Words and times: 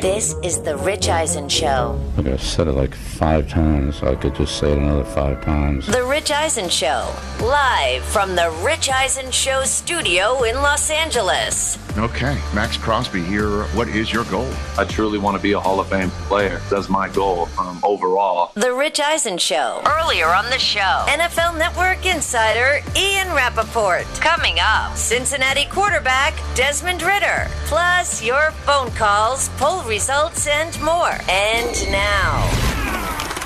This 0.00 0.36
is 0.44 0.60
the 0.62 0.76
Rich 0.76 1.08
Eisen 1.08 1.48
Show. 1.48 2.00
I'm 2.16 2.22
gonna 2.22 2.38
said 2.38 2.68
it 2.68 2.72
like 2.72 2.94
five 2.94 3.48
times, 3.48 3.96
so 3.96 4.06
I 4.06 4.14
could 4.14 4.32
just 4.36 4.56
say 4.56 4.70
it 4.70 4.78
another 4.78 5.02
five 5.02 5.42
times. 5.44 5.88
The 5.88 6.04
Rich 6.04 6.30
Eisen 6.30 6.68
Show. 6.68 7.12
Live 7.40 8.04
from 8.04 8.36
the 8.36 8.48
Rich 8.62 8.90
Eisen 8.90 9.32
Show 9.32 9.64
studio 9.64 10.44
in 10.44 10.54
Los 10.56 10.88
Angeles. 10.90 11.78
Okay, 11.98 12.40
Maxx 12.54 12.76
Crosby 12.76 13.24
here. 13.24 13.64
What 13.74 13.88
is 13.88 14.12
your 14.12 14.22
goal? 14.26 14.48
I 14.76 14.84
truly 14.84 15.18
want 15.18 15.36
to 15.36 15.42
be 15.42 15.52
a 15.52 15.58
Hall 15.58 15.80
of 15.80 15.88
Fame 15.88 16.10
player. 16.28 16.60
That's 16.70 16.88
my 16.88 17.08
goal 17.08 17.48
um, 17.58 17.80
overall. 17.82 18.52
The 18.54 18.72
Rich 18.72 19.00
Eisen 19.00 19.36
Show. 19.36 19.82
Earlier 19.84 20.26
on 20.26 20.44
the 20.50 20.60
show, 20.60 21.04
NFL 21.08 21.58
Network 21.58 22.06
insider 22.06 22.84
Ian 22.96 23.34
Rapoport. 23.34 24.04
Coming 24.20 24.58
up, 24.60 24.96
Cincinnati 24.96 25.64
quarterback 25.64 26.34
Desmond 26.54 27.02
Ridder. 27.02 27.48
Plus, 27.64 28.22
your 28.22 28.52
phone 28.64 28.92
calls, 28.92 29.48
poll 29.56 29.82
results, 29.88 30.46
and 30.46 30.80
more. 30.82 31.16
And 31.28 31.90
now, 31.90 32.50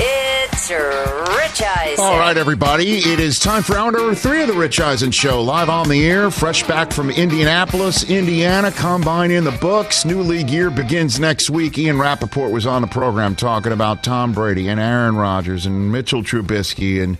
it's 0.01 0.71
Rich 0.71 1.62
Eisen. 1.62 2.05
All 2.05 2.19
right, 2.19 2.37
everybody. 2.37 2.99
It 2.99 3.21
is 3.21 3.39
time 3.39 3.62
for 3.62 3.77
hour 3.77 3.93
number 3.93 4.15
three 4.15 4.43
of 4.43 4.49
the 4.49 4.55
Rich 4.55 4.81
Eisen 4.81 5.12
Show. 5.12 5.41
Live 5.43 5.69
on 5.69 5.89
the 5.89 6.05
air, 6.05 6.31
fresh 6.33 6.67
back 6.67 6.93
from 6.93 7.11
Indianapolis, 7.11 8.11
Indiana. 8.11 8.73
Combine 8.73 9.31
in 9.31 9.45
the 9.45 9.53
books. 9.53 10.05
New 10.05 10.23
league 10.23 10.51
year 10.51 10.71
begins 10.71 11.21
next 11.21 11.49
week. 11.49 11.79
Ian 11.79 11.99
Rapoport 11.99 12.51
was 12.51 12.67
on 12.67 12.83
the 12.83 12.89
program 12.89 13.37
talking 13.37 13.73
about 13.73 14.03
Tom 14.03 14.33
Brady 14.33 14.69
and 14.69 14.81
Aaron 14.81 15.15
Rodgers 15.15 15.65
and 15.65 15.93
Mitchell 15.93 16.23
Trubisky 16.23 17.03
and 17.03 17.19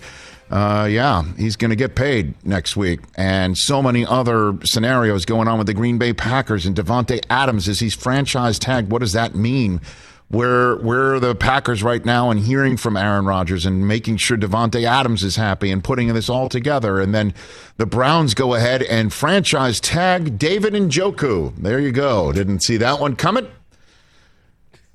uh, 0.53 0.85
yeah, 0.85 1.23
he's 1.35 1.55
going 1.55 1.71
to 1.71 1.75
get 1.75 1.95
paid 1.95 2.35
next 2.45 2.77
week. 2.77 2.99
And 3.15 3.57
so 3.57 3.81
many 3.81 4.05
other 4.05 4.55
scenarios 4.63 5.25
going 5.25 5.47
on 5.47 5.57
with 5.57 5.65
the 5.65 5.73
Green 5.73 5.97
Bay 5.97 6.13
Packers 6.13 6.67
and 6.67 6.75
Davante 6.75 7.25
Adams 7.27 7.67
Is 7.67 7.79
he's 7.79 7.95
franchise 7.95 8.59
tagged. 8.59 8.91
What 8.91 8.99
does 8.99 9.13
that 9.13 9.33
mean? 9.33 9.81
Where 10.27 10.75
where 10.75 11.15
are 11.15 11.19
the 11.19 11.33
Packers 11.33 11.81
right 11.81 12.05
now 12.05 12.29
and 12.29 12.39
hearing 12.39 12.77
from 12.77 12.97
Aaron 12.97 13.25
Rodgers 13.25 13.65
and 13.65 13.87
making 13.87 14.17
sure 14.17 14.37
Davante 14.37 14.83
Adams 14.83 15.23
is 15.23 15.37
happy 15.37 15.71
and 15.71 15.83
putting 15.83 16.13
this 16.13 16.29
all 16.29 16.49
together. 16.49 17.01
And 17.01 17.15
then 17.15 17.33
the 17.77 17.87
Browns 17.87 18.35
go 18.35 18.53
ahead 18.53 18.83
and 18.83 19.11
franchise 19.11 19.79
tag 19.79 20.37
David 20.37 20.73
Njoku. 20.73 21.55
There 21.57 21.79
you 21.79 21.91
go. 21.91 22.31
Didn't 22.31 22.59
see 22.59 22.77
that 22.77 22.99
one 22.99 23.15
coming. 23.15 23.47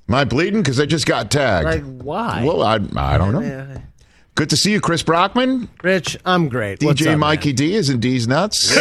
Am 0.07 0.15
I 0.15 0.23
bleeding 0.23 0.61
because 0.61 0.79
I 0.79 0.85
just 0.85 1.05
got 1.05 1.29
tagged? 1.29 1.65
Like, 1.65 2.01
why? 2.01 2.45
Well, 2.45 2.63
I, 2.63 2.79
I 2.95 3.17
don't 3.17 3.33
know. 3.33 3.81
Good 4.39 4.51
to 4.51 4.55
see 4.55 4.71
you, 4.71 4.79
Chris 4.79 5.03
Brockman. 5.03 5.67
Rich, 5.83 6.17
I'm 6.23 6.47
great. 6.47 6.81
What's 6.81 7.01
DJ 7.01 7.11
up, 7.11 7.19
Mikey 7.19 7.49
man? 7.49 7.55
D 7.57 7.75
is 7.75 7.89
in 7.89 7.99
D's 7.99 8.25
nuts. 8.25 8.73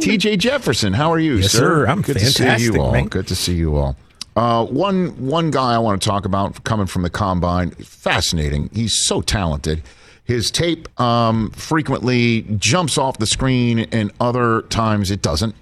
TJ 0.00 0.36
Jefferson, 0.38 0.94
how 0.94 1.12
are 1.12 1.20
you, 1.20 1.36
Yes, 1.36 1.52
sir? 1.52 1.58
sir. 1.58 1.86
I'm 1.86 2.02
Good 2.02 2.18
to 2.18 2.26
see 2.26 2.64
you 2.64 2.82
all. 2.82 2.90
man. 2.90 3.06
Good 3.06 3.28
to 3.28 3.36
see 3.36 3.54
you 3.54 3.76
all. 3.76 3.96
Uh, 4.34 4.66
one 4.66 5.10
one 5.28 5.52
guy 5.52 5.74
I 5.74 5.78
want 5.78 6.02
to 6.02 6.08
talk 6.08 6.24
about 6.24 6.64
coming 6.64 6.88
from 6.88 7.02
the 7.02 7.08
combine, 7.08 7.70
fascinating. 7.70 8.68
He's 8.72 8.94
so 8.94 9.20
talented. 9.20 9.84
His 10.24 10.50
tape 10.50 10.88
um, 11.00 11.50
frequently 11.52 12.42
jumps 12.58 12.98
off 12.98 13.18
the 13.18 13.28
screen, 13.28 13.86
and 13.92 14.10
other 14.18 14.62
times 14.62 15.12
it 15.12 15.22
doesn't. 15.22 15.54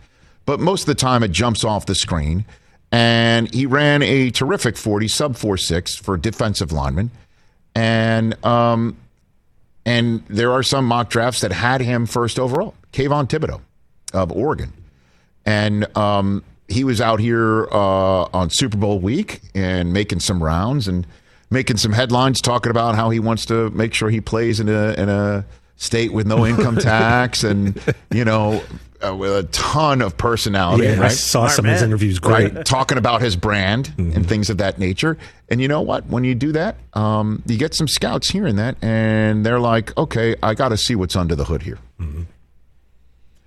But 0.47 0.59
most 0.59 0.85
of 0.85 0.87
the 0.87 0.95
time, 0.95 1.23
it 1.23 1.33
jumps 1.33 1.65
off 1.65 1.85
the 1.85 1.95
screen. 1.95 2.47
And 2.91 3.53
he 3.53 3.67
ran 3.67 4.03
a 4.03 4.31
terrific 4.31 4.79
40 4.79 5.07
sub 5.07 5.35
4.6 5.35 6.01
for 6.01 6.17
defensive 6.17 6.73
lineman. 6.73 7.11
And 7.75 8.45
um, 8.45 8.97
and 9.87 10.25
there 10.29 10.53
are 10.53 10.63
some 10.63 10.85
mock 10.85 11.11
drafts 11.11 11.41
that 11.41 11.53
had 11.53 11.81
him 11.81 12.07
first 12.07 12.39
overall, 12.39 12.75
Kayvon 12.93 13.29
Thibodeaux 13.29 13.61
of 14.13 14.33
Oregon. 14.33 14.73
And 15.47 15.97
um, 15.97 16.45
he 16.69 16.85
was 16.85 17.01
out 17.01 17.21
here 17.21 17.67
uh, 17.73 18.25
on 18.33 18.51
Super 18.51 18.77
Bowl 18.77 19.01
week 19.01 19.41
and 19.55 19.93
making 19.93 20.21
some 20.21 20.43
rounds 20.43 20.87
and 20.87 21.07
making 21.51 21.79
some 21.79 21.93
headlines 21.93 22.41
talking 22.41 22.71
about 22.71 22.95
how 22.95 23.11
he 23.11 23.19
wants 23.19 23.47
to 23.47 23.71
make 23.71 23.95
sure 23.95 24.11
he 24.11 24.21
plays 24.21 24.61
in 24.61 24.69
a, 24.69 24.93
in 24.93 25.09
a 25.09 25.45
state 25.77 26.13
with 26.13 26.27
no 26.27 26.47
income 26.47 26.77
tax 26.79 27.43
and, 27.43 27.81
you 28.13 28.25
know, 28.25 28.63
uh, 29.07 29.15
with 29.15 29.33
a 29.33 29.43
ton 29.45 30.03
of 30.03 30.17
personality. 30.17 30.85
Yeah, 30.85 30.95
I 30.95 30.99
right? 30.99 31.13
saw 31.13 31.49
some 31.49 31.65
of 31.67 31.73
his 31.73 31.83
interviews. 31.83 32.19
Great. 32.19 32.55
right? 32.55 32.65
Talking 32.67 32.99
about 32.99 33.23
his 33.23 33.37
brand 33.37 33.93
and 33.99 34.29
things 34.29 34.51
of 34.51 34.59
that 34.59 34.79
nature. 34.79 35.17
And 35.49 35.61
you 35.61 35.69
know 35.69 35.81
what? 35.81 36.07
When 36.07 36.25
you 36.25 36.35
do 36.35 36.53
that, 36.53 36.77
um, 36.95 37.43
you 37.47 37.57
get 37.59 37.75
some 37.75 37.89
scouts 37.89 38.31
hearing 38.31 38.57
that, 38.57 38.77
and 38.83 39.45
they're 39.45 39.61
like, 39.61 39.97
"Okay, 39.99 40.37
I 40.43 40.55
got 40.55 40.69
to 40.69 40.77
see 40.77 40.95
what's 40.95 41.17
under 41.17 41.35
the 41.35 41.45
hood 41.45 41.63
here." 41.63 41.79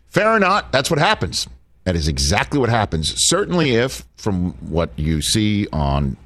Fair 0.08 0.30
or 0.30 0.40
not, 0.40 0.72
that's 0.72 0.90
what 0.90 1.00
happens. 1.00 1.48
That 1.86 1.96
is 1.96 2.08
exactly 2.08 2.60
what 2.60 2.70
happens. 2.70 3.14
Certainly, 3.28 3.76
if 3.76 4.06
from 4.16 4.52
what 4.70 4.92
you 4.98 5.22
see 5.22 5.68
on 5.74 6.18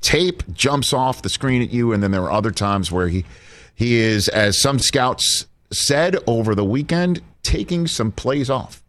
tape 0.00 0.42
jumps 0.52 0.92
off 0.92 1.22
the 1.22 1.28
screen 1.28 1.62
at 1.62 1.70
you, 1.70 1.92
and 1.92 2.02
then 2.02 2.10
there 2.10 2.22
are 2.22 2.32
other 2.32 2.50
times 2.50 2.90
where 2.90 3.08
he 3.08 3.24
he 3.74 3.96
is, 3.96 4.28
as 4.28 4.60
some 4.60 4.78
scouts 4.78 5.46
said 5.72 6.16
over 6.26 6.54
the 6.54 6.64
weekend, 6.64 7.22
taking 7.42 7.86
some 7.86 8.12
plays 8.12 8.50
off. 8.50 8.82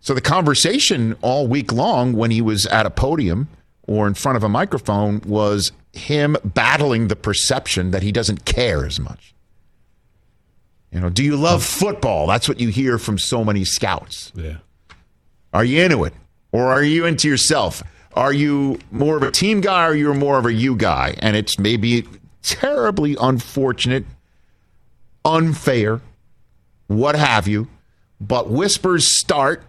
So 0.00 0.14
the 0.14 0.20
conversation 0.20 1.16
all 1.20 1.46
week 1.46 1.72
long 1.72 2.12
when 2.12 2.30
he 2.30 2.40
was 2.40 2.66
at 2.66 2.86
a 2.86 2.90
podium 2.90 3.48
or 3.86 4.06
in 4.06 4.14
front 4.14 4.36
of 4.36 4.44
a 4.44 4.48
microphone 4.48 5.20
was 5.26 5.72
him 5.92 6.36
battling 6.44 7.08
the 7.08 7.16
perception 7.16 7.90
that 7.90 8.02
he 8.02 8.12
doesn't 8.12 8.44
care 8.44 8.86
as 8.86 9.00
much. 9.00 9.34
You 10.92 11.00
know, 11.00 11.10
do 11.10 11.24
you 11.24 11.36
love 11.36 11.64
football? 11.64 12.26
That's 12.26 12.48
what 12.48 12.60
you 12.60 12.68
hear 12.68 12.98
from 12.98 13.18
so 13.18 13.44
many 13.44 13.64
scouts. 13.64 14.32
Yeah. 14.34 14.58
Are 15.52 15.64
you 15.64 15.82
into 15.82 16.04
it? 16.04 16.14
Or 16.52 16.66
are 16.66 16.82
you 16.82 17.04
into 17.04 17.28
yourself? 17.28 17.82
Are 18.14 18.32
you 18.32 18.78
more 18.90 19.16
of 19.16 19.22
a 19.22 19.30
team 19.30 19.60
guy 19.60 19.86
or 19.86 19.94
you're 19.94 20.14
more 20.14 20.38
of 20.38 20.46
a 20.46 20.52
you 20.52 20.76
guy? 20.76 21.16
And 21.18 21.36
it's 21.36 21.58
maybe 21.58 22.06
terribly 22.42 23.16
unfortunate, 23.20 24.06
unfair, 25.24 26.00
what 26.86 27.16
have 27.16 27.48
you. 27.48 27.68
But 28.20 28.50
whispers 28.50 29.18
start 29.18 29.62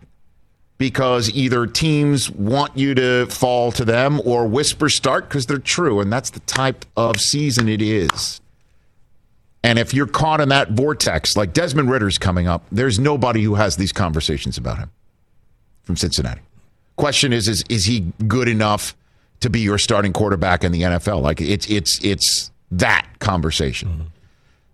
because 0.78 1.30
either 1.32 1.66
teams 1.66 2.30
want 2.30 2.78
you 2.78 2.94
to 2.96 3.26
fall 3.28 3.72
to 3.74 3.84
them 3.84 4.22
or 4.24 4.48
whispers 4.48 4.96
start 4.96 5.28
because 5.28 5.46
they're 5.48 5.58
true. 5.58 6.00
And 6.00 6.12
that's 6.14 6.30
the 6.30 6.40
type 6.42 6.86
of 6.96 7.20
season 7.20 7.68
it 7.68 7.82
is. 7.82 8.40
And 9.64 9.80
if 9.80 9.94
you're 9.94 10.08
caught 10.08 10.40
in 10.40 10.50
that 10.50 10.72
vortex, 10.72 11.36
like 11.36 11.52
Desmond 11.52 11.90
Ridder's 11.90 12.18
coming 12.18 12.48
up, 12.48 12.66
there's 12.72 13.00
nobody 13.00 13.44
who 13.44 13.56
has 13.56 13.76
these 13.76 13.92
conversations 13.92 14.58
about 14.58 14.78
him 14.78 14.92
from 15.84 15.98
Cincinnati. 15.98 16.42
Question 16.96 17.34
is, 17.34 17.48
is 17.48 17.64
is 17.70 17.86
he 17.86 18.12
good 18.28 18.48
enough 18.48 18.96
to 19.42 19.50
be 19.50 19.60
your 19.60 19.78
starting 19.78 20.14
quarterback 20.14 20.64
in 20.64 20.72
the 20.72 20.84
NFL? 20.84 21.22
Like 21.22 21.42
it's 21.42 21.70
it's 21.70 22.04
it's 22.04 22.52
that 22.72 23.08
conversation. 23.20 23.90
Mm-hmm. 23.90 24.02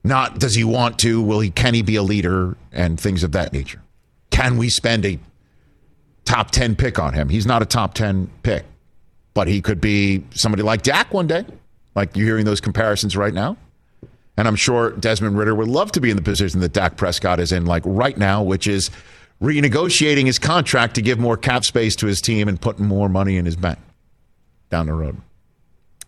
Not 0.03 0.39
does 0.39 0.55
he 0.55 0.63
want 0.63 0.99
to? 0.99 1.21
Will 1.21 1.39
he? 1.39 1.49
Can 1.49 1.73
he 1.73 1.81
be 1.81 1.95
a 1.95 2.03
leader 2.03 2.57
and 2.71 2.99
things 2.99 3.23
of 3.23 3.31
that 3.33 3.53
nature? 3.53 3.81
Can 4.31 4.57
we 4.57 4.69
spend 4.69 5.05
a 5.05 5.19
top 6.25 6.51
ten 6.51 6.75
pick 6.75 6.99
on 6.99 7.13
him? 7.13 7.29
He's 7.29 7.45
not 7.45 7.61
a 7.61 7.65
top 7.65 7.93
ten 7.93 8.29
pick, 8.43 8.65
but 9.33 9.47
he 9.47 9.61
could 9.61 9.79
be 9.79 10.23
somebody 10.31 10.63
like 10.63 10.81
Dak 10.81 11.13
one 11.13 11.27
day. 11.27 11.45
Like 11.95 12.17
you're 12.17 12.27
hearing 12.27 12.45
those 12.45 12.59
comparisons 12.59 13.15
right 13.15 13.33
now. 13.33 13.55
And 14.35 14.47
I'm 14.47 14.55
sure 14.55 14.91
Desmond 14.91 15.37
Ridder 15.37 15.53
would 15.53 15.67
love 15.67 15.91
to 15.91 16.01
be 16.01 16.09
in 16.09 16.15
the 16.15 16.23
position 16.23 16.59
that 16.61 16.73
Dak 16.73 16.97
Prescott 16.97 17.39
is 17.39 17.51
in, 17.51 17.65
like 17.65 17.83
right 17.85 18.17
now, 18.17 18.41
which 18.41 18.65
is 18.65 18.89
renegotiating 19.41 20.25
his 20.25 20.39
contract 20.39 20.95
to 20.95 21.01
give 21.01 21.19
more 21.19 21.37
cap 21.37 21.63
space 21.63 21.95
to 21.97 22.07
his 22.07 22.19
team 22.19 22.47
and 22.47 22.59
putting 22.59 22.85
more 22.85 23.09
money 23.09 23.37
in 23.37 23.45
his 23.45 23.55
bank 23.55 23.77
down 24.69 24.87
the 24.87 24.93
road 24.93 25.17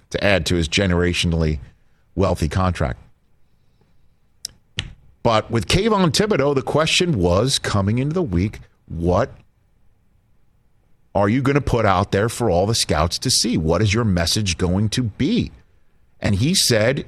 to 0.09 0.23
add 0.23 0.45
to 0.47 0.55
his 0.55 0.67
generationally 0.67 1.59
wealthy 2.15 2.49
contract. 2.49 2.99
But 5.25 5.49
with 5.49 5.67
Kayvon 5.67 6.11
Thibodeaux, 6.11 6.53
the 6.53 6.61
question 6.61 7.17
was 7.17 7.57
coming 7.57 7.97
into 7.97 8.13
the 8.13 8.21
week, 8.21 8.59
what 8.85 9.31
are 11.15 11.27
you 11.27 11.41
going 11.41 11.55
to 11.55 11.61
put 11.61 11.83
out 11.83 12.11
there 12.11 12.29
for 12.29 12.47
all 12.47 12.67
the 12.67 12.75
scouts 12.75 13.17
to 13.17 13.31
see? 13.31 13.57
What 13.57 13.81
is 13.81 13.91
your 13.91 14.03
message 14.03 14.55
going 14.59 14.87
to 14.89 15.01
be? 15.01 15.51
And 16.19 16.35
he 16.35 16.53
said 16.53 17.07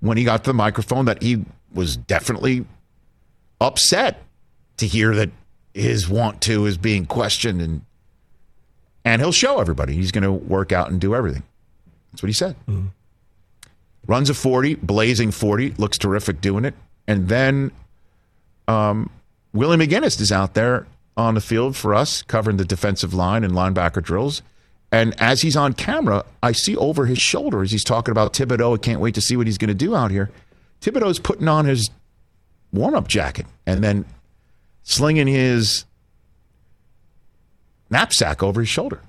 when 0.00 0.16
he 0.16 0.24
got 0.24 0.42
to 0.42 0.50
the 0.50 0.54
microphone 0.54 1.04
that 1.04 1.22
he 1.22 1.44
was 1.72 1.96
definitely 1.96 2.66
upset 3.60 4.24
to 4.78 4.88
hear 4.88 5.14
that 5.14 5.30
his 5.74 6.08
want 6.08 6.40
to 6.40 6.66
is 6.66 6.76
being 6.76 7.06
questioned 7.06 7.62
and 7.62 7.82
and 9.04 9.22
he'll 9.22 9.30
show 9.30 9.60
everybody 9.60 9.94
he's 9.94 10.10
going 10.10 10.24
to 10.24 10.32
work 10.32 10.72
out 10.72 10.90
and 10.90 11.00
do 11.00 11.14
everything. 11.14 11.44
That's 12.10 12.20
what 12.20 12.30
he 12.30 12.34
said. 12.34 12.56
Mm-hmm. 12.66 12.88
Runs 14.08 14.28
a 14.28 14.34
40, 14.34 14.74
blazing 14.74 15.30
40, 15.30 15.74
looks 15.78 15.98
terrific 15.98 16.40
doing 16.40 16.64
it. 16.64 16.74
And 17.06 17.28
then 17.28 17.72
um, 18.68 19.10
Willie 19.52 19.76
McGinest 19.76 20.20
is 20.20 20.32
out 20.32 20.54
there 20.54 20.86
on 21.16 21.34
the 21.34 21.40
field 21.40 21.76
for 21.76 21.94
us, 21.94 22.22
covering 22.22 22.56
the 22.56 22.64
defensive 22.64 23.12
line 23.12 23.44
and 23.44 23.52
linebacker 23.52 24.02
drills. 24.02 24.42
And 24.90 25.18
as 25.20 25.42
he's 25.42 25.56
on 25.56 25.72
camera, 25.72 26.24
I 26.42 26.52
see 26.52 26.76
over 26.76 27.06
his 27.06 27.18
shoulder 27.18 27.62
as 27.62 27.70
he's 27.72 27.84
talking 27.84 28.12
about 28.12 28.34
Thibodeaux. 28.34 28.74
I 28.74 28.78
can't 28.78 29.00
wait 29.00 29.14
to 29.14 29.20
see 29.20 29.36
what 29.36 29.46
he's 29.46 29.58
going 29.58 29.68
to 29.68 29.74
do 29.74 29.94
out 29.94 30.10
here. 30.10 30.30
Thibodeaux's 30.80 31.18
putting 31.18 31.48
on 31.48 31.64
his 31.64 31.90
warm 32.72 32.94
up 32.94 33.08
jacket 33.08 33.46
and 33.66 33.82
then 33.82 34.04
slinging 34.82 35.26
his 35.26 35.84
knapsack 37.90 38.42
over 38.42 38.60
his 38.60 38.68
shoulder, 38.68 39.00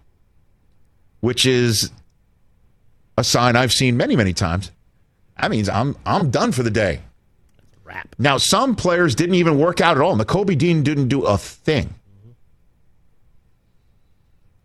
which 1.19 1.45
is 1.45 1.91
a 3.17 3.23
sign 3.23 3.55
I've 3.55 3.73
seen 3.73 3.97
many, 3.97 4.15
many 4.15 4.33
times. 4.33 4.71
That 5.41 5.51
means 5.51 5.67
I'm 5.67 5.95
I'm 6.05 6.29
done 6.29 6.51
for 6.51 6.63
the 6.63 6.71
day. 6.71 7.01
Wrap. 7.83 8.15
Now, 8.18 8.38
some 8.38 8.75
players 8.75 9.15
didn't 9.15 9.35
even 9.35 9.57
work 9.57 9.81
out 9.81 9.97
at 9.97 10.03
all. 10.03 10.18
Nakobe 10.18 10.57
Dean 10.57 10.83
didn't 10.83 11.09
do 11.09 11.24
a 11.24 11.38
thing. 11.38 11.94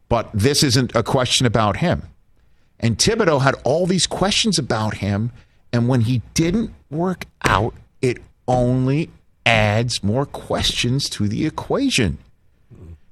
But 0.09 0.31
this 0.33 0.63
isn't 0.63 0.95
a 0.95 1.03
question 1.03 1.47
about 1.47 1.79
him. 1.79 2.03
And 2.81 2.97
Thibodeaux 2.97 3.43
had 3.43 3.57
all 3.65 3.87
these 3.87 4.07
questions 4.07 4.59
about 4.59 4.99
him. 4.99 5.33
And 5.73 5.89
when 5.89 6.03
he 6.03 6.23
didn't 6.35 6.73
work 6.91 7.27
out, 7.45 7.75
it 8.01 8.19
only 8.47 9.11
adds 9.45 10.03
more 10.03 10.25
questions 10.25 11.11
to 11.11 11.29
the 11.29 11.45
equation. 11.45 12.19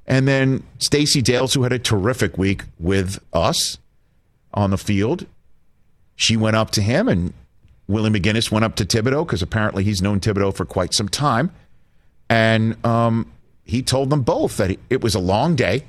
And 0.07 0.29
then 0.29 0.63
Stacey 0.79 1.21
Dales, 1.21 1.55
who 1.55 1.65
had 1.65 1.73
a 1.73 1.79
terrific 1.79 2.39
week 2.39 2.63
with 2.79 3.19
us 3.33 3.79
on 4.55 4.71
the 4.71 4.79
field, 4.79 5.27
she 6.15 6.37
went 6.37 6.57
up 6.57 6.71
to 6.73 6.81
him 6.81 7.09
and 7.09 7.35
Willie 7.89 8.11
McGinest 8.11 8.51
went 8.51 8.65
up 8.65 8.75
to 8.77 8.85
Thibodeaux 8.85 9.27
because 9.27 9.43
apparently 9.43 9.85
he's 9.85 10.03
known 10.03 10.21
Thibodeaux 10.21 10.55
for 10.55 10.65
quite 10.65 10.93
some 10.93 11.09
time. 11.09 11.53
And 12.29 12.85
um, 12.85 13.31
he 13.65 13.83
told 13.83 14.11
them 14.11 14.23
both 14.23 14.57
that 14.57 14.77
it 14.91 15.03
was 15.03 15.15
a 15.15 15.21
long 15.21 15.55
day 15.55 15.85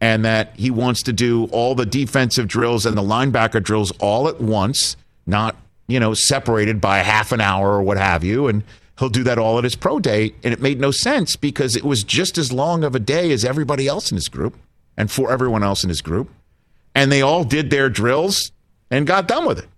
and 0.00 0.24
that 0.24 0.52
he 0.56 0.70
wants 0.70 1.02
to 1.04 1.12
do 1.12 1.44
all 1.46 1.74
the 1.74 1.86
defensive 1.86 2.48
drills 2.48 2.84
and 2.84 2.96
the 2.96 3.02
linebacker 3.02 3.62
drills 3.62 3.92
all 4.00 4.28
at 4.28 4.40
once, 4.40 4.96
not, 5.26 5.56
you 5.86 6.00
know, 6.00 6.12
separated 6.12 6.80
by 6.80 6.98
half 6.98 7.32
an 7.32 7.40
hour 7.40 7.74
or 7.74 7.82
what 7.82 7.96
have 7.96 8.24
you. 8.24 8.48
And 8.48 8.64
he'll 8.98 9.08
do 9.08 9.22
that 9.22 9.38
all 9.38 9.58
at 9.58 9.64
his 9.64 9.76
pro 9.76 9.98
day. 9.98 10.34
And 10.42 10.52
it 10.52 10.60
made 10.60 10.80
no 10.80 10.90
sense 10.90 11.36
because 11.36 11.76
it 11.76 11.84
was 11.84 12.04
just 12.04 12.36
as 12.36 12.52
long 12.52 12.84
of 12.84 12.94
a 12.94 12.98
day 12.98 13.32
as 13.32 13.44
everybody 13.44 13.86
else 13.86 14.10
in 14.10 14.16
his 14.16 14.28
group 14.28 14.58
and 14.96 15.10
for 15.10 15.32
everyone 15.32 15.62
else 15.62 15.84
in 15.84 15.88
his 15.88 16.02
group. 16.02 16.28
And 16.94 17.10
they 17.10 17.22
all 17.22 17.44
did 17.44 17.70
their 17.70 17.88
drills 17.88 18.52
and 18.90 19.06
got 19.06 19.28
done 19.28 19.46
with 19.46 19.58
it. 19.60 19.68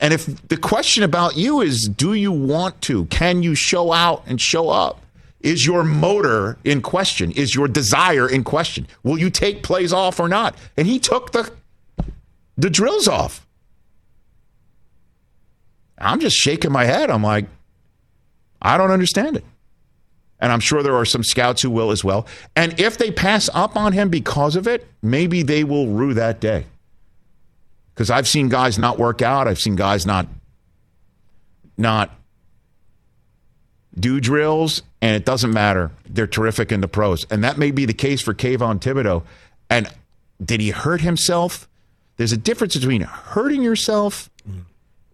And 0.00 0.14
if 0.14 0.48
the 0.48 0.56
question 0.56 1.02
about 1.02 1.36
you 1.36 1.60
is, 1.60 1.88
do 1.88 2.14
you 2.14 2.30
want 2.30 2.80
to? 2.82 3.06
Can 3.06 3.42
you 3.42 3.54
show 3.54 3.92
out 3.92 4.22
and 4.26 4.40
show 4.40 4.68
up? 4.68 5.02
Is 5.40 5.66
your 5.66 5.84
motor 5.84 6.58
in 6.64 6.82
question? 6.82 7.30
Is 7.32 7.54
your 7.54 7.68
desire 7.68 8.28
in 8.28 8.44
question? 8.44 8.86
Will 9.02 9.18
you 9.18 9.30
take 9.30 9.62
plays 9.62 9.92
off 9.92 10.18
or 10.18 10.28
not? 10.28 10.56
And 10.76 10.86
he 10.86 10.98
took 10.98 11.32
the 11.32 11.50
the 12.56 12.70
drills 12.70 13.06
off. 13.06 13.46
I'm 15.96 16.20
just 16.20 16.36
shaking 16.36 16.72
my 16.72 16.84
head. 16.84 17.10
I'm 17.10 17.22
like, 17.22 17.46
I 18.60 18.76
don't 18.76 18.90
understand 18.90 19.36
it. 19.36 19.44
And 20.40 20.52
I'm 20.52 20.60
sure 20.60 20.82
there 20.82 20.94
are 20.96 21.04
some 21.04 21.24
scouts 21.24 21.62
who 21.62 21.70
will 21.70 21.90
as 21.90 22.04
well. 22.04 22.26
And 22.54 22.78
if 22.78 22.98
they 22.98 23.10
pass 23.10 23.48
up 23.54 23.76
on 23.76 23.92
him 23.92 24.08
because 24.08 24.54
of 24.56 24.68
it, 24.68 24.86
maybe 25.02 25.42
they 25.42 25.64
will 25.64 25.88
rue 25.88 26.14
that 26.14 26.40
day. 26.40 26.66
Because 27.98 28.10
I've 28.10 28.28
seen 28.28 28.48
guys 28.48 28.78
not 28.78 28.96
work 28.96 29.22
out. 29.22 29.48
I've 29.48 29.58
seen 29.58 29.74
guys 29.74 30.06
not 30.06 30.28
not 31.76 32.14
do 33.98 34.20
drills, 34.20 34.84
and 35.02 35.16
it 35.16 35.24
doesn't 35.24 35.52
matter. 35.52 35.90
They're 36.08 36.28
terrific 36.28 36.70
in 36.70 36.80
the 36.80 36.86
pros. 36.86 37.26
And 37.28 37.42
that 37.42 37.58
may 37.58 37.72
be 37.72 37.86
the 37.86 37.92
case 37.92 38.22
for 38.22 38.34
Kayvon 38.34 38.78
Thibodeaux. 38.78 39.24
And 39.68 39.88
did 40.40 40.60
he 40.60 40.70
hurt 40.70 41.00
himself? 41.00 41.68
There's 42.18 42.30
a 42.30 42.36
difference 42.36 42.76
between 42.76 43.00
hurting 43.00 43.62
yourself 43.62 44.30
mm-hmm. 44.48 44.60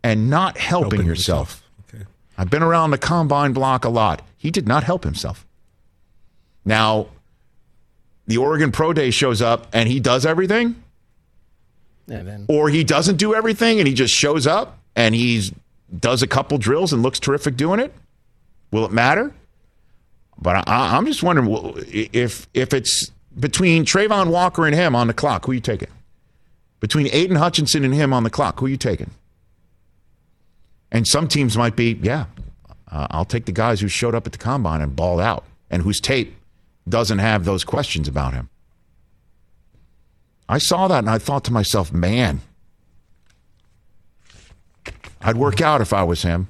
and 0.02 0.28
not 0.28 0.58
helping, 0.58 0.90
helping 0.90 1.06
yourself. 1.06 1.62
yourself. 1.88 2.02
Okay. 2.02 2.10
I've 2.36 2.50
been 2.50 2.62
around 2.62 2.90
the 2.90 2.98
combine 2.98 3.54
block 3.54 3.86
a 3.86 3.88
lot. 3.88 4.20
He 4.36 4.50
did 4.50 4.68
not 4.68 4.84
help 4.84 5.04
himself. 5.04 5.46
Now, 6.66 7.06
the 8.26 8.36
Oregon 8.36 8.72
Pro 8.72 8.92
Day 8.92 9.10
shows 9.10 9.40
up 9.40 9.68
and 9.72 9.88
he 9.88 10.00
does 10.00 10.26
everything. 10.26 10.83
Then- 12.06 12.46
or 12.48 12.68
he 12.68 12.84
doesn't 12.84 13.16
do 13.16 13.34
everything 13.34 13.78
and 13.78 13.88
he 13.88 13.94
just 13.94 14.14
shows 14.14 14.46
up 14.46 14.78
and 14.94 15.14
he 15.14 15.50
does 15.98 16.22
a 16.22 16.26
couple 16.26 16.58
drills 16.58 16.92
and 16.92 17.02
looks 17.02 17.18
terrific 17.18 17.56
doing 17.56 17.80
it. 17.80 17.94
Will 18.70 18.84
it 18.84 18.92
matter? 18.92 19.32
But 20.40 20.68
I, 20.68 20.96
am 20.96 21.06
just 21.06 21.22
wondering 21.22 21.48
if 21.86 22.48
if 22.54 22.74
it's 22.74 23.10
between 23.38 23.84
Travon 23.84 24.28
Walker 24.28 24.66
and 24.66 24.74
him 24.74 24.94
on 24.94 25.06
the 25.06 25.14
clock, 25.14 25.46
who 25.46 25.52
you 25.52 25.60
taking? 25.60 25.88
Between 26.80 27.08
Aidan 27.12 27.36
Hutchinson 27.36 27.84
and 27.84 27.94
him 27.94 28.12
on 28.12 28.24
the 28.24 28.30
clock, 28.30 28.60
who 28.60 28.66
are 28.66 28.68
you 28.68 28.76
taking? 28.76 29.10
And 30.90 31.08
some 31.08 31.28
teams 31.28 31.56
might 31.56 31.76
be, 31.76 31.98
yeah, 32.02 32.26
uh, 32.90 33.06
I'll 33.10 33.24
take 33.24 33.46
the 33.46 33.52
guys 33.52 33.80
who 33.80 33.88
showed 33.88 34.14
up 34.14 34.26
at 34.26 34.32
the 34.32 34.38
combine 34.38 34.80
and 34.80 34.94
balled 34.94 35.20
out 35.20 35.44
and 35.70 35.82
whose 35.82 36.00
tape 36.00 36.36
doesn't 36.88 37.18
have 37.18 37.44
those 37.44 37.64
questions 37.64 38.06
about 38.06 38.34
him. 38.34 38.48
I 40.48 40.58
saw 40.58 40.88
that 40.88 40.98
and 40.98 41.10
I 41.10 41.18
thought 41.18 41.44
to 41.44 41.52
myself, 41.52 41.92
man, 41.92 42.40
I'd 45.20 45.36
work 45.36 45.60
out 45.60 45.80
if 45.80 45.92
I 45.92 46.02
was 46.02 46.22
him. 46.22 46.48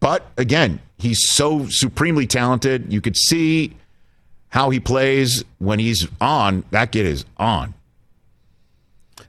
But 0.00 0.26
again, 0.36 0.80
he's 0.98 1.28
so 1.28 1.66
supremely 1.68 2.26
talented. 2.26 2.92
You 2.92 3.00
could 3.00 3.16
see 3.16 3.76
how 4.48 4.70
he 4.70 4.80
plays 4.80 5.44
when 5.58 5.78
he's 5.78 6.08
on. 6.20 6.64
That 6.70 6.92
kid 6.92 7.06
is 7.06 7.24
on. 7.36 7.74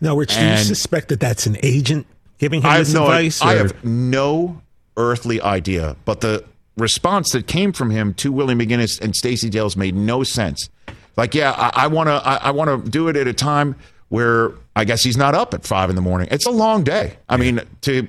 Now, 0.02 0.18
Rich, 0.18 0.36
do 0.36 0.46
you 0.46 0.58
suspect 0.58 1.10
that 1.10 1.20
that's 1.20 1.46
an 1.46 1.58
agent 1.64 2.08
giving 2.40 2.62
him 2.62 2.70
I 2.70 2.80
this 2.80 2.94
no, 2.94 3.04
advice? 3.04 3.42
I, 3.42 3.52
I 3.52 3.54
have 3.56 3.84
no 3.86 4.62
earthly 4.98 5.42
idea. 5.42 5.96
But 6.06 6.22
the 6.22 6.44
response 6.78 7.32
that 7.32 7.48
came 7.48 7.72
from 7.72 7.92
him 7.92 8.14
to 8.16 8.32
Willie 8.32 8.56
McGinest 8.56 9.02
and 9.02 9.16
Stacey 9.16 9.50
Dales 9.50 9.78
made 9.78 9.96
no 9.96 10.24
sense. 10.24 10.70
Like, 11.16 11.36
yeah, 11.36 11.52
I 11.52 11.88
want 11.88 12.08
to 12.08 12.14
I, 12.14 12.36
I 12.36 12.52
want 12.52 12.86
to 12.86 12.90
do 12.90 13.08
it 13.08 13.16
at 13.16 13.28
a 13.28 13.34
time 13.34 13.76
where 14.10 14.52
I 14.76 14.86
guess 14.86 15.04
he's 15.04 15.18
not 15.18 15.36
up 15.36 15.54
at 15.54 15.66
five 15.66 15.90
in 15.90 15.96
the 15.96 16.02
morning. 16.02 16.28
It's 16.32 16.46
a 16.46 16.52
long 16.52 16.84
day. 16.84 17.18
I 17.30 17.38
mean, 17.38 17.62
to 17.82 18.08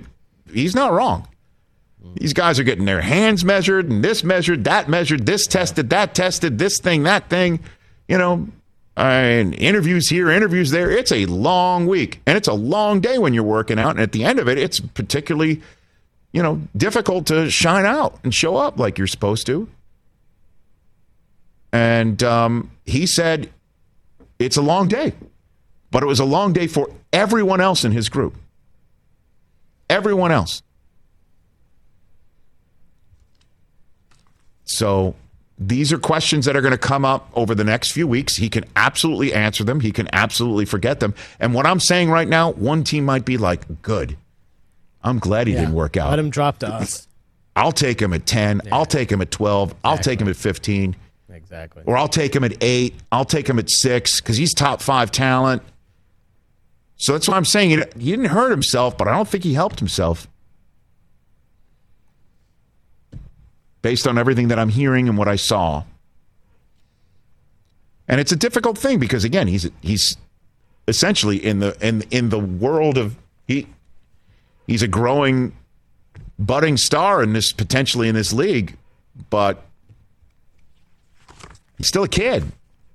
he's 0.53 0.75
not 0.75 0.93
wrong. 0.93 1.29
These 2.17 2.33
guys 2.33 2.59
are 2.59 2.65
getting 2.65 2.85
their 2.85 3.01
hands 3.01 3.45
measured 3.45 3.91
and 3.91 4.05
this 4.05 4.23
measured, 4.23 4.65
that 4.65 4.89
measured, 4.89 5.27
this 5.27 5.47
tested, 5.47 5.91
that 5.91 6.15
tested, 6.15 6.59
this 6.59 6.79
thing, 6.79 7.03
that 7.05 7.29
thing. 7.29 7.61
You 8.09 8.19
know, 8.19 8.49
and 8.97 9.55
interviews 9.55 10.09
here, 10.09 10.31
interviews 10.31 10.71
there. 10.71 10.91
It's 10.91 11.11
a 11.11 11.27
long 11.27 11.87
week 11.87 12.21
and 12.27 12.37
it's 12.37 12.49
a 12.49 12.55
long 12.55 13.01
day 13.01 13.19
when 13.19 13.35
you're 13.35 13.43
working 13.43 13.79
out. 13.79 13.91
And 13.91 14.01
at 14.01 14.13
the 14.13 14.25
end 14.25 14.39
of 14.39 14.49
it, 14.49 14.59
it's 14.59 14.81
particularly, 14.81 15.63
you 16.33 16.43
know, 16.43 16.61
difficult 16.77 17.27
to 17.29 17.51
shine 17.51 17.87
out 17.87 18.19
and 18.23 18.35
show 18.35 18.57
up 18.57 18.79
like 18.79 18.99
you're 18.99 19.07
supposed 19.07 19.47
to. 19.47 19.69
And 21.75 22.23
um, 22.23 22.71
he 22.87 23.05
said 23.05 23.51
it's 24.39 24.57
a 24.57 24.63
long 24.63 24.87
day, 24.87 25.13
but 25.91 26.05
it 26.05 26.07
was 26.07 26.21
a 26.21 26.25
long 26.25 26.53
day 26.53 26.69
for 26.69 26.89
everyone 27.13 27.61
else 27.61 27.85
in 27.85 27.91
his 27.91 28.09
group. 28.09 28.37
Everyone 29.91 30.31
else. 30.31 30.63
So 34.65 35.17
these 35.59 35.93
are 35.93 35.99
questions 35.99 36.45
that 36.47 36.55
are 36.55 36.61
going 36.61 36.71
to 36.71 36.79
come 36.79 37.05
up 37.05 37.29
over 37.35 37.57
the 37.57 37.65
next 37.65 37.91
few 37.91 38.07
weeks. 38.07 38.37
He 38.37 38.49
can 38.49 38.65
absolutely 38.77 39.35
answer 39.35 39.65
them. 39.65 39.81
He 39.81 39.91
can 39.91 40.09
absolutely 40.13 40.67
forget 40.67 41.01
them. 41.01 41.13
And 41.41 41.55
what 41.55 41.67
I'm 41.67 41.81
saying 41.81 42.09
right 42.09 42.29
now, 42.29 42.53
one 42.53 42.85
team 42.85 43.05
might 43.05 43.25
be 43.25 43.37
like, 43.37 43.83
good. 43.83 44.17
I'm 45.03 45.19
glad 45.19 45.49
he 45.49 45.55
Yeah. 45.55 45.61
didn't 45.63 45.75
work 45.75 45.97
out. 45.97 46.11
Let 46.11 46.21
him 46.21 46.31
drop 46.31 46.59
to 46.61 46.69
us. 46.69 47.09
I'll 47.57 47.73
take 47.73 48.01
him 48.01 48.13
at 48.13 48.27
10. 48.27 48.63
I'll 48.71 48.87
take 48.87 49.11
him 49.11 49.21
at 49.21 49.33
12. 49.33 49.75
I'll 49.83 49.99
take 49.99 50.21
him 50.21 50.29
at 50.29 50.37
15. 50.37 50.95
Exactly. 51.35 51.83
Or 51.85 51.97
I'll 51.97 52.09
take 52.09 52.35
him 52.35 52.45
at 52.45 52.63
8. 52.63 52.95
I'll 53.11 53.25
take 53.25 53.49
him 53.49 53.59
at 53.59 53.69
6 53.69 54.21
because 54.21 54.37
he's 54.37 54.55
top 54.55 54.81
five 54.81 55.11
talent. 55.11 55.63
So 56.97 57.13
that's 57.13 57.29
why 57.29 57.37
I'm 57.37 57.45
saying 57.45 57.71
he 57.99 58.11
didn't 58.11 58.27
hurt 58.27 58.51
himself, 58.51 58.97
but 58.97 59.09
I 59.09 59.13
don't 59.13 59.29
think 59.29 59.43
he 59.43 59.55
helped 59.55 59.81
himself. 59.81 60.29
Based 63.83 64.07
on 64.07 64.17
everything 64.17 64.49
that 64.49 64.59
I'm 64.59 64.69
hearing 64.69 65.09
and 65.09 65.19
what 65.19 65.29
I 65.29 65.37
saw. 65.37 65.85
And 68.07 68.21
it's 68.21 68.33
a 68.33 68.37
difficult 68.37 68.79
thing 68.79 68.99
because 68.99 69.25
again, 69.25 69.49
he's 69.49 69.69
he's 69.83 70.17
essentially 70.87 71.45
in 71.45 71.59
the 71.59 71.77
in 71.87 72.03
in 72.11 72.29
the 72.29 72.39
world 72.39 72.97
of 72.97 73.17
he 73.47 73.67
he's 74.67 74.83
a 74.83 74.89
growing 74.89 75.55
budding 76.39 76.77
star 76.77 77.23
in 77.23 77.33
this 77.33 77.53
potentially 77.53 78.09
in 78.09 78.15
this 78.15 78.33
league, 78.33 78.77
but 79.31 79.65
still 81.89 82.05
a 82.05 82.09
kid. 82.09 82.45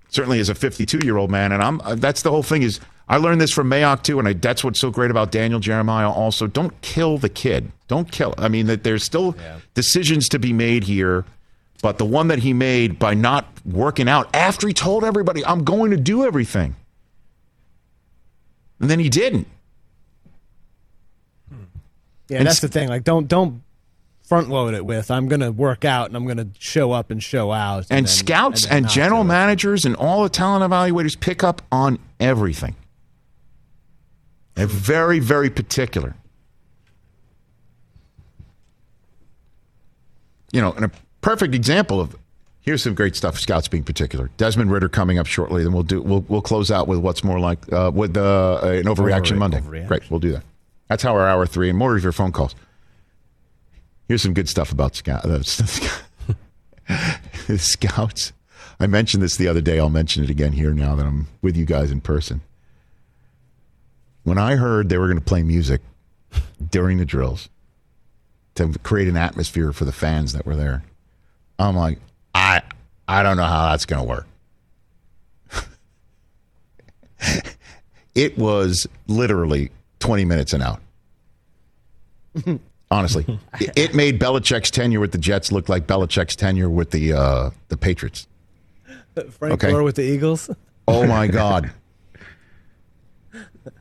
Certainly 0.09 0.39
as 0.39 0.49
a 0.49 0.55
52 0.55 0.99
year 1.03 1.17
old 1.17 1.29
man, 1.29 1.51
and 1.51 1.61
I'm 1.61 1.81
uh, 1.81 1.95
that's 1.95 2.23
the 2.23 2.31
whole 2.31 2.41
thing 2.43 2.63
is 2.63 2.79
I 3.07 3.17
learned 3.17 3.39
this 3.39 3.51
from 3.51 3.69
Mayock 3.69 4.01
too, 4.03 4.17
and 4.19 4.27
I, 4.27 4.33
that's 4.33 4.63
what's 4.63 4.79
so 4.79 4.89
great 4.89 5.11
about 5.11 5.31
Daniel 5.31 5.59
Jeremiah. 5.59 6.09
Also, 6.09 6.47
don't 6.47 6.79
kill 6.81 7.17
the 7.17 7.29
kid. 7.29 7.71
Don't 7.87 8.11
kill. 8.11 8.33
I 8.37 8.47
mean 8.47 8.65
that 8.67 8.83
there's 8.83 9.03
still 9.03 9.35
decisions 9.75 10.27
to 10.29 10.39
be 10.39 10.51
made 10.51 10.83
here, 10.83 11.25
but 11.83 11.99
the 11.99 12.05
one 12.05 12.27
that 12.29 12.39
he 12.39 12.53
made 12.53 12.97
by 12.97 13.13
not 13.13 13.45
working 13.65 14.09
out 14.09 14.35
after 14.35 14.67
he 14.67 14.73
told 14.73 15.03
everybody 15.03 15.45
I'm 15.45 15.63
going 15.63 15.91
to 15.91 15.97
do 15.97 16.25
everything, 16.25 16.75
and 18.79 18.89
then 18.89 18.99
he 18.99 19.09
didn't. 19.09 19.47
Yeah, 22.29 22.39
And 22.39 22.47
that's 22.47 22.59
the 22.59 22.67
thing. 22.67 22.89
Like, 22.89 23.03
don't 23.03 23.27
don't 23.27 23.61
front 24.29 24.47
load 24.47 24.75
it 24.75 24.85
with 24.85 25.09
I'm 25.09 25.27
going 25.27 25.41
to 25.41 25.51
work 25.51 25.83
out 25.83 26.07
and 26.07 26.15
I'm 26.15 26.25
going 26.25 26.37
to 26.37 26.47
show 26.59 26.91
up 26.91 27.09
and 27.09 27.21
show 27.21 27.51
out. 27.51 27.87
and, 27.89 28.05
then- 28.05 28.07
scouts 28.07 28.67
then 28.67 28.77
and, 28.83 28.89
general 28.89 29.23
managers 29.23 29.85
and 29.85 29.95
all 29.95 30.21
the 30.23 30.29
talent 30.29 30.63
evaluators 30.71 31.19
pick 31.19 31.43
up 31.43 31.63
on 31.71 31.97
everything. 32.19 32.75
They're 34.53 34.67
very, 34.67 35.19
very 35.19 35.49
particular. 35.49 36.15
You 40.51 40.61
know, 40.61 40.73
and 40.73 40.85
a 40.85 40.91
perfect 41.21 41.53
example 41.55 41.99
of 42.01 42.15
here's 42.61 42.83
some 42.83 42.93
great 42.95 43.15
stuff. 43.15 43.39
Scouts 43.39 43.67
being 43.67 43.83
particular. 43.83 44.29
Desmond 44.37 44.71
Ridder 44.71 44.89
coming 44.89 45.17
up 45.19 45.27
shortly. 45.27 45.63
Then 45.63 45.73
we'll 45.73 45.83
do 45.83 46.01
we'll 46.01 46.25
we'll 46.27 46.41
close 46.41 46.71
out 46.71 46.87
with 46.87 46.99
what's 46.99 47.23
more 47.23 47.39
like 47.39 47.71
uh, 47.71 47.91
with 47.93 48.17
uh, 48.17 48.59
an 48.63 48.83
overreaction 48.85 49.33
Overre- 49.33 49.37
Monday. 49.37 49.59
overreaction. 49.61 49.87
Great, 49.87 50.11
we'll 50.11 50.19
do 50.19 50.31
that. 50.33 50.43
That's 50.87 51.03
how 51.03 51.13
our 51.13 51.27
hour 51.27 51.45
three 51.45 51.69
and 51.69 51.77
more 51.77 51.95
of 51.95 52.01
your 52.03 52.11
phone 52.11 52.31
calls. 52.31 52.55
Here's 54.09 54.21
some 54.23 54.33
good 54.33 54.49
stuff 54.49 54.71
about. 54.71 55.07
Uh, 55.07 55.43
scouts. 57.57 58.33
I 58.79 58.87
mentioned 58.87 59.21
this 59.21 59.37
the 59.37 59.47
other 59.47 59.61
day. 59.61 59.77
I'll 59.77 59.91
mention 59.91 60.23
it 60.23 60.31
again 60.31 60.53
here 60.53 60.73
now 60.73 60.95
that 60.95 61.05
I'm 61.05 61.27
with 61.43 61.55
you 61.55 61.63
guys 61.63 61.91
in 61.91 62.01
person. 62.01 62.41
When 64.23 64.39
I 64.39 64.55
heard 64.55 64.89
they 64.89 64.97
were 64.97 65.05
going 65.05 65.19
to 65.19 65.23
play 65.23 65.43
music 65.43 65.81
during 66.71 66.97
the 66.97 67.05
drills 67.05 67.49
to 68.55 68.79
create 68.79 69.07
an 69.07 69.15
atmosphere 69.15 69.71
for 69.71 69.85
the 69.85 69.91
fans 69.91 70.33
that 70.33 70.43
were 70.43 70.55
there, 70.55 70.81
I'm 71.59 71.75
like, 71.75 71.99
I 72.33 72.63
I 73.07 73.21
don't 73.21 73.37
know 73.37 73.43
how 73.43 73.69
that's 73.69 73.85
going 73.85 74.01
to 74.01 74.09
work. 74.09 74.25
it 78.15 78.39
was 78.39 78.87
literally 79.07 79.69
20 79.99 80.25
minutes 80.25 80.53
and 80.53 80.63
out. 80.63 80.81
Honestly, 82.91 83.39
it, 83.59 83.93
made 83.93 84.19
Belichick's 84.19 84.71
tenure 84.71 84.99
with 84.99 85.11
the 85.11 85.17
Jets 85.17 85.51
look 85.51 85.69
like 85.69 85.85
Belichick's 85.85 86.35
tenure 86.35 86.69
with 86.69 86.91
the 86.91 87.13
uh, 87.13 87.51
the 87.67 87.77
Patriots. 87.77 88.27
Frank 89.31 89.55
okay. 89.55 89.71
Gore 89.71 89.83
with 89.83 89.95
the 89.95 90.03
Eagles. 90.03 90.49
Oh 90.87 91.05
my 91.05 91.27
God! 91.41 91.71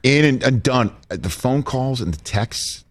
In 0.03 0.25
and, 0.25 0.43
and 0.43 0.63
done. 0.63 0.95
The 1.09 1.31
phone 1.31 1.63
calls 1.63 2.01
and 2.01 2.13
the 2.13 2.23
texts 2.23 2.85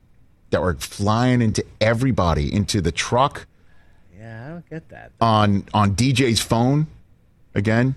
that 0.50 0.62
were 0.62 0.76
flying 0.76 1.42
into 1.42 1.64
everybody, 1.82 2.54
into 2.54 2.82
the 2.82 2.92
truck, 2.92 3.46
Yeah, 4.18 4.46
I 4.46 4.50
don't 4.50 4.70
get 4.70 4.90
that. 4.90 5.12
on 5.22 5.66
on 5.74 5.96
DJ's 5.96 6.40
phone. 6.40 6.88
Again, 7.54 7.96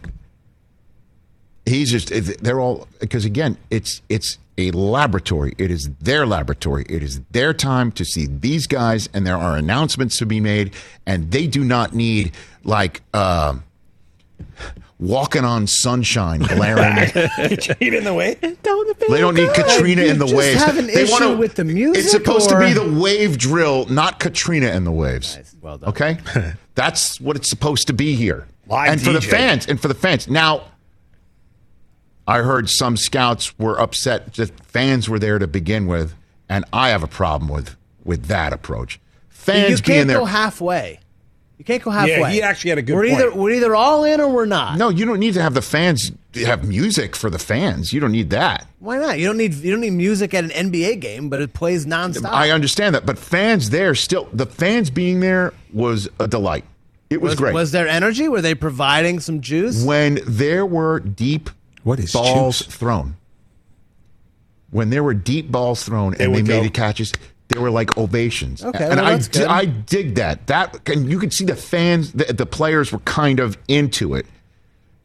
he's 1.64 1.90
just 1.90 2.08
they're 2.42 2.60
all 2.60 2.86
because 2.98 3.24
again, 3.24 3.56
it's 3.70 4.02
it's 4.08 4.38
a 4.60 4.70
laboratory. 4.72 5.54
It 5.58 5.70
is 5.70 5.90
their 6.00 6.26
laboratory. 6.26 6.84
It 6.88 7.02
is 7.02 7.20
their 7.30 7.52
time 7.54 7.90
to 7.92 8.04
see 8.04 8.26
these 8.26 8.66
guys, 8.66 9.08
and 9.14 9.26
there 9.26 9.36
are 9.36 9.56
announcements 9.56 10.18
to 10.18 10.26
be 10.26 10.40
made, 10.40 10.72
and 11.06 11.30
they 11.30 11.46
do 11.46 11.64
not 11.64 11.94
need 11.94 12.32
like. 12.64 13.02
Uh, 13.14 13.56
Walking 14.98 15.46
on 15.46 15.66
sunshine, 15.66 16.40
blaring. 16.40 17.08
Katrina 17.10 17.96
in 17.96 18.04
the 18.04 18.12
way. 18.12 18.34
They 18.34 19.18
don't 19.20 19.34
need 19.34 19.48
Katrina 19.54 20.02
in 20.02 20.18
the 20.18 20.26
just 20.26 20.36
waves. 20.36 20.62
have 20.62 20.76
an 20.76 20.88
they 20.88 21.04
issue 21.04 21.12
wanna- 21.12 21.36
with 21.38 21.54
the 21.54 21.64
music, 21.64 22.02
It's 22.04 22.10
supposed 22.12 22.52
or- 22.52 22.60
to 22.60 22.66
be 22.66 22.74
the 22.74 23.00
wave 23.00 23.38
drill, 23.38 23.86
not 23.86 24.20
Katrina 24.20 24.66
in 24.72 24.84
the 24.84 24.92
waves. 24.92 25.38
Well 25.62 25.78
done. 25.78 25.88
Okay, 25.88 26.18
that's 26.74 27.18
what 27.18 27.34
it's 27.36 27.48
supposed 27.48 27.86
to 27.86 27.94
be 27.94 28.14
here. 28.14 28.46
Live 28.66 28.92
and 28.92 29.00
for 29.00 29.12
the 29.14 29.22
fans, 29.22 29.66
and 29.66 29.80
for 29.80 29.88
the 29.88 29.94
fans. 29.94 30.28
Now, 30.28 30.64
I 32.30 32.42
heard 32.42 32.70
some 32.70 32.96
scouts 32.96 33.58
were 33.58 33.80
upset 33.80 34.34
that 34.34 34.50
fans 34.64 35.08
were 35.08 35.18
there 35.18 35.40
to 35.40 35.48
begin 35.48 35.88
with, 35.88 36.14
and 36.48 36.64
I 36.72 36.90
have 36.90 37.02
a 37.02 37.08
problem 37.08 37.50
with 37.50 37.76
with 38.04 38.26
that 38.26 38.52
approach. 38.52 39.00
Fans 39.28 39.80
you 39.80 39.84
being 39.84 39.98
can't 39.98 40.08
there. 40.08 40.18
go 40.18 40.26
halfway. 40.26 41.00
You 41.58 41.64
can't 41.64 41.82
go 41.82 41.90
halfway. 41.90 42.20
Yeah, 42.20 42.30
he 42.30 42.40
actually 42.40 42.68
had 42.68 42.78
a 42.78 42.82
good 42.82 42.94
we're 42.94 43.08
point. 43.08 43.20
Either, 43.20 43.34
we're 43.34 43.50
either 43.50 43.74
all 43.74 44.04
in 44.04 44.20
or 44.20 44.28
we're 44.28 44.46
not. 44.46 44.78
no, 44.78 44.90
you 44.90 45.06
don't 45.06 45.18
need 45.18 45.34
to 45.34 45.42
have 45.42 45.54
the 45.54 45.60
fans 45.60 46.12
have 46.36 46.66
music 46.68 47.16
for 47.16 47.30
the 47.30 47.38
fans. 47.40 47.92
You 47.92 47.98
don't 47.98 48.12
need 48.12 48.30
that. 48.30 48.64
Why 48.78 48.98
not? 48.98 49.18
You 49.18 49.26
don't 49.26 49.36
need 49.36 49.54
you 49.54 49.72
don't 49.72 49.80
need 49.80 49.90
music 49.90 50.32
at 50.32 50.44
an 50.44 50.50
NBA 50.50 51.00
game, 51.00 51.30
but 51.30 51.42
it 51.42 51.52
plays 51.52 51.84
nonstop. 51.84 52.30
I 52.30 52.50
understand 52.50 52.94
that, 52.94 53.06
but 53.06 53.18
fans 53.18 53.70
there 53.70 53.96
still 53.96 54.28
the 54.32 54.46
fans 54.46 54.88
being 54.88 55.18
there 55.18 55.52
was 55.72 56.08
a 56.20 56.28
delight. 56.28 56.64
It 57.10 57.20
was, 57.20 57.32
was, 57.32 57.40
great. 57.40 57.54
was 57.54 57.72
there 57.72 57.88
energy? 57.88 58.28
Were 58.28 58.40
they 58.40 58.54
providing 58.54 59.18
some 59.18 59.40
juice? 59.40 59.82
when 59.82 60.20
there 60.28 60.64
were 60.64 61.00
deep 61.00 61.50
What 61.82 61.98
is 61.98 62.12
balls 62.12 62.60
juice? 62.60 62.74
thrown. 62.76 63.16
When 64.70 64.90
there 64.90 65.02
were 65.02 65.14
deep 65.14 65.50
balls 65.50 65.82
thrown 65.82 66.12
and 66.14 66.20
they 66.20 66.28
would 66.28 66.46
made 66.46 66.64
the 66.64 66.70
catches, 66.70 67.12
there 67.48 67.60
were 67.60 67.70
like 67.70 67.96
ovations. 67.98 68.64
Okay, 68.64 68.84
and 68.84 68.96
well, 68.96 69.06
I, 69.06 69.10
that's 69.12 69.28
good. 69.28 69.46
I 69.46 69.64
dig 69.64 70.14
that. 70.14 70.46
That 70.46 70.88
and 70.88 71.10
you 71.10 71.18
could 71.18 71.32
see 71.32 71.44
the 71.44 71.56
fans, 71.56 72.12
the, 72.12 72.32
the 72.32 72.46
players 72.46 72.92
were 72.92 73.00
kind 73.00 73.40
of 73.40 73.58
into 73.66 74.14
it. 74.14 74.26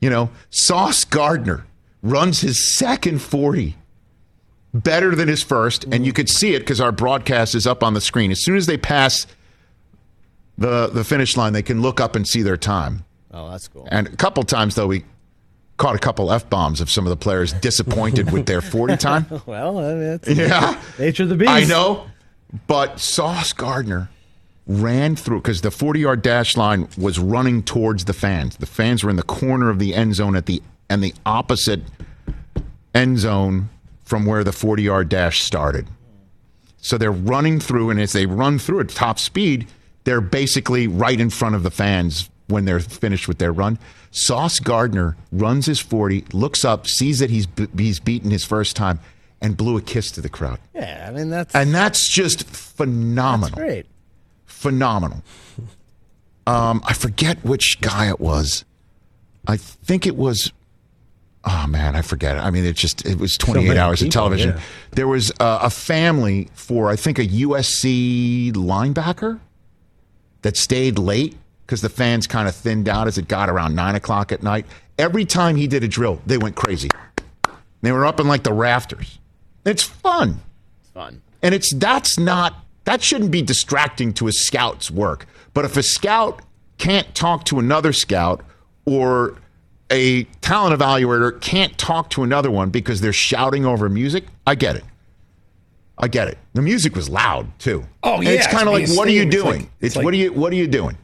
You 0.01 0.09
know, 0.09 0.29
Sauce 0.51 1.03
Gardner 1.03 1.65
runs 2.03 2.41
his 2.41 2.63
second 2.63 3.19
forty 3.21 3.75
better 4.73 5.15
than 5.15 5.27
his 5.27 5.41
first, 5.41 5.85
and 5.85 6.05
you 6.05 6.13
could 6.13 6.29
see 6.29 6.53
it 6.53 6.59
because 6.59 6.79
our 6.81 6.91
broadcast 6.91 7.55
is 7.55 7.65
up 7.65 7.81
on 7.81 7.93
the 7.95 8.01
screen. 8.01 8.29
As 8.29 8.43
soon 8.43 8.57
as 8.57 8.67
they 8.67 8.77
pass 8.77 9.25
the 10.57 10.87
the 10.87 11.03
finish 11.03 11.35
line, 11.35 11.53
they 11.53 11.63
can 11.63 11.81
look 11.81 11.99
up 11.99 12.15
and 12.15 12.27
see 12.27 12.43
their 12.43 12.57
time. 12.57 13.05
oh, 13.31 13.49
that's 13.49 13.67
cool. 13.67 13.87
And 13.89 14.07
a 14.07 14.15
couple 14.15 14.43
times 14.43 14.75
though, 14.75 14.87
we 14.87 15.05
caught 15.77 15.95
a 15.95 15.99
couple 15.99 16.31
f 16.31 16.49
bombs 16.49 16.81
of 16.81 16.89
some 16.89 17.05
of 17.05 17.09
the 17.09 17.17
players 17.17 17.53
disappointed 17.53 18.31
with 18.31 18.45
their 18.45 18.61
forty 18.61 18.97
time. 18.97 19.25
Well, 19.45 19.77
uh, 19.77 19.95
that's 19.95 20.29
Yeah, 20.29 20.81
nature 20.99 21.23
of 21.23 21.29
the 21.29 21.35
beast. 21.35 21.51
I 21.51 21.63
know. 21.65 22.05
But 22.67 22.99
Sauce 22.99 23.51
Gardner 23.53 24.09
ran 24.67 25.15
through 25.15 25.41
because 25.41 25.61
the 25.61 25.71
forty 25.71 25.99
yard 26.01 26.21
dash 26.21 26.55
line 26.57 26.87
was 26.97 27.19
running 27.19 27.63
towards 27.63 28.05
the 28.05 28.13
fans. 28.13 28.57
The 28.57 28.65
fans 28.65 29.03
were 29.03 29.09
in 29.09 29.15
the 29.15 29.23
corner 29.23 29.69
of 29.69 29.79
the 29.79 29.93
end 29.93 30.15
zone 30.15 30.35
at 30.35 30.45
the 30.45 30.61
and 30.89 31.03
the 31.03 31.13
opposite 31.25 31.81
end 32.93 33.19
zone 33.19 33.69
from 34.03 34.25
where 34.25 34.43
the 34.43 34.53
forty 34.53 34.83
yard 34.83 35.09
dash 35.09 35.41
started. 35.41 35.87
So 36.77 36.97
they're 36.99 37.11
running 37.11 37.59
through, 37.59 37.89
and 37.89 37.99
as 37.99 38.13
they 38.13 38.27
run 38.27 38.59
through 38.59 38.81
at 38.81 38.89
top 38.89 39.17
speed, 39.17 39.67
they're 40.03 40.21
basically 40.21 40.87
right 40.87 41.19
in 41.19 41.31
front 41.31 41.55
of 41.55 41.63
the 41.63 41.71
fans 41.71 42.29
when 42.47 42.65
they're 42.65 42.79
finished 42.79 43.27
with 43.27 43.39
their 43.39 43.51
run. 43.51 43.79
Sauce 44.15 44.61
Gardner 44.61 45.17
runs 45.33 45.65
his 45.65 45.81
40, 45.81 46.23
looks 46.31 46.63
up, 46.63 46.87
sees 46.87 47.19
that 47.19 47.29
he's 47.29 47.47
he's 47.77 47.99
beaten 47.99 48.31
his 48.31 48.45
first 48.45 48.77
time, 48.77 49.01
and 49.41 49.57
blew 49.57 49.75
a 49.75 49.81
kiss 49.81 50.09
to 50.11 50.21
the 50.21 50.29
crowd. 50.29 50.57
Yeah, 50.73 51.07
I 51.09 51.11
mean 51.11 51.29
that's, 51.29 51.53
And 51.53 51.75
that's 51.75 52.07
just 52.07 52.47
phenomenal. 52.47 53.57
That's 53.57 53.67
great. 53.67 53.85
Phenomenal. 54.45 55.21
Um, 56.47 56.81
I 56.85 56.93
forget 56.93 57.43
which 57.43 57.81
guy 57.81 58.07
it 58.07 58.21
was. 58.21 58.63
I 59.47 59.57
think 59.57 60.07
it 60.07 60.15
was. 60.15 60.53
Oh 61.43 61.65
man, 61.67 61.97
I 61.97 62.01
forget. 62.01 62.37
it. 62.37 62.39
I 62.39 62.51
mean, 62.51 62.63
it 62.63 62.77
just 62.77 63.05
it 63.05 63.19
was 63.19 63.37
28 63.37 63.67
many 63.67 63.79
hours 63.79 64.01
of 64.01 64.11
television. 64.11 64.51
yeah. 64.51 64.61
There 64.91 65.09
was 65.09 65.29
uh, 65.41 65.59
a 65.63 65.69
family 65.69 66.47
for 66.53 66.89
I 66.89 66.95
think 66.95 67.19
a 67.19 67.27
USC 67.27 68.53
linebacker 68.53 69.41
that 70.41 70.55
stayed 70.55 70.97
late 70.97 71.35
because 71.65 71.81
the 71.81 71.89
fans 71.89 72.27
kind 72.27 72.47
of 72.47 72.55
thinned 72.55 72.87
out 72.87 73.07
as 73.07 73.17
it 73.17 73.27
got 73.27 73.49
around 73.49 73.75
nine 73.75 73.95
o'clock 73.95 74.31
at 74.31 74.43
night. 74.43 74.65
Every 74.97 75.25
time 75.25 75.55
he 75.55 75.67
did 75.67 75.83
a 75.83 75.87
drill, 75.87 76.21
they 76.25 76.37
went 76.37 76.55
crazy. 76.55 76.89
They 77.81 77.91
were 77.91 78.05
up 78.05 78.19
in 78.19 78.27
like 78.27 78.43
the 78.43 78.53
rafters. 78.53 79.19
It's 79.65 79.83
fun. 79.83 80.39
It's 80.81 80.89
fun. 80.91 81.21
And 81.41 81.53
it's 81.55 81.73
that's 81.73 82.17
not 82.19 82.55
that 82.85 83.01
shouldn't 83.01 83.31
be 83.31 83.41
distracting 83.41 84.13
to 84.13 84.27
a 84.27 84.31
scout's 84.31 84.89
work. 84.91 85.25
But 85.53 85.65
if 85.65 85.75
a 85.77 85.83
scout 85.83 86.41
can't 86.77 87.13
talk 87.15 87.45
to 87.45 87.59
another 87.59 87.93
scout 87.93 88.43
or 88.85 89.37
a 89.91 90.23
talent 90.41 90.79
evaluator 90.79 91.39
can't 91.41 91.77
talk 91.77 92.09
to 92.11 92.23
another 92.23 92.49
one 92.51 92.69
because 92.69 93.01
they're 93.01 93.13
shouting 93.13 93.65
over 93.65 93.87
music, 93.89 94.25
I 94.47 94.55
get 94.55 94.75
it. 94.75 94.83
I 95.97 96.07
get 96.07 96.27
it. 96.27 96.37
The 96.53 96.61
music 96.61 96.95
was 96.95 97.09
loud 97.09 97.57
too. 97.59 97.85
Oh 98.03 98.15
And 98.15 98.23
yeah, 98.25 98.31
it's 98.31 98.47
kind 98.47 98.67
of 98.67 98.73
like, 98.73 98.89
what 98.89 99.07
are 99.07 99.11
you 99.11 99.23
insane. 99.23 99.33
It's 99.33 99.43
doing? 99.43 99.59
like- 99.59 99.61
It's, 99.61 99.71
it's 99.81 99.95
like- 99.95 100.05
what 100.05 100.13
are 100.13 100.17
you 100.17 100.33
what 100.33 100.51
are 100.53 100.55
you 100.55 100.67
doing? 100.67 100.97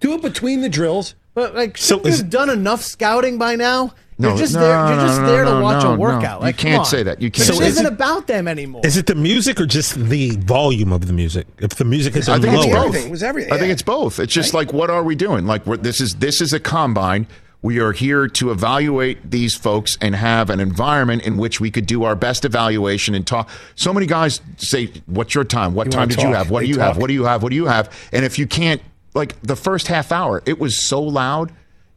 Do 0.00 0.12
it 0.14 0.22
between 0.22 0.60
the 0.60 0.68
drills. 0.68 1.14
But 1.34 1.54
like, 1.54 1.76
So 1.78 1.98
so 2.00 2.04
is- 2.08 2.18
you've 2.18 2.30
done 2.30 2.50
enough 2.50 2.82
scouting 2.82 3.38
by 3.38 3.56
now. 3.56 3.92
No, 4.20 4.30
you're 4.30 4.38
just 4.38 4.54
no, 4.54 4.60
there. 4.62 4.70
You're 4.88 4.96
no, 4.96 5.06
just 5.06 5.20
no, 5.20 5.26
there 5.28 5.44
no, 5.44 5.58
to 5.58 5.62
watch 5.62 5.84
no, 5.84 5.90
a 5.92 5.96
no. 5.96 5.98
workout. 6.00 6.42
You 6.44 6.52
can't 6.52 6.84
say 6.84 7.04
that. 7.04 7.22
You 7.22 7.30
can't 7.30 7.46
So 7.46 7.52
say 7.54 7.60
that. 7.60 7.66
isn't 7.68 7.86
about 7.86 8.26
them 8.26 8.48
anymore. 8.48 8.80
Is 8.84 8.96
it 8.96 9.06
the 9.06 9.14
music 9.14 9.60
or 9.60 9.66
just 9.66 9.94
the 9.94 10.30
volume 10.38 10.92
of 10.92 11.06
the 11.06 11.12
music? 11.12 11.46
If 11.58 11.76
the 11.76 11.84
music 11.84 12.16
is 12.16 12.28
I 12.28 12.34
on 12.34 12.42
think 12.42 12.54
it's 12.54 12.66
both. 12.66 12.74
everything- 12.74 13.06
it 13.06 13.10
was 13.12 13.22
everything. 13.22 13.52
I 13.52 13.58
think 13.58 13.70
it's 13.70 13.82
both. 13.82 14.18
It's 14.18 14.32
just 14.32 14.54
like, 14.54 14.72
what 14.72 14.90
are 14.90 15.04
we 15.04 15.14
doing? 15.14 15.46
Like, 15.46 15.64
we're, 15.66 15.76
this 15.76 16.00
is 16.00 16.16
this 16.16 16.40
is 16.40 16.52
a 16.52 16.58
combine. 16.58 17.28
We 17.62 17.78
are 17.78 17.92
here 17.92 18.26
to 18.26 18.50
evaluate 18.50 19.30
these 19.30 19.54
folks 19.54 19.96
and 20.00 20.16
have 20.16 20.50
an 20.50 20.58
environment 20.58 21.22
in 21.22 21.36
which 21.36 21.60
we 21.60 21.70
could 21.70 21.86
do 21.86 22.02
our 22.02 22.16
best 22.16 22.44
evaluation 22.44 23.14
and 23.14 23.24
talk. 23.24 23.48
So 23.76 23.92
many 23.94 24.06
guys 24.06 24.40
say, 24.56 24.90
"What's 25.06 25.32
your 25.36 25.44
time? 25.44 25.74
What 25.74 25.86
You 25.86 25.90
time 25.92 26.00
wanna 26.02 26.14
did 26.16 26.22
you 26.22 26.34
have? 26.34 26.50
What 26.50 26.60
They 26.60 26.66
do 26.66 26.72
you 26.72 26.78
have? 26.80 26.96
What 26.96 27.06
do 27.06 27.14
you 27.14 27.24
have? 27.24 27.42
What 27.44 27.50
do 27.50 27.56
you 27.56 27.66
have?" 27.66 27.88
And 28.12 28.24
if 28.24 28.36
you 28.36 28.48
can't, 28.48 28.80
like 29.18 29.40
the 29.42 29.56
first 29.56 29.88
half 29.88 30.10
hour, 30.12 30.42
it 30.46 30.58
was 30.58 30.78
so 30.78 31.02
loud. 31.02 31.52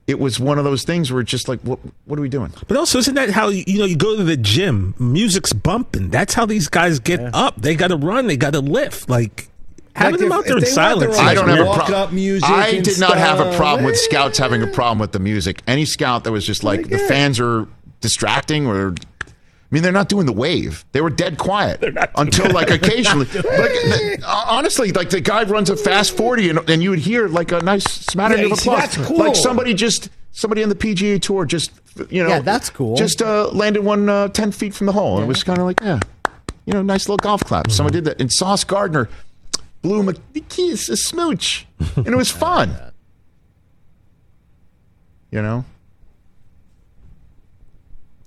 It 0.08 0.20
was 0.20 0.40
one 0.40 0.58
of 0.58 0.66
those 0.66 0.84
things 0.84 1.10
where 1.12 1.22
it's 1.22 1.32
just 1.32 1.48
like, 1.48 1.62
what 1.62 1.80
what 2.06 2.20
are 2.20 2.22
we 2.22 2.28
doing? 2.28 2.52
But 2.68 2.76
also, 2.76 2.98
isn't 2.98 3.14
that 3.16 3.30
how 3.30 3.48
you 3.48 3.78
know 3.80 3.86
you 3.86 3.96
go 3.96 4.18
to 4.18 4.24
the 4.26 4.36
gym? 4.36 4.94
Music's 5.00 5.54
bumping. 5.54 6.10
That's 6.10 6.34
how 6.34 6.46
these 6.46 6.68
guys 6.68 7.00
get 7.00 7.22
up. 7.34 7.56
They 7.62 7.76
got 7.76 7.90
to 7.90 7.96
run. 7.98 8.28
They 8.28 8.36
got 8.36 8.52
to 8.54 8.60
lift. 8.60 9.10
Like 9.10 9.48
having 9.96 10.14
Like, 10.14 10.20
them 10.20 10.28
if- 10.32 10.38
out 10.40 10.44
there 10.46 10.54
in 10.58 10.60
they 10.60 10.66
their 10.66 10.74
silence. 10.74 11.18
I 11.18 11.34
don't 11.36 11.48
have 11.48 11.60
a 11.60 11.64
problem. 11.74 11.94
up 12.02 12.12
music 12.12 12.50
I 12.50 12.80
did 12.82 13.00
not 13.00 13.18
have 13.18 13.40
a 13.40 13.56
problem 13.56 13.86
with 13.86 13.98
scouts 13.98 14.38
having 14.38 14.62
a 14.64 14.68
problem 14.68 15.00
with 15.00 15.14
the 15.14 15.20
music. 15.20 15.62
Any 15.68 15.86
scout 15.86 16.24
that 16.26 16.32
was 16.32 16.46
just 16.46 16.64
like 16.64 16.90
the 16.90 16.98
fans 16.98 17.40
are 17.40 17.68
distracting 18.02 18.66
or. 18.68 18.96
I 19.72 19.76
mean, 19.76 19.84
they're 19.84 19.94
not 19.94 20.10
doing 20.10 20.26
the 20.26 20.34
wave. 20.34 20.84
They 20.92 21.00
were 21.00 21.10
dead 21.10 21.38
quiet 21.38 21.82
until 22.16 22.52
like 22.52 22.70
occasionally. 22.80 23.26
like 23.28 23.44
the- 23.44 24.22
honestly, 24.26 24.92
like 24.92 25.10
the 25.10 25.22
guy 25.22 25.44
runs 25.44 25.70
a 25.70 25.78
fast 25.78 26.18
forty, 26.18 26.50
and, 26.50 26.60
and 26.70 26.84
you 26.84 26.90
would 26.90 27.00
hear 27.00 27.30
like 27.30 27.54
a 27.54 27.60
nice 27.62 27.86
smattering 27.86 28.42
Yeah, 28.48 28.52
of 28.52 28.60
see, 28.60 28.70
applause. 28.70 28.96
that's 28.96 29.08
cool. 29.08 29.18
Like 29.18 29.36
somebody 29.36 29.74
just 29.74 30.10
somebody 30.34 30.62
on 30.64 30.68
the 30.70 30.76
PGA 30.76 31.22
tour 31.22 31.46
just 31.46 31.72
you 32.10 32.22
know 32.22 32.30
Yeah, 32.30 32.40
that's 32.40 32.70
cool. 32.70 32.98
Just 32.98 33.22
uh, 33.22 33.48
landed 33.52 33.84
one 33.86 34.10
uh, 34.10 34.28
ten 34.28 34.52
feet 34.52 34.74
from 34.74 34.88
the 34.88 34.94
hole. 34.94 35.16
and 35.18 35.24
It 35.24 35.28
was 35.30 35.42
kind 35.44 35.58
of 35.60 35.64
like 35.66 35.80
yeah, 35.82 36.02
you 36.66 36.74
know, 36.74 36.82
nice 36.82 37.08
little 37.08 37.16
golf 37.18 37.42
clap. 37.46 37.72
Someone 37.72 37.94
did 37.94 38.04
that, 38.04 38.20
and 38.20 38.30
Sauce 38.30 38.66
Gardner 38.66 39.08
blew 39.82 40.02
him 40.02 40.10
a 40.10 40.40
kiss, 40.42 40.90
a 40.90 40.98
smooch, 40.98 41.66
and 41.96 42.08
it 42.08 42.16
was 42.18 42.30
fun. 42.46 42.76
You 45.32 45.42
know. 45.42 45.64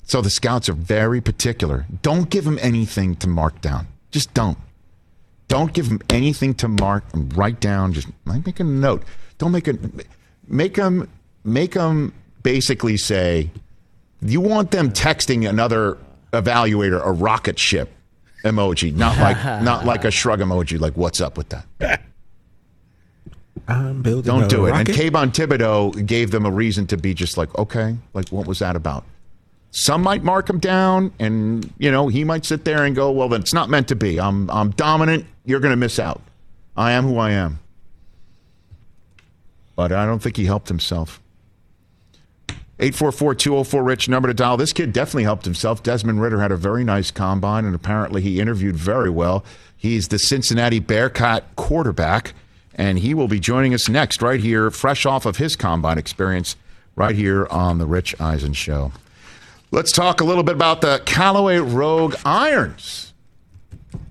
So 0.06 0.20
the 0.20 0.30
scouts 0.30 0.68
are 0.68 0.75
very 0.75 1.20
particular. 1.20 1.87
Don't 2.02 2.28
give 2.30 2.44
them 2.44 2.58
anything 2.61 3.16
to 3.16 3.28
mark 3.28 3.61
down. 3.61 3.87
Just 4.11 4.32
don't. 4.34 4.58
Don't 5.49 5.73
give 5.73 5.88
them 5.88 6.00
anything 6.11 6.54
to 6.54 6.68
mark 6.68 7.04
and 7.12 7.34
write 7.37 7.61
down. 7.61 7.92
Just 7.92 8.08
make 8.25 8.61
a 8.61 8.64
note. 8.64 9.02
Don't 9.38 9.52
make 9.52 9.68
a 9.68 9.78
make 10.46 10.75
them 10.75 11.08
make 11.44 11.73
them 11.75 12.12
basically 12.42 12.96
say 12.96 13.50
you 14.23 14.40
want 14.40 14.70
them 14.70 14.90
texting 14.90 15.49
another 15.49 15.99
evaluator 16.32 17.04
a 17.04 17.12
rocket 17.12 17.58
ship 17.58 17.90
emoji, 18.44 18.94
not 18.94 19.18
like 19.18 19.37
not 19.62 19.84
like 19.84 20.04
a 20.04 20.11
shrug 20.11 20.40
emoji. 20.40 20.78
Like 20.78 20.96
what's 20.96 21.20
up 21.20 21.37
with 21.37 21.49
that? 21.50 21.66
I'm 23.68 24.02
building 24.02 24.25
Don't 24.25 24.50
do 24.50 24.66
it. 24.66 24.73
rocket. 24.73 24.88
And 24.90 24.99
Kayvon 24.99 25.32
Thibodeaux 25.32 26.04
gave 26.04 26.30
them 26.30 26.45
a 26.45 26.50
reason 26.50 26.86
to 26.88 26.97
be 26.99 27.14
just 27.14 27.38
like, 27.38 27.56
okay, 27.58 27.97
like 28.12 28.28
what 28.28 28.47
was 28.47 28.58
that 28.58 28.76
about? 28.76 29.04
Some 29.76 30.02
might 30.02 30.23
mark 30.23 30.49
him 30.49 30.60
down, 30.60 31.13
and 31.19 31.73
you 31.78 31.91
know 31.91 32.06
he 32.06 32.23
might 32.23 32.45
sit 32.45 32.65
there 32.65 32.84
and 32.84 32.95
go, 32.95 33.10
well, 33.10 33.28
then 33.28 33.41
it's 33.41 33.52
not 33.52 33.69
meant 33.69 33.89
to 33.89 33.97
be. 33.97 34.21
I'm 34.21 34.49
I'm 34.49 34.71
dominant. 34.71 35.26
You're 35.45 35.58
going 35.58 35.73
to 35.73 35.76
miss 35.76 35.99
out. 35.99 36.23
I 36.76 36.93
am 36.93 37.02
who 37.02 37.19
I 37.19 37.32
am. 37.32 37.58
But 39.75 39.91
I 39.91 40.06
don't 40.06 40.21
think 40.21 40.37
he 40.37 40.45
helped 40.45 40.69
himself. 40.69 41.21
844-204-RICH, 42.78 44.08
number 44.08 44.28
to 44.28 44.34
dial. 44.34 44.56
This 44.56 44.73
kid 44.73 44.93
definitely 44.93 45.25
helped 45.25 45.45
himself. 45.45 45.82
Desmond 45.82 46.21
Ridder 46.21 46.41
had 46.41 46.52
a 46.52 46.56
very 46.56 46.84
nice 46.84 47.10
combine, 47.10 47.65
and 47.65 47.75
apparently 47.75 48.23
he 48.23 48.41
interviewed 48.41 48.76
very 48.76 49.10
well. 49.10 49.45
He's 49.76 50.06
the 50.06 50.21
Cincinnati 50.21 50.78
Bearcat 50.78 51.56
quarterback, 51.56 52.32
and 52.76 53.00
he 53.00 53.13
will 53.13 53.28
be 53.28 53.41
joining 53.41 53.75
us 53.75 53.89
next 53.89 54.23
right 54.23 54.41
here, 54.41 54.71
fresh 54.71 55.04
off 55.04 55.26
of 55.26 55.39
his 55.39 55.56
combine 55.56 55.99
experience, 55.99 56.54
right 56.95 57.17
here 57.17 57.47
on 57.47 57.78
the 57.78 57.87
Rich 57.87 58.21
Eisen 58.21 58.52
Show. 58.52 58.93
Let's 59.75 59.91
talk 59.91 60.21
a 60.21 60.25
little 60.25 60.45
bit 60.45 60.54
about 60.54 60.82
the 60.82 61.02
Callaway 61.04 61.58
Rogue 61.58 62.15
Irons. 62.25 63.13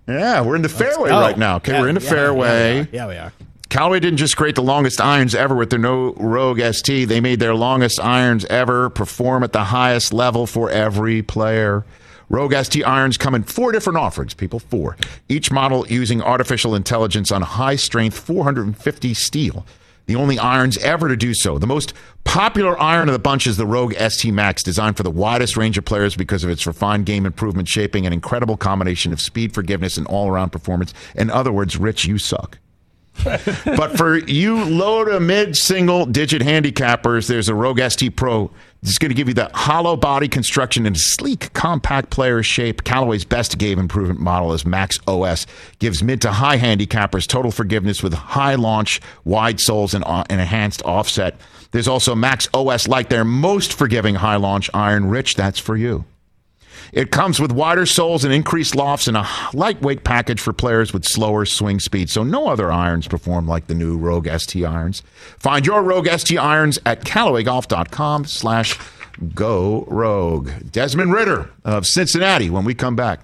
Yeah, 0.06 0.42
we're 0.42 0.58
in 0.58 0.62
the 0.62 0.68
fairway 0.68 1.10
Oh, 1.10 1.22
right 1.22 1.38
now. 1.38 1.56
Okay, 1.56 1.72
yeah, 1.72 1.80
we're 1.80 1.88
in 1.88 1.96
the 1.96 2.02
yeah, 2.02 2.10
fairway. 2.10 2.76
Yeah, 2.76 2.82
we 2.82 2.82
are. 2.82 2.90
Yeah, 2.92 3.08
we 3.08 3.16
are. 3.16 3.34
Callaway 3.70 4.02
didn't 4.02 4.18
just 4.18 4.36
create 4.36 4.56
the 4.56 4.62
longest 4.62 5.00
irons 5.00 5.34
ever 5.34 5.56
with 5.56 5.70
their 5.70 5.80
no 5.80 6.16
Rogue 6.16 6.60
ST. 6.60 7.08
They 7.08 7.22
made 7.22 7.40
their 7.40 7.56
longest 7.56 7.98
irons 8.02 8.44
ever 8.46 8.90
perform 8.90 9.42
at 9.42 9.54
the 9.54 9.64
highest 9.64 10.12
level 10.12 10.48
for 10.48 10.70
every 10.70 11.22
player. 11.22 11.86
Rogue 12.28 12.54
ST 12.62 12.86
irons 12.86 13.18
come 13.18 13.34
in 13.34 13.44
four 13.44 13.72
different 13.72 13.98
offerings, 13.98 14.34
people. 14.34 14.60
Four. 14.60 14.98
Each 15.30 15.50
model 15.50 15.88
using 15.88 16.22
artificial 16.22 16.76
intelligence 16.76 17.32
on 17.32 17.42
high 17.42 17.78
strength 17.78 18.20
450 18.20 19.14
steel. 19.14 19.66
The 20.06 20.16
only 20.16 20.38
irons 20.38 20.78
ever 20.80 21.08
to 21.08 21.16
do 21.16 21.34
so. 21.34 21.58
The 21.58 21.68
most 21.68 21.94
popular 22.24 22.80
iron 22.80 23.08
of 23.08 23.14
the 23.14 23.20
bunch 23.20 23.48
is 23.48 23.58
the 23.58 23.66
Rogue 23.66 23.94
ST 23.94 24.34
Max, 24.34 24.62
designed 24.64 24.98
for 24.98 25.04
the 25.04 25.12
widest 25.12 25.56
range 25.56 25.78
of 25.78 25.86
players 25.86 26.16
because 26.16 26.44
of 26.44 26.50
its 26.50 26.68
refined 26.68 27.06
game 27.06 27.26
improvement 27.26 27.68
shaping 27.68 28.06
and 28.06 28.14
incredible 28.14 28.58
combination 28.58 29.14
of 29.14 29.22
speed, 29.22 29.54
forgiveness, 29.54 29.98
and 29.98 30.06
all 30.08 30.28
around 30.28 30.50
performance. 30.50 30.94
In 31.16 31.30
other 31.30 31.52
words, 31.52 31.78
Rich, 31.78 32.06
you 32.06 32.18
suck. 32.18 32.58
but 33.24 33.96
for 33.96 34.18
you 34.18 34.64
low 34.64 35.06
to 35.06 35.20
mid 35.20 35.56
single 35.56 36.06
digit 36.06 36.42
handicappers, 36.42 37.28
there's 37.28 37.48
a 37.48 37.56
Rogue 37.56 37.80
ST 37.80 38.16
Pro. 38.16 38.52
It's 38.86 38.98
going 38.98 39.12
to 39.12 39.16
give 39.16 39.30
you 39.30 39.34
the 39.34 39.50
hollow 39.54 39.96
body 39.96 40.28
construction 40.28 40.86
and 40.86 41.00
sleek, 41.00 41.54
compact 41.54 42.10
player 42.10 42.44
shape. 42.44 42.84
Callaway's 42.84 43.24
best 43.24 43.58
game 43.58 43.80
improvement 43.80 44.20
model 44.20 44.52
is 44.52 44.66
Max 44.66 45.00
OS. 45.08 45.48
Gives 45.80 46.04
mid 46.04 46.22
to 46.24 46.34
high 46.34 46.58
handicappers 46.58 47.26
total 47.26 47.50
forgiveness 47.50 48.04
with 48.04 48.14
high 48.14 48.56
launch, 48.56 49.00
wide 49.24 49.62
soles, 49.62 49.94
and, 49.94 50.04
uh, 50.04 50.26
enhanced 50.30 50.84
offset. 50.84 51.40
There's 51.72 51.88
also 51.88 52.14
Max 52.14 52.50
OS 52.54 52.90
Lite 52.90 53.10
their 53.10 53.24
most 53.24 53.72
forgiving 53.72 54.16
high 54.16 54.36
launch 54.36 54.70
iron. 54.74 55.06
Rich, 55.06 55.36
that's 55.36 55.60
for 55.60 55.78
you. 55.78 56.04
It 56.94 57.10
comes 57.10 57.40
with 57.40 57.52
wider 57.52 57.88
soles 57.88 58.24
and 58.24 58.32
increased 58.32 58.76
lofts 58.76 59.08
and 59.08 59.18
a 59.18 59.28
lightweight 59.54 60.04
package 60.04 60.40
for 60.40 60.54
players 60.54 60.94
with 60.94 61.06
slower 61.06 61.44
swing 61.44 61.80
speed. 61.80 62.10
So 62.12 62.24
no 62.24 62.48
other 62.48 62.72
irons 62.72 63.08
perform 63.08 63.48
like 63.48 63.66
the 63.66 63.74
new 63.74 63.98
Rogue 63.98 64.28
ST 64.38 64.64
irons. 64.64 65.02
Find 65.40 65.66
your 65.66 65.82
Rogue 65.82 66.08
ST 66.08 66.38
irons 66.38 66.78
at 66.86 67.04
CallawayGolf.com 67.04 68.26
slash 68.26 68.80
go 69.34 69.86
rogue. 69.88 70.52
Desmond 70.72 71.12
Ridder 71.12 71.50
of 71.66 71.88
Cincinnati 71.88 72.52
when 72.52 72.64
we 72.64 72.76
come 72.76 72.96
back. 72.96 73.22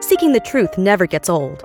Seeking 0.00 0.32
the 0.32 0.42
truth 0.44 0.78
never 0.78 1.06
gets 1.06 1.28
old. 1.28 1.64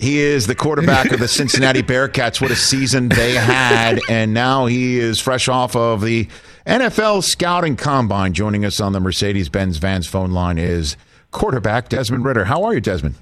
He 0.00 0.18
is 0.18 0.46
the 0.46 0.54
quarterback 0.54 1.10
of 1.10 1.20
the 1.20 1.28
Cincinnati 1.28 1.82
Bearcats. 1.82 2.40
What 2.40 2.50
a 2.50 2.56
season 2.56 3.08
they 3.08 3.34
had. 3.34 4.00
And 4.08 4.34
now 4.34 4.66
he 4.66 4.98
is 4.98 5.20
fresh 5.20 5.48
off 5.48 5.74
of 5.74 6.02
the 6.02 6.28
NFL 6.66 7.22
Scouting 7.24 7.76
Combine. 7.76 8.32
Joining 8.32 8.64
us 8.64 8.80
on 8.80 8.92
the 8.92 9.00
Mercedes 9.00 9.48
Benz 9.48 9.78
Vans 9.78 10.06
phone 10.06 10.32
line 10.32 10.58
is 10.58 10.96
quarterback 11.30 11.88
Desmond 11.88 12.24
Ridder. 12.24 12.44
How 12.44 12.64
are 12.64 12.74
you, 12.74 12.80
Desmond? 12.80 13.14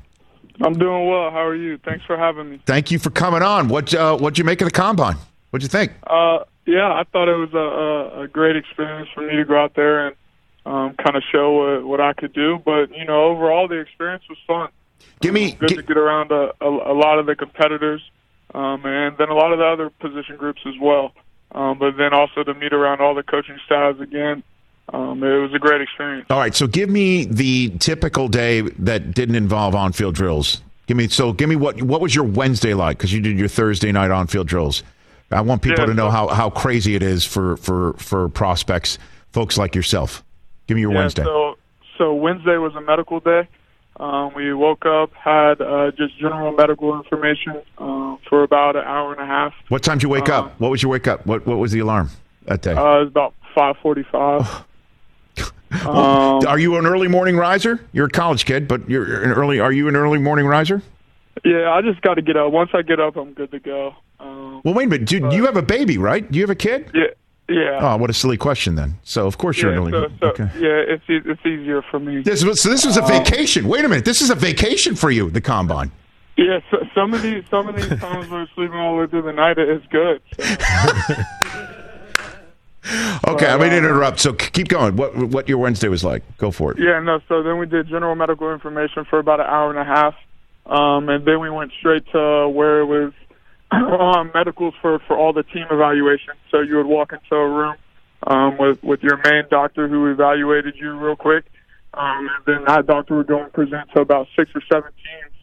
I'm 0.61 0.75
doing 0.75 1.09
well. 1.09 1.31
How 1.31 1.45
are 1.45 1.57
you? 1.57 1.79
Thanks 1.79 2.05
for 2.05 2.17
having 2.17 2.51
me. 2.51 2.61
Thank 2.65 2.91
you 2.91 2.99
for 2.99 3.11
coming 3.11 3.43
on. 3.43 3.69
What 3.69 3.93
uh, 3.93 4.17
what'd 4.17 4.39
you 4.39 4.45
make 4.45 4.61
of 4.61 4.67
the 4.67 4.73
combine? 4.73 5.17
What'd 5.51 5.65
you 5.65 5.69
think? 5.69 5.93
Uh, 6.07 6.45
yeah, 6.67 6.93
I 6.93 7.05
thought 7.13 7.29
it 7.29 7.37
was 7.37 7.53
a, 7.53 8.19
a, 8.19 8.23
a 8.23 8.29
great 8.29 8.57
experience 8.57 9.09
for 9.15 9.23
me 9.23 9.37
to 9.37 9.45
go 9.45 9.61
out 9.61 9.75
there 9.75 10.07
and 10.07 10.17
um, 10.65 10.95
kind 10.95 11.17
of 11.17 11.23
show 11.31 11.53
what, 11.53 11.87
what 11.87 12.01
I 12.01 12.13
could 12.13 12.33
do. 12.33 12.61
But 12.65 12.97
you 12.97 13.05
know, 13.05 13.25
overall, 13.25 13.69
the 13.69 13.79
experience 13.81 14.25
was 14.29 14.39
fun. 14.47 14.69
Give 15.21 15.33
me 15.33 15.53
good 15.53 15.77
to 15.77 15.83
get 15.83 15.97
around 15.97 16.31
a, 16.33 16.51
a, 16.61 16.69
a 16.93 16.95
lot 16.95 17.19
of 17.19 17.27
the 17.27 17.35
competitors, 17.35 18.03
um, 18.55 18.85
and 18.85 19.17
then 19.19 19.29
a 19.29 19.35
lot 19.35 19.53
of 19.53 19.59
the 19.59 19.65
other 19.65 19.91
position 19.91 20.37
groups 20.37 20.61
as 20.67 20.75
well. 20.81 21.13
Um, 21.53 21.79
but 21.79 21.97
then 21.97 22.13
also 22.13 22.43
to 22.43 22.55
meet 22.55 22.73
around 22.73 23.01
all 23.01 23.15
the 23.15 23.23
coaching 23.23 23.59
styles 23.65 24.01
again. 24.01 24.43
Um, 24.93 25.23
it 25.23 25.41
was 25.41 25.55
a 25.55 25.59
great 25.59 25.81
experience. 25.81 26.27
All 26.29 26.39
right, 26.39 26.55
so 26.55 26.67
give 26.67 26.91
me 26.91 27.25
the 27.25 27.71
typical 27.79 28.29
day 28.29 28.61
that 28.61 29.15
didn't 29.15 29.37
involve 29.37 29.75
on-field 29.75 30.15
drills. 30.15 30.61
Give 30.87 30.97
me 30.97 31.09
so 31.09 31.33
give 31.33 31.49
me 31.49 31.57
what 31.57 31.83
what 31.83 32.03
was 32.03 32.15
your 32.15 32.25
Wednesday 32.25 32.75
like 32.75 32.99
because 32.99 33.13
you 33.13 33.21
did 33.21 33.39
your 33.39 33.49
Thursday 33.49 33.93
night 33.93 34.11
on-field 34.11 34.47
drills. 34.47 34.83
I 35.31 35.41
want 35.41 35.63
people 35.63 35.81
Yeah, 35.81 35.87
to 35.87 35.95
know 35.95 36.11
how, 36.11 36.29
how 36.29 36.51
crazy 36.51 36.95
it 36.95 37.03
is 37.03 37.25
for, 37.25 37.57
for, 37.57 37.95
for 37.95 38.29
prospects, 38.29 38.99
folks 39.33 39.59
like 39.59 39.75
yourself. 39.75 40.23
Give 40.67 40.77
me 40.77 40.83
your 40.83 40.93
yeah, 40.93 40.99
Wednesday. 40.99 41.25
So, 41.25 41.57
so 41.99 42.15
Wednesday 42.15 42.57
was 42.57 42.75
a 42.77 42.81
medical 42.81 43.21
day. 43.21 43.49
Um, 44.01 44.35
we 44.35 44.53
woke 44.53 44.85
up, 44.87 45.13
had 45.15 45.61
uh, 45.61 45.93
just 45.93 46.19
general 46.19 46.53
medical 46.53 46.97
information 46.97 47.63
uh, 47.79 48.17
for 48.29 48.43
about 48.43 48.75
an 48.77 48.83
hour 48.85 49.13
and 49.13 49.21
a 49.23 49.27
half. 49.27 49.53
what 49.69 49.83
time 49.85 49.99
did 49.99 50.03
you 50.05 50.09
wake 50.09 50.29
uh, 50.29 50.41
up? 50.41 50.61
What 50.61 50.71
was 50.71 50.83
your 50.83 50.91
wake 50.91 51.07
up? 51.07 51.25
What 51.27 51.47
what 51.47 51.59
was 51.59 51.71
the 51.73 51.79
alarm 51.81 52.11
that 52.47 52.61
day? 52.63 52.73
Uh, 52.73 52.97
it 52.97 53.01
was 53.01 53.09
about 53.09 53.35
five 53.55 53.77
forty-five. 53.83 54.65
um, 55.87 56.47
are 56.47 56.59
you 56.59 56.77
an 56.77 56.87
early 56.87 57.09
morning 57.09 57.37
riser? 57.37 57.81
You're 57.93 58.07
a 58.07 58.11
college 58.11 58.45
kid, 58.45 58.67
but 58.67 58.89
you're 58.91 59.23
an 59.23 59.31
early. 59.31 59.61
Are 59.61 59.73
you 59.73 59.87
an 59.89 59.95
early 59.97 60.19
morning 60.19 60.47
riser? 60.47 60.83
yeah, 61.45 61.71
I 61.73 61.83
just 61.83 62.01
got 62.03 62.15
to 62.15 62.23
get 62.23 62.37
up. 62.37 62.51
Once 62.53 62.71
I 62.75 62.83
get 62.83 62.99
up, 63.01 63.17
I'm 63.17 63.33
good 63.33 63.51
to 63.53 63.61
go. 63.61 63.95
Um, 64.21 64.61
Well, 64.65 64.75
wait 64.75 64.87
a 64.87 64.89
minute, 64.91 65.09
dude. 65.09 65.33
you 65.33 65.47
have 65.47 65.57
a 65.57 65.63
baby, 65.63 65.99
right? 65.99 66.29
Do 66.31 66.39
you 66.39 66.43
have 66.45 66.51
a 66.51 66.55
kid? 66.55 66.91
yeah, 66.95 67.07
yeah. 67.49 67.79
Oh, 67.81 67.97
what 67.99 68.11
a 68.11 68.15
silly 68.15 68.37
question 68.37 68.75
then. 68.75 68.99
So 69.03 69.27
of 69.27 69.37
course 69.39 69.61
you're 69.61 69.71
yeah, 69.73 69.77
an 69.87 69.95
early. 69.95 70.09
so, 70.11 70.15
so, 70.21 70.27
okay. 70.29 70.45
yeah, 70.59 70.95
it's 70.95 71.05
it's 71.09 71.45
easier 71.47 71.83
for 71.91 71.99
me. 72.01 72.23
This 72.23 72.45
was 72.45 72.61
so. 72.61 72.69
This 72.71 72.85
was 72.87 72.97
a 72.97 73.03
Uh, 73.03 73.09
vacation. 73.09 73.69
Wait 73.69 73.85
a 73.85 73.89
minute. 73.89 74.05
This 74.05 74.21
is 74.23 74.31
a 74.31 74.35
vacation 74.35 74.95
for 74.95 75.11
you. 75.11 75.31
The 75.31 75.41
combine. 75.41 75.91
Yeah, 76.37 76.59
so, 76.71 76.79
some 76.95 77.15
of 77.15 77.23
these 77.23 77.45
some 77.51 77.69
of 77.69 77.77
these 77.77 77.89
times 78.01 78.29
we're 78.31 78.47
sleeping 78.55 78.77
all 78.77 78.95
the 78.97 79.03
way 79.03 79.07
through 79.09 79.23
the 79.23 79.33
night. 79.33 79.57
It's 79.59 79.87
good. 79.87 80.21
Okay, 83.27 83.47
I 83.47 83.57
mean 83.57 83.71
to 83.71 83.79
interrupt. 83.79 84.21
So 84.21 84.35
keep 84.35 84.69
going. 84.69 84.97
What 84.97 85.17
what 85.17 85.49
your 85.49 85.57
Wednesday 85.57 85.89
was 85.89 86.05
like? 86.05 86.23
Go 86.37 86.51
for 86.51 86.73
it. 86.73 86.79
Yeah, 86.79 87.01
no. 87.01 87.19
So 87.29 87.43
then 87.43 87.57
we 87.57 87.65
did 87.65 87.89
general 87.89 88.15
medical 88.15 88.53
information 88.53 89.07
for 89.09 89.19
about 89.19 89.41
an 89.41 89.47
hour 89.47 89.71
and 89.71 89.79
a 89.79 89.85
half, 89.85 90.15
um, 90.67 91.09
and 91.09 91.25
then 91.27 91.41
we 91.41 91.49
went 91.49 91.73
straight 91.79 92.05
to 92.13 92.47
where 92.51 92.81
it 92.81 92.85
was 92.85 93.15
um, 93.75 94.31
medicals 94.35 94.75
for 94.81 94.99
for 95.07 95.17
all 95.17 95.33
the 95.33 95.43
team 95.43 95.67
evaluations. 95.71 96.37
So 96.51 96.61
you 96.61 96.77
would 96.77 96.87
walk 96.87 97.13
into 97.13 97.35
a 97.35 97.49
room 97.49 97.77
um, 98.27 98.59
with 98.59 98.83
with 98.83 99.03
your 99.03 99.19
main 99.25 99.45
doctor 99.51 99.89
who 99.89 100.11
evaluated 100.11 100.75
you 100.77 100.93
real 100.93 101.17
quick, 101.17 101.45
um, 101.95 102.29
and 102.37 102.45
then 102.47 102.65
that 102.67 102.87
doctor 102.87 103.17
would 103.17 103.27
go 103.27 103.43
and 103.43 103.53
present 103.53 103.91
to 103.95 104.01
about 104.01 104.29
six 104.37 104.51
or 104.55 104.63
seven 104.71 104.91
teams, 104.93 105.35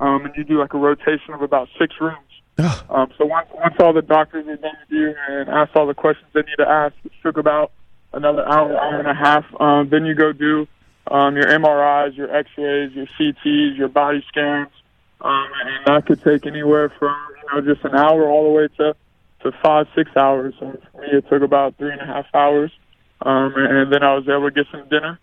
um, 0.00 0.24
and 0.24 0.34
you 0.36 0.44
do 0.44 0.58
like 0.58 0.74
a 0.74 0.78
rotation 0.78 1.34
of 1.34 1.42
about 1.42 1.68
six 1.78 1.94
rooms. 2.00 2.18
Um, 2.88 3.12
so 3.18 3.26
once 3.26 3.48
once 3.52 3.74
all 3.80 3.92
the 3.92 4.02
doctors 4.02 4.46
are 4.46 4.56
done 4.56 4.76
with 4.80 4.90
you 4.90 5.14
and 5.28 5.48
asked 5.48 5.76
all 5.76 5.86
the 5.86 5.94
questions 5.94 6.26
they 6.32 6.40
need 6.40 6.56
to 6.58 6.68
ask, 6.68 6.94
it 7.04 7.12
took 7.22 7.36
about 7.36 7.72
another 8.12 8.46
hour, 8.48 8.74
hour 8.76 8.98
and 8.98 9.08
a 9.08 9.14
half. 9.14 9.44
Um, 9.60 9.88
then 9.90 10.06
you 10.06 10.14
go 10.14 10.32
do 10.32 10.66
um, 11.10 11.36
your 11.36 11.46
MRIs, 11.46 12.16
your 12.16 12.34
X-rays, 12.34 12.92
your 12.92 13.06
CTs, 13.18 13.76
your 13.76 13.88
body 13.88 14.24
scans, 14.28 14.70
um, 15.20 15.48
and 15.66 15.86
that 15.86 16.06
could 16.06 16.22
take 16.24 16.46
anywhere 16.46 16.90
from 16.98 17.14
you 17.54 17.62
know 17.62 17.74
just 17.74 17.84
an 17.84 17.94
hour 17.94 18.28
all 18.28 18.44
the 18.44 18.50
way 18.50 18.68
to 18.78 18.94
to 19.42 19.52
five 19.62 19.86
six 19.94 20.10
hours. 20.16 20.54
So 20.58 20.78
for 20.92 21.00
me, 21.00 21.08
it 21.12 21.24
took 21.28 21.42
about 21.42 21.76
three 21.76 21.92
and 21.92 22.00
a 22.00 22.06
half 22.06 22.26
hours, 22.34 22.72
um, 23.22 23.54
and, 23.56 23.92
then 23.92 24.02
I 24.02 24.14
was 24.14 24.28
able 24.28 24.48
to 24.48 24.54
get 24.54 24.66
some 24.70 24.88
dinner, 24.88 25.18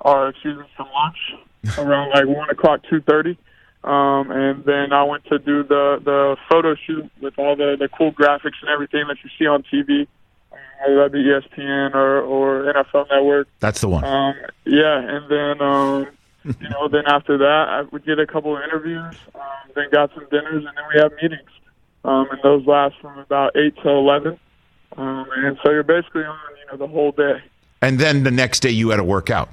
or 0.00 0.28
excuse 0.28 0.58
me, 0.58 0.64
some 0.76 0.88
lunch 0.92 1.78
around 1.78 2.10
like 2.10 2.26
one 2.26 2.50
o'clock, 2.50 2.80
two 2.88 3.00
thirty. 3.00 3.38
Um, 3.84 4.32
and 4.32 4.64
then 4.64 4.92
I 4.92 5.04
went 5.04 5.24
to 5.26 5.38
do 5.38 5.62
the 5.62 6.00
the 6.04 6.36
photo 6.48 6.74
shoot 6.74 7.10
with 7.20 7.38
all 7.38 7.56
the 7.56 7.76
the 7.78 7.88
cool 7.88 8.12
graphics 8.12 8.60
and 8.60 8.70
everything 8.70 9.04
that 9.08 9.18
you 9.22 9.30
see 9.38 9.46
on 9.46 9.62
TV, 9.62 10.06
uh, 10.52 10.56
whether 10.86 11.08
that 11.08 11.12
be 11.12 11.24
ESPN 11.24 11.94
or 11.94 12.20
or 12.20 12.72
NFL 12.72 13.08
Network. 13.08 13.48
That's 13.60 13.80
the 13.80 13.88
one. 13.88 14.04
Um, 14.04 14.34
yeah, 14.64 14.98
and 14.98 15.30
then 15.30 15.62
um, 15.62 16.06
you 16.44 16.68
know, 16.70 16.88
then 16.88 17.04
after 17.06 17.38
that, 17.38 17.66
I 17.68 17.82
would 17.82 18.04
get 18.04 18.18
a 18.18 18.26
couple 18.26 18.56
of 18.56 18.62
interviews, 18.62 19.14
um, 19.34 19.70
then 19.74 19.86
got 19.92 20.10
some 20.14 20.26
dinners, 20.30 20.64
and 20.64 20.76
then 20.76 20.84
we 20.92 21.00
have 21.00 21.12
meetings. 21.22 21.48
Um, 22.04 22.28
and 22.30 22.40
those 22.42 22.66
last 22.66 22.94
from 23.00 23.18
about 23.18 23.56
eight 23.56 23.76
to 23.82 23.88
eleven. 23.88 24.38
Um, 24.96 25.26
and 25.36 25.58
so 25.62 25.70
you're 25.70 25.82
basically 25.82 26.24
on, 26.24 26.38
you 26.60 26.72
know, 26.72 26.78
the 26.78 26.90
whole 26.90 27.12
day. 27.12 27.42
And 27.82 27.98
then 27.98 28.24
the 28.24 28.30
next 28.30 28.60
day 28.60 28.70
you 28.70 28.90
had 28.90 28.96
to 28.96 29.04
work 29.04 29.30
out. 29.30 29.48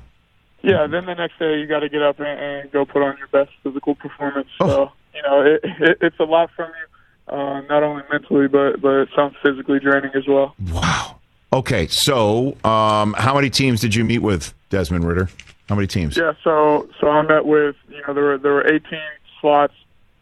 Yeah, 0.66 0.88
then 0.88 1.06
the 1.06 1.14
next 1.14 1.38
day 1.38 1.60
you 1.60 1.68
got 1.68 1.82
to 1.82 1.90
get 1.90 2.02
up 2.02 2.20
and, 2.20 2.28
and 2.28 2.72
go 2.72 2.86
put 2.86 3.04
on 3.04 3.16
your 3.18 3.28
best 3.28 3.52
physical 3.62 3.94
performance. 3.94 4.48
So 4.58 4.92
you 5.14 5.22
know 5.22 5.42
it, 5.42 5.60
it, 5.64 5.98
it's 6.02 6.20
a 6.20 6.24
lot 6.24 6.50
from 6.56 6.70
you, 6.70 7.36
uh, 7.36 7.62
not 7.62 7.84
only 7.84 8.04
mentally 8.12 8.48
but 8.48 8.82
but 8.82 9.02
it 9.02 9.10
sounds 9.16 9.36
physically 9.44 9.80
draining 9.80 10.12
as 10.16 10.28
well. 10.28 10.56
Wow. 10.72 11.20
Okay, 11.54 11.88
so 11.88 12.58
um, 12.66 13.14
how 13.18 13.36
many 13.36 13.50
teams 13.50 13.80
did 13.80 13.94
you 13.96 14.04
meet 14.04 14.20
with, 14.20 14.54
Desmond 14.70 15.08
Ridder? 15.08 15.30
How 15.70 15.76
many 15.76 15.88
teams? 15.88 16.18
Yeah, 16.18 16.34
so 16.44 16.90
so 17.00 17.10
I 17.10 17.22
met 17.22 17.46
with 17.46 17.76
you 17.90 18.02
know 18.08 18.14
there 18.14 18.24
were 18.24 18.38
there 18.38 18.54
were 18.54 18.68
18 18.68 19.00
slots. 19.40 19.74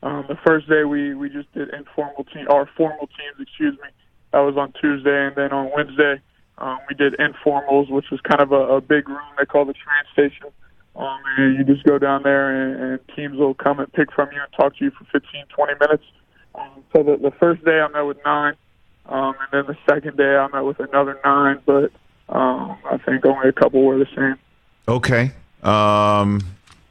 Um, 0.04 0.26
the 0.28 0.38
first 0.46 0.68
day 0.68 0.84
we 0.84 1.16
we 1.16 1.30
just 1.30 1.52
did 1.54 1.74
informal 1.74 2.26
team 2.26 2.46
or 2.50 2.70
formal 2.76 3.08
teams, 3.08 3.40
excuse 3.40 3.74
me. 3.76 3.88
That 4.34 4.40
was 4.40 4.58
on 4.58 4.74
Tuesday, 4.74 5.28
and 5.28 5.36
then 5.36 5.54
on 5.54 5.72
Wednesday 5.74 6.20
um, 6.58 6.80
we 6.90 6.96
did 6.96 7.14
informals, 7.14 7.90
which 7.90 8.12
was 8.12 8.20
kind 8.22 8.42
of 8.42 8.52
a, 8.52 8.76
a 8.76 8.82
big 8.82 9.08
room 9.08 9.22
they 9.38 9.46
call 9.46 9.64
the 9.64 9.74
train 9.74 10.04
station. 10.12 10.48
Um, 10.96 11.20
and 11.38 11.58
you 11.58 11.64
just 11.74 11.86
go 11.86 11.98
down 11.98 12.22
there, 12.24 12.52
and, 12.52 12.84
and 12.84 13.00
teams 13.16 13.38
will 13.38 13.54
come 13.54 13.80
and 13.80 13.92
pick 13.94 14.12
from 14.12 14.30
you 14.34 14.42
and 14.42 14.52
talk 14.54 14.76
to 14.78 14.86
you 14.86 14.92
for 14.92 15.06
15, 15.06 15.46
20 15.56 15.74
minutes. 15.80 16.04
Um, 16.54 16.84
so 16.94 17.02
the, 17.02 17.18
the 17.18 17.32
first 17.40 17.64
day 17.64 17.80
I 17.80 17.88
met 17.88 18.02
with 18.02 18.18
nine, 18.26 18.56
um, 19.08 19.34
and 19.40 19.48
then 19.52 19.76
the 19.76 19.78
second 19.90 20.18
day 20.18 20.36
I 20.36 20.48
met 20.50 20.66
with 20.66 20.80
another 20.80 21.18
nine, 21.24 21.60
but 21.66 21.92
um, 22.30 22.78
I 22.92 22.98
think 23.06 23.26
only 23.26 23.50
a 23.50 23.54
couple 23.54 23.82
were 23.84 23.98
the 23.98 24.08
same. 24.16 24.36
Okay. 24.88 25.32
Um, 25.64 26.42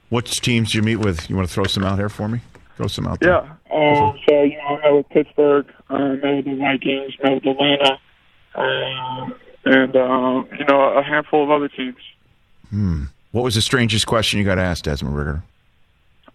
which 0.09 0.41
teams 0.41 0.69
did 0.69 0.77
you 0.77 0.83
meet 0.83 0.97
with? 0.97 1.29
You 1.29 1.37
want 1.37 1.47
to 1.47 1.55
throw 1.55 1.65
some 1.65 1.85
out 1.85 1.99
here 1.99 2.09
for 2.09 2.27
me? 2.29 2.41
Throw 2.77 2.87
some 2.87 3.07
out 3.07 3.21
there. 3.21 3.31
Yeah. 3.31 3.53
Um, 3.73 4.19
so 4.29 4.43
you 4.43 4.57
know, 4.57 4.77
I 4.77 4.81
met 4.83 4.97
with 4.97 5.09
Pittsburgh, 5.11 5.67
I 5.89 5.99
met 5.99 6.37
with 6.37 6.45
the 6.47 6.57
Vikings, 6.57 7.15
met 7.23 7.35
with 7.35 7.47
Atlanta, 7.47 7.99
um, 8.55 9.35
and 9.65 9.97
um, 9.97 10.49
you 10.59 10.65
know 10.67 10.97
a 10.97 11.03
handful 11.03 11.45
of 11.45 11.51
other 11.51 11.69
teams. 11.69 11.97
Hmm. 12.71 13.05
What 13.33 13.45
was 13.45 13.55
the 13.55 13.63
strangest 13.63 14.07
question 14.07 14.39
you 14.39 14.45
got 14.45 14.59
asked, 14.59 14.85
Desmond 14.85 15.17
Ridder? 15.17 15.43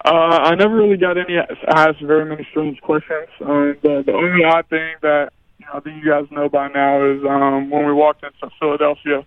Uh, 0.05 0.09
I 0.09 0.55
never 0.55 0.75
really 0.75 0.97
got 0.97 1.17
any 1.17 1.37
asked 1.67 2.01
very 2.01 2.25
many 2.25 2.47
strange 2.51 2.79
questions. 2.81 3.27
Um, 3.41 3.75
the, 3.81 4.03
the 4.05 4.13
only 4.13 4.43
odd 4.43 4.67
thing 4.69 4.95
that 5.01 5.33
you 5.57 5.65
know, 5.65 5.73
I 5.73 5.79
think 5.79 6.03
you 6.03 6.09
guys 6.09 6.25
know 6.31 6.49
by 6.49 6.69
now 6.69 7.03
is 7.03 7.23
um, 7.25 7.69
when 7.69 7.85
we 7.85 7.93
walked 7.93 8.23
into 8.23 8.53
Philadelphia 8.59 9.25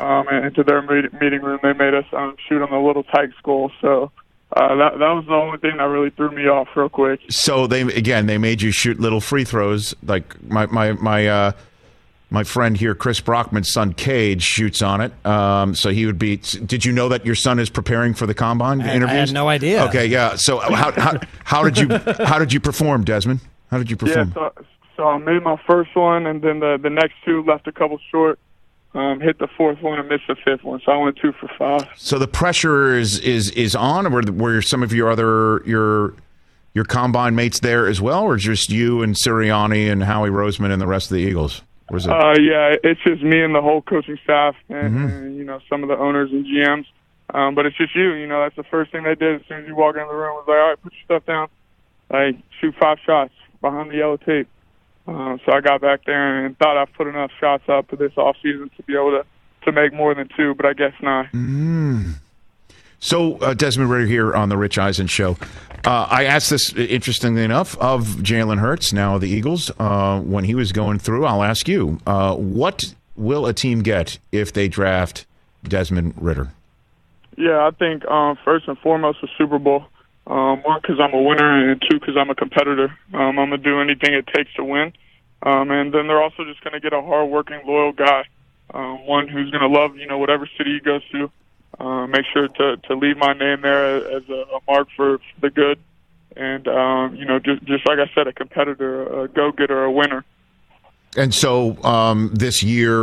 um, 0.00 0.28
and 0.28 0.46
into 0.46 0.62
their 0.62 0.80
meet- 0.82 1.12
meeting 1.20 1.42
room, 1.42 1.58
they 1.62 1.72
made 1.72 1.94
us 1.94 2.04
um, 2.12 2.36
shoot 2.48 2.62
on 2.62 2.70
the 2.70 2.78
little 2.78 3.02
tight 3.02 3.30
school. 3.38 3.70
So 3.80 4.10
uh, 4.56 4.74
that 4.76 4.98
that 4.98 5.12
was 5.12 5.24
the 5.26 5.34
only 5.34 5.58
thing 5.58 5.76
that 5.78 5.84
really 5.84 6.10
threw 6.10 6.30
me 6.30 6.46
off 6.48 6.68
real 6.76 6.88
quick. 6.88 7.20
So 7.30 7.66
they 7.66 7.82
again 7.82 8.26
they 8.26 8.38
made 8.38 8.62
you 8.62 8.70
shoot 8.70 8.98
little 9.00 9.20
free 9.20 9.44
throws. 9.44 9.94
Like 10.04 10.42
my 10.42 10.66
my 10.66 10.92
my 10.92 11.26
uh, 11.26 11.52
my 12.30 12.44
friend 12.44 12.76
here, 12.76 12.94
Chris 12.94 13.20
Brockman's 13.20 13.70
son, 13.70 13.92
Cage, 13.92 14.42
shoots 14.42 14.80
on 14.80 15.00
it. 15.02 15.12
Um, 15.26 15.74
so 15.74 15.90
he 15.90 16.06
would 16.06 16.18
be. 16.18 16.36
Did 16.38 16.84
you 16.84 16.92
know 16.92 17.08
that 17.10 17.26
your 17.26 17.34
son 17.34 17.58
is 17.58 17.68
preparing 17.68 18.14
for 18.14 18.26
the 18.26 18.34
combine 18.34 18.80
I- 18.80 18.92
I 18.92 18.94
interviews? 18.94 19.28
had 19.28 19.32
no 19.34 19.48
idea. 19.48 19.84
Okay, 19.84 20.06
yeah. 20.06 20.36
So 20.36 20.58
how, 20.58 20.92
how 20.92 21.20
how 21.44 21.62
did 21.68 21.78
you 21.78 21.88
how 22.24 22.38
did 22.38 22.52
you 22.52 22.60
perform, 22.60 23.04
Desmond? 23.04 23.40
How 23.70 23.78
did 23.78 23.90
you 23.90 23.96
Yeah, 24.02 24.24
perform? 24.24 24.32
so, 24.34 24.64
so 24.96 25.08
I 25.08 25.18
made 25.18 25.42
my 25.42 25.56
first 25.66 25.94
one, 25.96 26.26
and 26.26 26.40
then 26.42 26.60
the 26.60 26.78
the 26.82 26.90
next 26.90 27.14
two 27.24 27.42
left 27.44 27.66
a 27.68 27.72
couple 27.72 27.98
short. 28.10 28.38
Um, 28.94 29.20
hit 29.20 29.38
the 29.38 29.48
fourth 29.56 29.80
one 29.80 29.98
and 29.98 30.06
missed 30.08 30.24
the 30.28 30.36
fifth 30.44 30.64
one, 30.64 30.80
so 30.84 30.92
I 30.92 30.96
went 30.98 31.16
two 31.16 31.32
for 31.32 31.48
five. 31.58 31.88
So 31.96 32.18
the 32.18 32.28
pressure 32.28 32.94
is 32.94 33.18
is 33.20 33.50
is 33.52 33.74
on, 33.74 34.06
or 34.06 34.10
were, 34.10 34.22
were 34.32 34.62
some 34.62 34.82
of 34.82 34.92
your 34.92 35.10
other 35.10 35.62
your 35.64 36.14
your 36.74 36.84
combine 36.84 37.34
mates 37.34 37.60
there 37.60 37.86
as 37.86 38.00
well, 38.02 38.22
or 38.24 38.36
just 38.36 38.68
you 38.70 39.02
and 39.02 39.14
Sirianni 39.14 39.90
and 39.90 40.04
Howie 40.04 40.28
Roseman 40.30 40.70
and 40.72 40.80
the 40.80 40.86
rest 40.86 41.10
of 41.10 41.14
the 41.16 41.22
Eagles? 41.22 41.62
Was 41.90 42.04
it? 42.06 42.12
Uh, 42.12 42.34
yeah, 42.38 42.74
it's 42.84 43.00
just 43.02 43.22
me 43.22 43.42
and 43.42 43.54
the 43.54 43.62
whole 43.62 43.80
coaching 43.82 44.18
staff, 44.24 44.54
and, 44.68 44.94
Mm-hmm. 44.94 45.06
and 45.06 45.36
you 45.36 45.44
know 45.44 45.60
some 45.70 45.82
of 45.82 45.88
the 45.88 45.96
owners 45.96 46.30
and 46.30 46.44
GMs. 46.44 46.84
Um, 47.32 47.54
but 47.54 47.64
it's 47.64 47.76
just 47.78 47.94
you. 47.96 48.12
You 48.12 48.26
know, 48.26 48.42
that's 48.42 48.56
the 48.56 48.62
first 48.64 48.92
thing 48.92 49.04
they 49.04 49.14
did 49.14 49.40
as 49.40 49.46
soon 49.48 49.62
as 49.62 49.66
you 49.66 49.74
walk 49.74 49.96
into 49.96 50.06
the 50.08 50.14
room 50.14 50.34
was 50.34 50.44
like, 50.46 50.58
all 50.58 50.68
right, 50.68 50.82
put 50.82 50.92
your 50.92 51.04
stuff 51.18 51.26
down, 51.26 51.48
like 52.10 52.36
shoot 52.60 52.74
five 52.78 52.98
shots 53.06 53.32
behind 53.62 53.90
the 53.90 53.96
yellow 53.96 54.18
tape. 54.18 54.48
Um, 55.06 55.40
so 55.44 55.52
I 55.52 55.60
got 55.60 55.80
back 55.80 56.04
there 56.04 56.44
and 56.44 56.56
thought 56.58 56.76
I 56.76 56.84
put 56.84 57.06
enough 57.06 57.30
shots 57.40 57.64
up 57.68 57.88
for 57.88 57.96
this 57.96 58.12
off 58.16 58.36
season 58.42 58.70
to 58.76 58.82
be 58.84 58.94
able 58.94 59.10
to 59.10 59.26
to 59.64 59.72
make 59.72 59.92
more 59.92 60.14
than 60.14 60.28
two, 60.36 60.54
but 60.54 60.66
I 60.66 60.72
guess 60.72 60.92
not. 61.00 61.30
Mm. 61.32 62.14
So, 62.98 63.36
uh, 63.38 63.54
Desmond 63.54 63.90
Ridder 63.90 64.06
here 64.06 64.34
on 64.34 64.48
the 64.48 64.56
Rich 64.56 64.78
Eisen 64.78 65.06
Show. 65.06 65.36
Uh, 65.84 66.06
I 66.08 66.24
asked 66.24 66.50
this, 66.50 66.72
interestingly 66.74 67.42
enough, 67.42 67.76
of 67.78 68.04
Jalen 68.22 68.58
Hurts, 68.58 68.92
now 68.92 69.18
the 69.18 69.28
Eagles, 69.28 69.72
uh, 69.78 70.20
when 70.20 70.44
he 70.44 70.54
was 70.54 70.70
going 70.70 71.00
through. 71.00 71.24
I'll 71.26 71.42
ask 71.42 71.66
you, 71.66 71.98
uh, 72.06 72.36
what 72.36 72.94
will 73.16 73.46
a 73.46 73.52
team 73.52 73.82
get 73.82 74.18
if 74.30 74.52
they 74.52 74.68
draft 74.68 75.26
Desmond 75.64 76.14
Ridder? 76.16 76.52
Yeah, 77.36 77.66
I 77.66 77.70
think 77.70 78.04
um, 78.06 78.38
first 78.44 78.68
and 78.68 78.78
foremost 78.78 79.20
the 79.20 79.28
Super 79.36 79.58
Bowl. 79.58 79.86
Um, 80.26 80.62
one, 80.62 80.80
because 80.80 81.00
I'm 81.00 81.12
a 81.14 81.20
winner, 81.20 81.70
and 81.70 81.82
two, 81.82 81.98
because 81.98 82.16
I'm 82.16 82.30
a 82.30 82.34
competitor. 82.34 82.96
Um, 83.12 83.38
I'm 83.38 83.50
gonna 83.50 83.58
do 83.58 83.80
anything 83.80 84.14
it 84.14 84.26
takes 84.28 84.52
to 84.54 84.64
win. 84.64 84.92
Um, 85.42 85.70
and 85.72 85.92
then 85.92 86.06
they're 86.06 86.22
also 86.22 86.44
just 86.44 86.62
gonna 86.62 86.78
get 86.78 86.92
a 86.92 87.02
hardworking, 87.02 87.60
loyal 87.66 87.92
guy, 87.92 88.24
um, 88.72 89.04
one 89.06 89.26
who's 89.26 89.50
gonna 89.50 89.66
love 89.66 89.96
you 89.96 90.06
know 90.06 90.18
whatever 90.18 90.48
city 90.56 90.74
he 90.74 90.80
goes 90.80 91.02
to. 91.10 91.30
Uh, 91.80 92.06
make 92.06 92.24
sure 92.32 92.48
to 92.48 92.76
to 92.76 92.94
leave 92.94 93.16
my 93.16 93.32
name 93.32 93.62
there 93.62 93.96
as 94.16 94.22
a, 94.28 94.44
a 94.54 94.60
mark 94.68 94.88
for, 94.96 95.18
the 95.40 95.50
good, 95.50 95.78
and 96.36 96.68
um, 96.68 97.16
you 97.16 97.24
know 97.24 97.40
just 97.40 97.62
just 97.64 97.86
like 97.86 97.98
I 97.98 98.08
said, 98.14 98.28
a 98.28 98.32
competitor, 98.32 99.24
a 99.24 99.28
go 99.28 99.50
getter, 99.50 99.82
a 99.82 99.90
winner. 99.90 100.24
And 101.16 101.34
so 101.34 101.82
um, 101.82 102.30
this 102.32 102.62
year, 102.62 103.02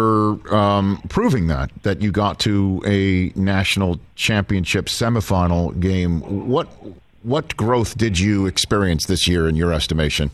um, 0.53 1.01
proving 1.09 1.47
that 1.47 1.71
that 1.83 2.01
you 2.01 2.11
got 2.11 2.39
to 2.41 2.81
a 2.85 3.31
national 3.37 3.99
championship 4.15 4.85
semifinal 4.85 5.77
game, 5.79 6.21
what 6.47 6.67
what 7.23 7.55
growth 7.57 7.97
did 7.97 8.19
you 8.19 8.45
experience 8.45 9.05
this 9.05 9.27
year 9.27 9.47
in 9.47 9.55
your 9.55 9.73
estimation? 9.73 10.31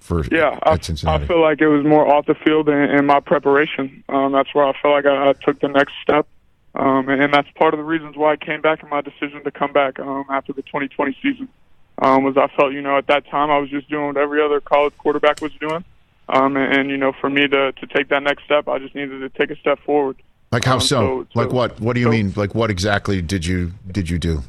For 0.00 0.24
Yeah, 0.24 0.58
I? 0.62 0.72
I 0.72 1.26
feel 1.26 1.40
like 1.40 1.60
it 1.60 1.68
was 1.68 1.84
more 1.84 2.12
off 2.12 2.26
the 2.26 2.34
field 2.34 2.68
and, 2.68 2.90
and 2.90 3.06
my 3.06 3.20
preparation. 3.20 4.02
Um, 4.08 4.32
that's 4.32 4.52
where 4.54 4.64
I 4.64 4.72
felt 4.80 4.94
like 4.94 5.06
I, 5.06 5.28
I 5.28 5.32
took 5.34 5.60
the 5.60 5.68
next 5.68 5.92
step, 6.02 6.26
um, 6.74 7.08
and, 7.08 7.22
and 7.22 7.32
that's 7.32 7.48
part 7.52 7.74
of 7.74 7.78
the 7.78 7.84
reasons 7.84 8.16
why 8.16 8.32
I 8.32 8.36
came 8.36 8.60
back 8.60 8.82
in 8.82 8.88
my 8.88 9.02
decision 9.02 9.44
to 9.44 9.50
come 9.50 9.72
back 9.72 10.00
um, 10.00 10.24
after 10.28 10.52
the 10.52 10.62
2020 10.62 11.16
season. 11.22 11.48
Um, 11.98 12.24
was 12.24 12.36
I 12.36 12.48
felt 12.56 12.72
you 12.72 12.80
know 12.80 12.96
at 12.96 13.06
that 13.08 13.28
time 13.28 13.50
I 13.50 13.58
was 13.58 13.68
just 13.68 13.88
doing 13.90 14.06
what 14.06 14.16
every 14.16 14.42
other 14.42 14.60
college 14.60 14.96
quarterback 14.96 15.42
was 15.42 15.52
doing, 15.60 15.84
um, 16.30 16.56
and, 16.56 16.74
and 16.74 16.90
you 16.90 16.96
know 16.96 17.12
for 17.12 17.28
me 17.28 17.46
to 17.46 17.72
to 17.72 17.86
take 17.86 18.08
that 18.08 18.22
next 18.22 18.44
step, 18.44 18.68
I 18.68 18.78
just 18.78 18.94
needed 18.94 19.20
to 19.20 19.28
take 19.28 19.56
a 19.56 19.60
step 19.60 19.78
forward. 19.84 20.16
like 20.50 20.64
how 20.64 20.76
um, 20.76 20.80
so? 20.80 21.26
so- 21.32 21.38
Like 21.38 21.52
what? 21.52 21.78
What 21.78 21.92
do 21.92 22.00
you 22.00 22.06
so- 22.06 22.10
mean? 22.12 22.32
Like 22.34 22.54
what 22.54 22.70
exactly 22.70 23.20
did 23.20 23.44
you 23.44 23.72
did 23.92 24.08
you 24.08 24.18
do? 24.18 24.42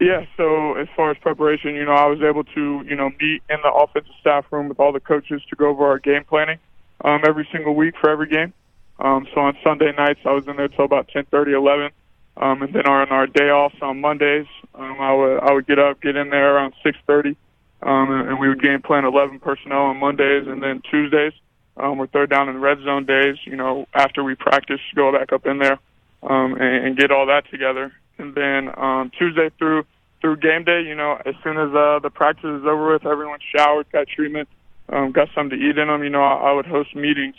Yeah, 0.00 0.26
so 0.36 0.74
as 0.74 0.86
far 0.94 1.10
as 1.10 1.18
preparation, 1.18 1.74
you 1.74 1.84
know, 1.84 1.92
I 1.92 2.06
was 2.06 2.22
able 2.22 2.44
to, 2.44 2.84
you 2.86 2.94
know, 2.94 3.10
meet 3.20 3.42
in 3.50 3.58
the 3.64 3.72
offensive 3.72 4.12
staff 4.20 4.44
room 4.52 4.68
with 4.68 4.78
all 4.78 4.92
the 4.92 5.00
coaches 5.00 5.42
to 5.50 5.56
go 5.56 5.70
over 5.70 5.86
our 5.86 5.98
game 5.98 6.22
planning 6.22 6.58
um, 7.04 7.22
every 7.26 7.48
single 7.50 7.74
week 7.74 7.94
for 8.00 8.08
every 8.08 8.28
game. 8.28 8.52
Um, 9.00 9.26
so 9.34 9.40
on 9.40 9.56
Sunday 9.64 9.92
nights, 9.96 10.20
I 10.24 10.32
was 10.32 10.46
in 10.46 10.56
there 10.56 10.68
till 10.68 10.84
about 10.84 11.08
ten 11.08 11.24
thirty, 11.24 11.52
eleven, 11.52 11.90
um, 12.36 12.62
and 12.62 12.72
then 12.72 12.86
on 12.86 13.08
our 13.08 13.26
day 13.26 13.50
offs 13.50 13.76
on 13.82 14.00
Mondays, 14.00 14.46
um, 14.74 15.00
I 15.00 15.14
would 15.14 15.38
I 15.38 15.52
would 15.52 15.66
get 15.66 15.78
up, 15.78 16.00
get 16.00 16.16
in 16.16 16.30
there 16.30 16.56
around 16.56 16.74
six 16.82 16.96
thirty, 17.06 17.36
um, 17.82 18.10
and, 18.10 18.38
we 18.38 18.48
would 18.48 18.62
game 18.62 18.82
plan 18.82 19.04
eleven 19.04 19.38
personnel 19.40 19.82
on 19.82 19.98
Mondays, 19.98 20.46
and 20.46 20.62
then 20.62 20.82
Tuesdays 20.90 21.32
um, 21.76 21.98
were 21.98 22.08
third 22.08 22.30
down 22.30 22.48
and 22.48 22.60
red 22.60 22.78
zone 22.84 23.04
days. 23.04 23.36
You 23.44 23.56
know, 23.56 23.86
after 23.94 24.24
we 24.24 24.34
practice, 24.34 24.80
go 24.94 25.12
back 25.12 25.32
up 25.32 25.46
in 25.46 25.58
there 25.58 25.78
um, 26.22 26.54
and, 26.54 26.86
and 26.86 26.96
get 26.96 27.12
all 27.12 27.26
that 27.26 27.48
together. 27.50 27.92
And 28.18 28.34
then 28.34 28.70
um, 28.78 29.10
Tuesday 29.18 29.50
through 29.58 29.84
through 30.20 30.36
game 30.38 30.64
day, 30.64 30.82
you 30.82 30.94
know, 30.94 31.20
as 31.24 31.34
soon 31.44 31.56
as 31.58 31.72
uh, 31.74 32.00
the 32.00 32.10
practice 32.12 32.44
is 32.44 32.66
over 32.66 32.92
with, 32.92 33.06
everyone 33.06 33.38
showered, 33.54 33.86
got 33.92 34.08
treatment, 34.08 34.48
um, 34.88 35.12
got 35.12 35.28
something 35.34 35.58
to 35.58 35.64
eat 35.64 35.78
in 35.78 35.86
them. 35.88 36.02
You 36.02 36.10
know, 36.10 36.22
I, 36.22 36.50
I 36.50 36.52
would 36.52 36.66
host 36.66 36.94
meetings 36.96 37.36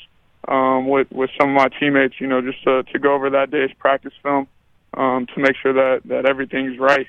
um, 0.47 0.87
with 0.87 1.11
with 1.11 1.29
some 1.39 1.49
of 1.49 1.55
my 1.55 1.67
teammates. 1.79 2.15
You 2.19 2.27
know, 2.27 2.41
just 2.41 2.63
to, 2.63 2.83
to 2.83 2.99
go 2.99 3.13
over 3.13 3.29
that 3.29 3.51
day's 3.51 3.71
practice 3.77 4.13
film 4.23 4.47
um, 4.93 5.27
to 5.27 5.41
make 5.41 5.55
sure 5.61 5.73
that 5.73 6.01
that 6.05 6.25
everything's 6.25 6.79
right. 6.79 7.07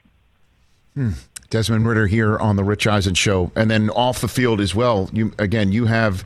Hmm. 0.94 1.10
Desmond 1.50 1.86
Ridder 1.86 2.06
here 2.06 2.38
on 2.38 2.56
the 2.56 2.62
Rich 2.64 2.86
Eisen 2.86 3.14
Show, 3.14 3.50
and 3.56 3.70
then 3.70 3.90
off 3.90 4.20
the 4.20 4.28
field 4.28 4.60
as 4.60 4.74
well. 4.74 5.10
You 5.12 5.32
again, 5.38 5.72
you 5.72 5.86
have 5.86 6.24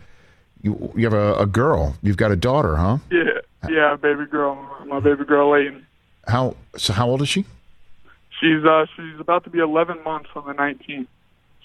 you 0.62 0.92
you 0.96 1.04
have 1.04 1.14
a, 1.14 1.34
a 1.36 1.46
girl. 1.46 1.96
You've 2.02 2.16
got 2.16 2.30
a 2.30 2.36
daughter, 2.36 2.76
huh? 2.76 2.98
Yeah, 3.10 3.40
yeah, 3.68 3.96
baby 3.96 4.26
girl, 4.26 4.56
my 4.86 5.00
baby 5.00 5.24
girl 5.24 5.52
Layton. 5.52 5.86
How 6.26 6.56
so? 6.76 6.92
How 6.92 7.08
old 7.08 7.22
is 7.22 7.28
she? 7.28 7.44
She's 8.40 8.64
uh 8.64 8.86
she's 8.96 9.20
about 9.20 9.44
to 9.44 9.50
be 9.50 9.58
11 9.58 10.02
months 10.04 10.30
on 10.34 10.46
the 10.46 10.54
19th. 10.54 11.06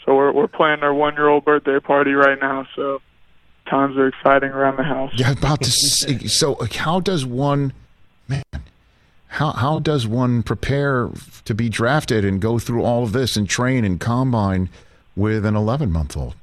So 0.05 0.15
we're 0.15 0.31
we're 0.31 0.47
planning 0.47 0.83
our 0.83 0.93
one 0.93 1.15
year 1.15 1.27
old 1.27 1.45
birthday 1.45 1.79
party 1.79 2.13
right 2.13 2.39
now. 2.39 2.67
So 2.75 3.01
times 3.69 3.97
are 3.97 4.07
exciting 4.07 4.49
around 4.49 4.77
the 4.77 4.83
house. 4.83 5.11
Yeah, 5.15 5.31
about 5.31 5.61
to. 5.61 5.71
say, 5.71 6.27
so, 6.27 6.57
how 6.71 6.99
does 6.99 7.25
one, 7.25 7.73
man? 8.27 8.43
How 9.27 9.51
how 9.51 9.79
does 9.79 10.07
one 10.07 10.43
prepare 10.43 11.09
to 11.45 11.53
be 11.53 11.69
drafted 11.69 12.25
and 12.25 12.41
go 12.41 12.59
through 12.59 12.83
all 12.83 13.03
of 13.03 13.11
this 13.11 13.37
and 13.37 13.47
train 13.47 13.85
and 13.85 13.99
combine 13.99 14.69
with 15.15 15.45
an 15.45 15.55
11 15.55 15.91
month 15.91 16.17
old? 16.17 16.35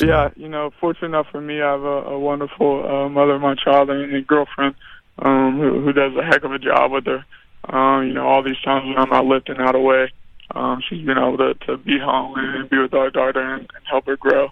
Yeah, 0.00 0.30
you 0.34 0.48
know, 0.48 0.70
fortunate 0.80 1.08
enough 1.08 1.26
for 1.30 1.42
me, 1.42 1.60
I 1.60 1.72
have 1.72 1.82
a, 1.82 2.14
a 2.14 2.18
wonderful 2.18 2.86
uh, 2.88 3.08
mother 3.10 3.34
of 3.34 3.42
my 3.42 3.54
child 3.54 3.90
and, 3.90 4.14
and 4.14 4.26
girlfriend 4.26 4.74
um, 5.18 5.58
who, 5.58 5.80
who 5.80 5.92
does 5.92 6.14
a 6.16 6.22
heck 6.24 6.44
of 6.44 6.52
a 6.52 6.58
job 6.58 6.92
with 6.92 7.06
her. 7.06 7.24
Um, 7.68 8.06
you 8.06 8.12
know, 8.12 8.26
all 8.26 8.42
these 8.42 8.60
times 8.64 8.86
when 8.86 8.98
I'm 8.98 9.10
not 9.10 9.24
lifting 9.24 9.56
out 9.58 9.74
away, 9.74 10.12
um, 10.54 10.82
she's 10.88 11.04
been 11.04 11.18
able 11.18 11.38
to, 11.38 11.54
to 11.66 11.76
be 11.78 11.98
home 11.98 12.34
and 12.36 12.68
be 12.68 12.78
with 12.78 12.94
our 12.94 13.10
daughter 13.10 13.40
and, 13.40 13.60
and 13.60 13.84
help 13.88 14.06
her 14.06 14.16
grow. 14.16 14.50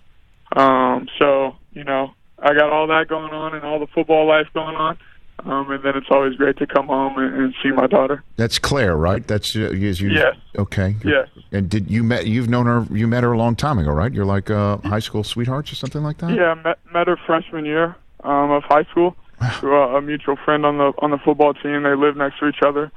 Um, 0.56 1.08
so, 1.18 1.56
you 1.72 1.84
know, 1.84 2.14
I 2.38 2.54
got 2.54 2.70
all 2.70 2.86
that 2.88 3.08
going 3.08 3.32
on 3.32 3.54
and 3.54 3.64
all 3.64 3.78
the 3.78 3.86
football 3.86 4.26
life 4.26 4.48
going 4.54 4.76
on. 4.76 4.98
Um, 5.44 5.70
and 5.72 5.82
then 5.82 5.96
it's 5.96 6.06
always 6.10 6.36
great 6.36 6.56
to 6.58 6.66
come 6.66 6.86
home 6.86 7.18
and, 7.18 7.34
and 7.34 7.54
see 7.62 7.70
my 7.70 7.88
daughter. 7.88 8.22
That's 8.36 8.58
Claire, 8.58 8.96
right? 8.96 9.26
That's 9.26 9.56
uh, 9.56 9.70
you. 9.70 9.90
Yes. 9.90 10.36
Okay. 10.56 10.94
Yes. 11.04 11.28
And 11.50 11.68
did 11.68 11.90
you 11.90 12.04
met? 12.04 12.26
You've 12.26 12.48
known 12.48 12.66
her. 12.66 12.86
You 12.94 13.08
met 13.08 13.24
her 13.24 13.32
a 13.32 13.38
long 13.38 13.56
time 13.56 13.78
ago, 13.78 13.90
right? 13.90 14.12
You're 14.12 14.26
like 14.26 14.50
uh, 14.50 14.76
high 14.78 15.00
school 15.00 15.24
sweethearts 15.24 15.72
or 15.72 15.74
something 15.74 16.02
like 16.02 16.18
that. 16.18 16.30
Yeah, 16.30 16.54
met, 16.54 16.78
met 16.92 17.08
her 17.08 17.16
freshman 17.26 17.64
year 17.64 17.96
um, 18.22 18.52
of 18.52 18.62
high 18.64 18.84
school 18.84 19.16
through 19.60 19.76
a, 19.76 19.96
a 19.96 20.02
mutual 20.02 20.36
friend 20.36 20.64
on 20.66 20.78
the 20.78 20.92
on 20.98 21.10
the 21.10 21.18
football 21.18 21.54
team. 21.54 21.82
They 21.82 21.94
lived 21.94 22.18
next 22.18 22.38
to 22.40 22.48
each 22.48 22.62
other, 22.64 22.90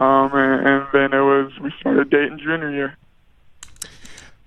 um, 0.00 0.30
and, 0.34 0.66
and 0.66 0.86
then 0.92 1.12
it 1.12 1.22
was 1.22 1.52
we 1.60 1.72
started 1.80 2.10
dating 2.10 2.38
junior 2.38 2.70
year. 2.70 2.96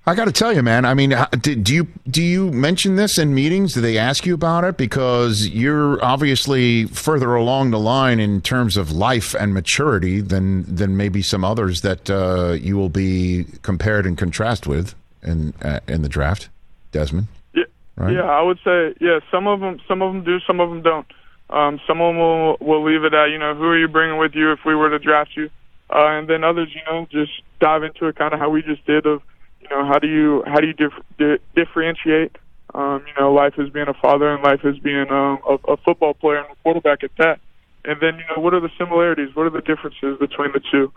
I 0.08 0.13
got 0.13 0.26
to 0.26 0.32
tell 0.32 0.54
you, 0.54 0.62
man. 0.62 0.86
I 0.86 0.94
mean, 0.94 1.15
did, 1.41 1.63
do 1.63 1.74
you 1.74 1.88
do 2.08 2.22
you 2.22 2.52
mention 2.52 2.96
this 2.96 3.18
in 3.18 3.34
meetings? 3.34 3.74
Do 3.74 3.82
they 3.82 3.98
ask 3.98 4.24
you 4.26 4.36
about 4.36 4.63
it? 4.63 4.78
Because 4.78 5.48
you're 5.48 6.04
obviously 6.06 6.86
further 6.86 7.34
along 7.34 7.72
the 7.72 7.80
line 7.80 8.20
in 8.20 8.41
terms 8.41 8.78
of 8.78 8.91
life 8.91 9.34
and 9.34 9.52
maturity 9.52 10.22
than 10.22 10.63
than 10.76 10.96
maybe 10.96 11.24
some 11.24 11.44
others 11.44 11.82
that 11.82 12.08
uh, 12.10 12.52
you 12.52 12.78
will 12.78 12.89
be 12.89 13.46
compared 13.63 14.06
and 14.06 14.15
contrast 14.15 14.68
with 14.68 14.94
in 15.24 15.56
uh, 15.63 15.80
in 15.88 16.04
the 16.04 16.10
draft, 16.10 16.50
Desmond. 16.91 17.28
Yeah, 17.56 17.63
Right. 17.96 18.13
yeah, 18.13 18.26
I 18.26 18.44
would 18.44 18.60
say 18.63 18.94
yeah. 19.02 19.22
Some 19.32 19.48
of 19.48 19.60
them, 19.60 19.80
some 19.88 20.04
of 20.04 20.13
them 20.13 20.24
do, 20.24 20.39
some 20.46 20.60
of 20.60 20.70
them 20.70 20.84
don't. 20.84 21.08
Um, 21.50 21.80
some 21.88 22.02
of 22.02 22.10
them 22.10 22.18
will 22.18 22.58
will 22.60 22.84
leave 22.84 23.04
it 23.04 23.14
at 23.14 23.30
you 23.30 23.38
know 23.38 23.54
who 23.54 23.66
are 23.66 23.78
you 23.78 23.88
bringing 23.88 24.18
with 24.18 24.34
you 24.34 24.52
if 24.52 24.60
we 24.66 24.76
were 24.76 24.90
to 24.90 25.00
draft 25.00 25.32
you, 25.36 25.50
uh, 25.90 26.08
and 26.08 26.28
then 26.28 26.44
others 26.44 26.70
you 26.74 26.82
know 26.90 27.08
just 27.12 27.32
dive 27.60 27.84
into 27.84 28.08
it 28.08 28.16
kind 28.16 28.34
of 28.34 28.40
how 28.40 28.50
we 28.50 28.62
just 28.64 28.86
did 28.86 29.06
of 29.06 29.22
you 29.62 29.70
know 29.70 29.86
how 29.86 30.00
do 30.00 30.08
you 30.08 30.44
how 30.48 30.60
do 30.60 30.68
you 30.68 30.74
dif- 30.74 31.04
di- 31.20 31.38
differentiate 31.56 32.36
um, 32.74 33.04
you 33.08 33.14
know 33.22 33.32
life 33.32 33.54
as 33.60 33.70
being 33.70 33.88
a 33.88 33.94
father 33.94 34.34
and 34.34 34.44
life 34.44 34.66
as 34.66 34.78
being 34.80 35.10
um, 35.12 35.40
a, 35.48 35.58
a 35.72 35.78
football 35.78 36.14
player 36.14 36.38
and 36.38 36.48
a 36.52 36.56
quarterback 36.64 37.04
at 37.04 37.12
that, 37.18 37.40
and 37.84 38.00
then 38.02 38.16
you 38.16 38.24
know 38.36 38.42
what 38.42 38.54
are 38.54 38.60
the 38.60 38.72
similarities, 38.78 39.36
what 39.36 39.46
are 39.46 39.52
the 39.52 39.62
differences 39.62 40.18
between 40.20 40.52
the 40.52 40.62
two. 40.72 40.92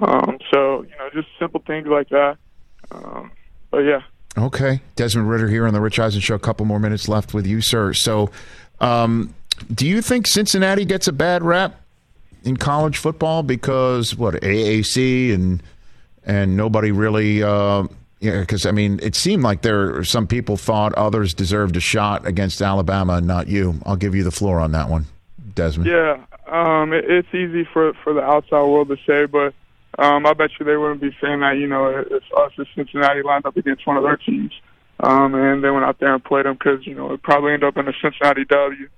Um, 0.00 0.38
so 0.52 0.82
you 0.82 0.96
know 0.98 1.10
just 1.12 1.28
simple 1.38 1.62
things 1.66 1.88
like 1.88 2.08
that. 2.10 2.36
Um, 2.92 3.32
but 3.70 3.78
yeah. 3.78 4.02
Okay, 4.36 4.80
Desmond 4.94 5.28
Ridder 5.28 5.48
here 5.48 5.66
on 5.66 5.74
the 5.74 5.80
Rich 5.80 5.98
Eisen 5.98 6.20
Show. 6.20 6.36
A 6.36 6.38
couple 6.38 6.64
more 6.64 6.78
minutes 6.78 7.08
left 7.08 7.34
with 7.34 7.46
you, 7.46 7.60
sir. 7.60 7.92
So, 7.92 8.30
um, 8.80 9.34
Do 9.72 9.86
you 9.86 10.02
think 10.02 10.26
Cincinnati 10.26 10.84
gets 10.84 11.08
a 11.08 11.12
bad 11.12 11.42
rap 11.42 11.80
in 12.44 12.56
college 12.56 12.98
football 12.98 13.42
because 13.42 14.14
what 14.14 14.34
AAC 14.34 15.34
and 15.34 15.62
and 16.24 16.56
nobody 16.56 16.90
really? 16.90 17.42
Uh, 17.42 17.86
yeah, 18.20 18.40
because 18.40 18.66
I 18.66 18.72
mean, 18.72 18.98
it 19.02 19.14
seemed 19.14 19.42
like 19.42 19.62
there 19.62 20.02
some 20.02 20.26
people 20.26 20.56
thought 20.56 20.92
others 20.94 21.34
deserved 21.34 21.76
a 21.76 21.80
shot 21.80 22.26
against 22.26 22.60
Alabama 22.60 23.14
and 23.14 23.26
not 23.26 23.46
you. 23.46 23.80
I'll 23.86 23.96
give 23.96 24.14
you 24.14 24.24
the 24.24 24.32
floor 24.32 24.58
on 24.58 24.72
that 24.72 24.88
one, 24.88 25.06
Desmond. 25.54 25.88
Yeah, 25.88 26.24
um, 26.48 26.92
it, 26.92 27.04
it's 27.08 27.32
easy 27.32 27.64
for 27.64 27.92
for 28.02 28.12
the 28.12 28.22
outside 28.22 28.64
world 28.64 28.88
to 28.88 28.96
say, 29.06 29.26
but 29.26 29.54
um, 29.98 30.26
I 30.26 30.32
bet 30.34 30.50
you 30.58 30.66
they 30.66 30.76
wouldn't 30.76 31.00
be 31.00 31.16
saying 31.20 31.40
that. 31.40 31.58
You 31.58 31.68
know, 31.68 31.86
if 31.88 32.22
us 32.36 32.52
as 32.58 32.66
Cincinnati 32.74 33.22
lined 33.22 33.46
up 33.46 33.56
against 33.56 33.86
one 33.86 33.96
of 33.96 34.02
their 34.02 34.16
teams, 34.16 34.52
um, 35.00 35.34
and 35.34 35.62
they 35.62 35.70
went 35.70 35.84
out 35.84 36.00
there 36.00 36.12
and 36.12 36.24
played 36.24 36.46
them, 36.46 36.54
because 36.54 36.86
you 36.86 36.94
know 36.94 37.12
it 37.12 37.22
probably 37.22 37.52
ended 37.52 37.68
up 37.68 37.76
in 37.76 37.86
a 37.86 37.92
Cincinnati 38.02 38.44
W. 38.46 38.88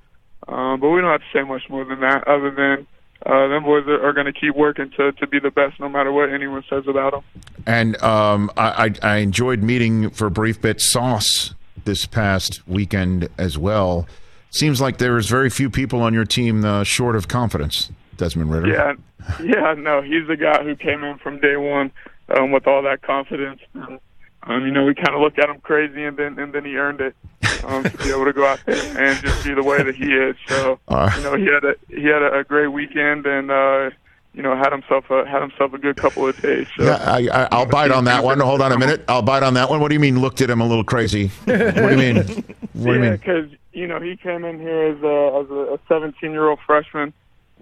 Um, 0.48 0.80
but 0.80 0.90
we 0.90 1.00
don't 1.00 1.10
have 1.10 1.20
to 1.20 1.38
say 1.38 1.42
much 1.42 1.68
more 1.68 1.84
than 1.84 2.00
that, 2.00 2.26
other 2.26 2.50
than 2.50 2.86
uh, 3.26 3.48
them 3.48 3.64
boys 3.64 3.86
are, 3.86 4.02
are 4.06 4.12
going 4.12 4.26
to 4.26 4.32
keep 4.32 4.56
working 4.56 4.90
to 4.96 5.12
to 5.12 5.26
be 5.26 5.38
the 5.38 5.50
best, 5.50 5.78
no 5.78 5.88
matter 5.88 6.12
what 6.12 6.30
anyone 6.30 6.64
says 6.68 6.84
about 6.88 7.12
them. 7.12 7.22
And 7.66 8.02
um, 8.02 8.50
I, 8.56 8.94
I, 9.02 9.14
I 9.14 9.16
enjoyed 9.18 9.62
meeting 9.62 10.10
for 10.10 10.26
a 10.26 10.30
brief 10.30 10.60
bit 10.60 10.80
Sauce 10.80 11.54
this 11.84 12.06
past 12.06 12.66
weekend 12.66 13.28
as 13.38 13.58
well. 13.58 14.06
Seems 14.50 14.80
like 14.80 14.98
there 14.98 15.16
is 15.18 15.28
very 15.28 15.50
few 15.50 15.70
people 15.70 16.02
on 16.02 16.14
your 16.14 16.24
team 16.24 16.64
uh, 16.64 16.82
short 16.82 17.14
of 17.14 17.28
confidence. 17.28 17.90
Desmond 18.16 18.50
Ridder. 18.50 18.68
Yeah, 18.68 18.94
yeah, 19.42 19.74
no, 19.74 20.02
he's 20.02 20.26
the 20.26 20.36
guy 20.36 20.62
who 20.62 20.74
came 20.76 21.04
in 21.04 21.18
from 21.18 21.40
day 21.40 21.56
one 21.56 21.90
um, 22.36 22.50
with 22.50 22.66
all 22.66 22.82
that 22.82 23.02
confidence. 23.02 23.60
Um, 23.74 24.64
you 24.64 24.70
know, 24.70 24.84
we 24.84 24.94
kind 24.94 25.14
of 25.14 25.20
looked 25.20 25.38
at 25.38 25.48
him 25.48 25.60
crazy, 25.60 26.04
and 26.04 26.16
then 26.16 26.38
and 26.38 26.52
then 26.52 26.64
he 26.64 26.76
earned 26.76 27.00
it 27.00 27.14
um, 27.64 27.84
to 27.84 27.96
be 27.98 28.10
able 28.10 28.24
to 28.24 28.32
go 28.32 28.46
out 28.46 28.60
there 28.66 28.98
and 28.98 29.18
just 29.22 29.44
be 29.44 29.54
the 29.54 29.62
way 29.62 29.82
that 29.82 29.94
he 29.94 30.12
is. 30.12 30.36
So, 30.48 30.78
Uh. 30.88 31.10
you 31.16 31.22
know, 31.22 31.36
he 31.36 31.44
had 31.46 31.64
a 31.64 31.74
he 31.88 32.04
had 32.04 32.22
a, 32.22 32.38
a 32.40 32.44
great 32.44 32.68
weekend, 32.68 33.26
and 33.26 33.50
uh, 33.50 33.90
you 34.34 34.42
know, 34.42 34.56
had 34.56 34.72
himself 34.72 35.10
a 35.10 35.26
had 35.26 35.42
himself 35.42 35.72
a 35.72 35.78
good 35.78 35.96
couple 35.96 36.26
of 36.26 36.40
days. 36.40 36.66
So. 36.76 36.84
Yeah, 36.84 36.96
I, 36.96 37.28
I, 37.32 37.48
I'll 37.50 37.66
bite 37.66 37.90
on 37.90 38.04
that 38.04 38.22
one. 38.22 38.38
Hold 38.40 38.60
on 38.60 38.72
a 38.72 38.78
minute. 38.78 39.04
I'll 39.08 39.22
bite 39.22 39.42
on 39.42 39.54
that 39.54 39.68
one. 39.68 39.80
What 39.80 39.88
do 39.88 39.94
you 39.94 40.00
mean? 40.00 40.20
Looked 40.20 40.40
at 40.40 40.50
him 40.50 40.60
a 40.60 40.66
little 40.66 40.84
crazy. 40.84 41.28
What 41.44 41.58
do 41.74 41.90
you 41.90 41.96
mean? 41.96 42.16
What 42.16 42.24
do 42.74 42.98
you 42.98 43.02
yeah, 43.02 43.10
mean? 43.10 43.16
because 43.16 43.50
you 43.72 43.86
know 43.86 44.00
he 44.00 44.16
came 44.16 44.44
in 44.44 44.60
here 44.60 44.82
as 44.96 45.02
a 45.02 45.44
as 45.44 45.50
a 45.50 45.78
17 45.88 46.30
year 46.30 46.48
old 46.48 46.60
freshman, 46.66 47.12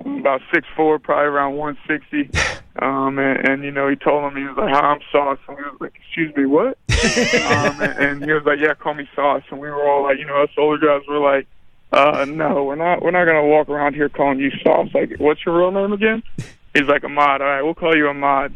about 0.05 0.41
six 0.53 0.67
four, 0.77 0.99
probably 0.99 1.27
around 1.27 1.57
160. 1.57 2.31
Um, 2.81 3.19
and, 3.19 3.49
and 3.49 3.65
you 3.65 3.73
know 3.73 3.89
he 3.89 3.97
told 3.97 4.23
him 4.23 4.37
he 4.39 4.45
was 4.45 4.57
like, 4.57 4.73
"Hi, 4.73 4.79
I'm 4.79 5.01
Sauce," 5.11 5.41
and 5.49 5.57
we 5.57 5.65
was 5.65 5.81
like, 5.81 5.95
"Excuse 5.97 6.33
me, 6.37 6.47
what?" 6.47 6.79
um, 6.91 7.81
and, 7.83 7.99
and 7.99 8.25
he 8.25 8.33
was 8.33 8.45
like, 8.45 8.61
"Yeah, 8.61 8.75
call 8.75 8.95
me 8.95 9.09
Sauce," 9.17 9.43
and 9.51 9.59
we 9.59 9.69
were 9.69 9.83
all 9.83 10.05
like, 10.05 10.19
you 10.19 10.27
know, 10.27 10.41
us 10.43 10.51
older 10.57 10.87
guys 10.87 11.05
were 11.09 11.19
like, 11.19 11.49
uh, 11.93 12.25
"No, 12.29 12.63
we're 12.63 12.77
not. 12.77 13.03
We're 13.03 13.11
not 13.11 13.25
gonna 13.25 13.47
walk 13.47 13.69
around 13.69 13.95
here 13.95 14.09
calling 14.09 14.39
you 14.39 14.53
Sauce. 14.63 14.91
Like, 14.95 15.17
what's 15.19 15.45
your 15.45 15.59
real 15.59 15.73
name 15.73 15.93
again?" 15.93 16.23
He's 16.73 16.87
like, 16.87 17.03
"Ahmad." 17.03 17.41
All 17.41 17.49
right, 17.49 17.63
we'll 17.63 17.75
call 17.75 17.97
you 17.97 18.07
Ahmad. 18.07 18.55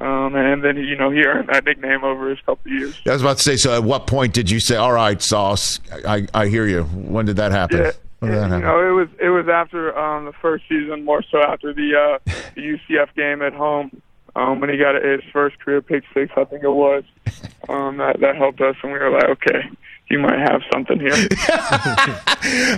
Um, 0.00 0.34
and 0.34 0.64
then 0.64 0.78
you 0.78 0.96
know 0.96 1.10
he 1.10 1.22
earned 1.24 1.50
that 1.50 1.66
nickname 1.66 2.02
over 2.02 2.30
his 2.30 2.38
couple 2.46 2.72
of 2.72 2.78
years. 2.78 2.98
I 3.06 3.12
was 3.12 3.20
about 3.20 3.36
to 3.36 3.42
say. 3.42 3.56
So, 3.56 3.74
at 3.74 3.84
what 3.84 4.06
point 4.06 4.32
did 4.32 4.50
you 4.50 4.58
say, 4.58 4.76
"All 4.76 4.92
right, 4.92 5.20
Sauce"? 5.20 5.80
I, 6.06 6.26
I 6.32 6.46
hear 6.46 6.66
you. 6.66 6.84
When 6.84 7.26
did 7.26 7.36
that 7.36 7.52
happen? 7.52 7.78
Yeah, 7.80 7.90
When 8.20 8.30
did 8.30 8.40
that 8.42 8.56
you 8.56 8.62
know, 8.62 8.88
it 8.88 8.92
was 8.92 9.08
it 9.20 9.28
was 9.30 9.48
after 9.48 9.96
um, 9.98 10.26
the 10.26 10.32
first 10.32 10.64
season, 10.68 11.04
more 11.04 11.22
so 11.30 11.42
after 11.42 11.74
the 11.74 11.96
uh, 11.96 12.32
the 12.54 12.78
UCF 12.78 13.14
game 13.16 13.42
at 13.42 13.52
home 13.52 14.00
um, 14.36 14.60
when 14.60 14.70
he 14.70 14.76
got 14.76 15.02
his 15.02 15.20
first 15.32 15.58
career 15.58 15.82
pick 15.82 16.04
six, 16.14 16.32
I 16.36 16.44
think 16.44 16.62
it 16.62 16.70
was. 16.70 17.04
Um, 17.68 17.96
that 17.98 18.20
that 18.20 18.36
helped 18.36 18.60
us, 18.60 18.76
and 18.82 18.92
we 18.92 18.98
were 18.98 19.10
like, 19.10 19.24
okay, 19.24 19.70
you 20.08 20.18
might 20.18 20.38
have 20.38 20.62
something 20.72 20.98
here. 20.98 21.12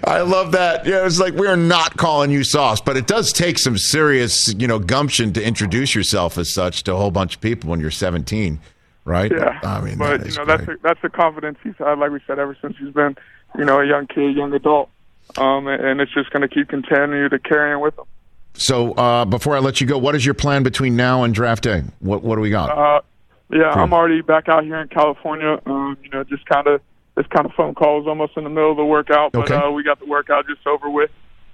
I 0.05 0.23
love 0.25 0.53
that. 0.53 0.83
Yeah, 0.85 1.07
it's 1.07 1.19
like 1.19 1.35
we 1.35 1.47
are 1.47 1.57
not 1.57 1.97
calling 1.97 2.31
you 2.31 2.45
Sauce, 2.45 2.81
but 2.81 2.97
it 2.97 3.07
does 3.07 3.33
take 3.33 3.59
some 3.59 3.79
serious, 3.79 4.53
you 4.55 4.67
know, 4.67 4.79
gumption 4.79 5.33
to 5.35 5.43
introduce 5.43 5.95
yourself 5.95 6.39
as 6.39 6.51
such 6.51 6.85
to 6.85 6.95
a 6.95 6.97
whole 6.97 7.11
bunch 7.11 7.37
of 7.37 7.41
people 7.41 7.71
when 7.71 7.81
you're 7.81 7.91
17, 7.91 8.61
right? 9.05 9.31
yeah, 9.31 9.59
I 9.63 9.81
mean, 9.81 9.99
but 9.99 10.19
that 10.19 10.21
you 10.21 10.27
is 10.27 10.37
know 10.37 10.45
that's 10.45 10.65
great. 10.65 10.83
the, 10.83 10.89
that's 10.89 11.03
the 11.03 11.09
confidence 11.11 11.59
he's 11.63 11.75
had, 11.79 11.99
like 11.99 12.11
we 12.11 12.21
said, 12.27 12.39
ever 12.39 12.57
since 12.61 12.77
he's 12.79 12.93
been, 12.93 13.17
you 13.57 13.65
know, 13.65 13.81
a 13.81 13.87
young 13.87 14.07
kid, 14.07 14.37
young 14.37 14.53
adult. 14.53 14.91
Um, 15.37 15.67
and, 15.67 16.01
it's 16.01 16.13
just 16.13 16.31
going 16.31 16.43
to 16.43 16.49
keep 16.49 16.69
continuing 16.69 17.31
to 17.31 17.39
carry 17.39 17.73
on 17.73 17.81
with 17.81 17.97
them. 17.97 18.05
So, 18.55 18.93
uh, 18.93 19.25
before 19.25 19.57
I 19.57 19.61
let 19.61 19.81
you 19.81 19.87
go, 19.87 19.97
what 19.97 20.15
is 20.15 20.27
your 20.27 20.35
plan 20.35 20.63
between 20.63 20.95
now 20.95 21.23
and 21.25 21.35
draft 21.35 21.63
day? 21.63 21.85
What 22.01 22.23
What 22.23 22.37
do 22.37 22.43
we 22.43 22.51
got? 22.51 22.71
Uh, 22.77 23.01
yeah. 23.51 23.71
I'm 23.71 23.95
already 23.95 24.21
back 24.21 24.49
out 24.49 24.65
here 24.65 24.77
in 24.81 24.89
California. 24.89 25.59
Um, 25.65 25.97
you 26.03 26.11
know, 26.11 26.23
just 26.25 26.45
kind 26.47 26.67
of 26.67 26.83
this 27.15 27.27
kind 27.29 27.47
of 27.47 27.53
phone 27.53 27.75
call 27.75 28.01
is 28.01 28.07
almost 28.07 28.37
in 28.37 28.45
the 28.45 28.51
middle 28.51 28.71
of 28.71 28.77
the 28.77 28.85
workout, 28.85 29.33
but 29.33 29.51
Okay. 29.51 29.55
uh, 29.55 29.71
we 29.71 29.83
got 29.83 29.99
the 30.01 30.07
workout 30.07 30.47
just 30.47 30.67
over 30.67 30.89
with. 30.91 31.11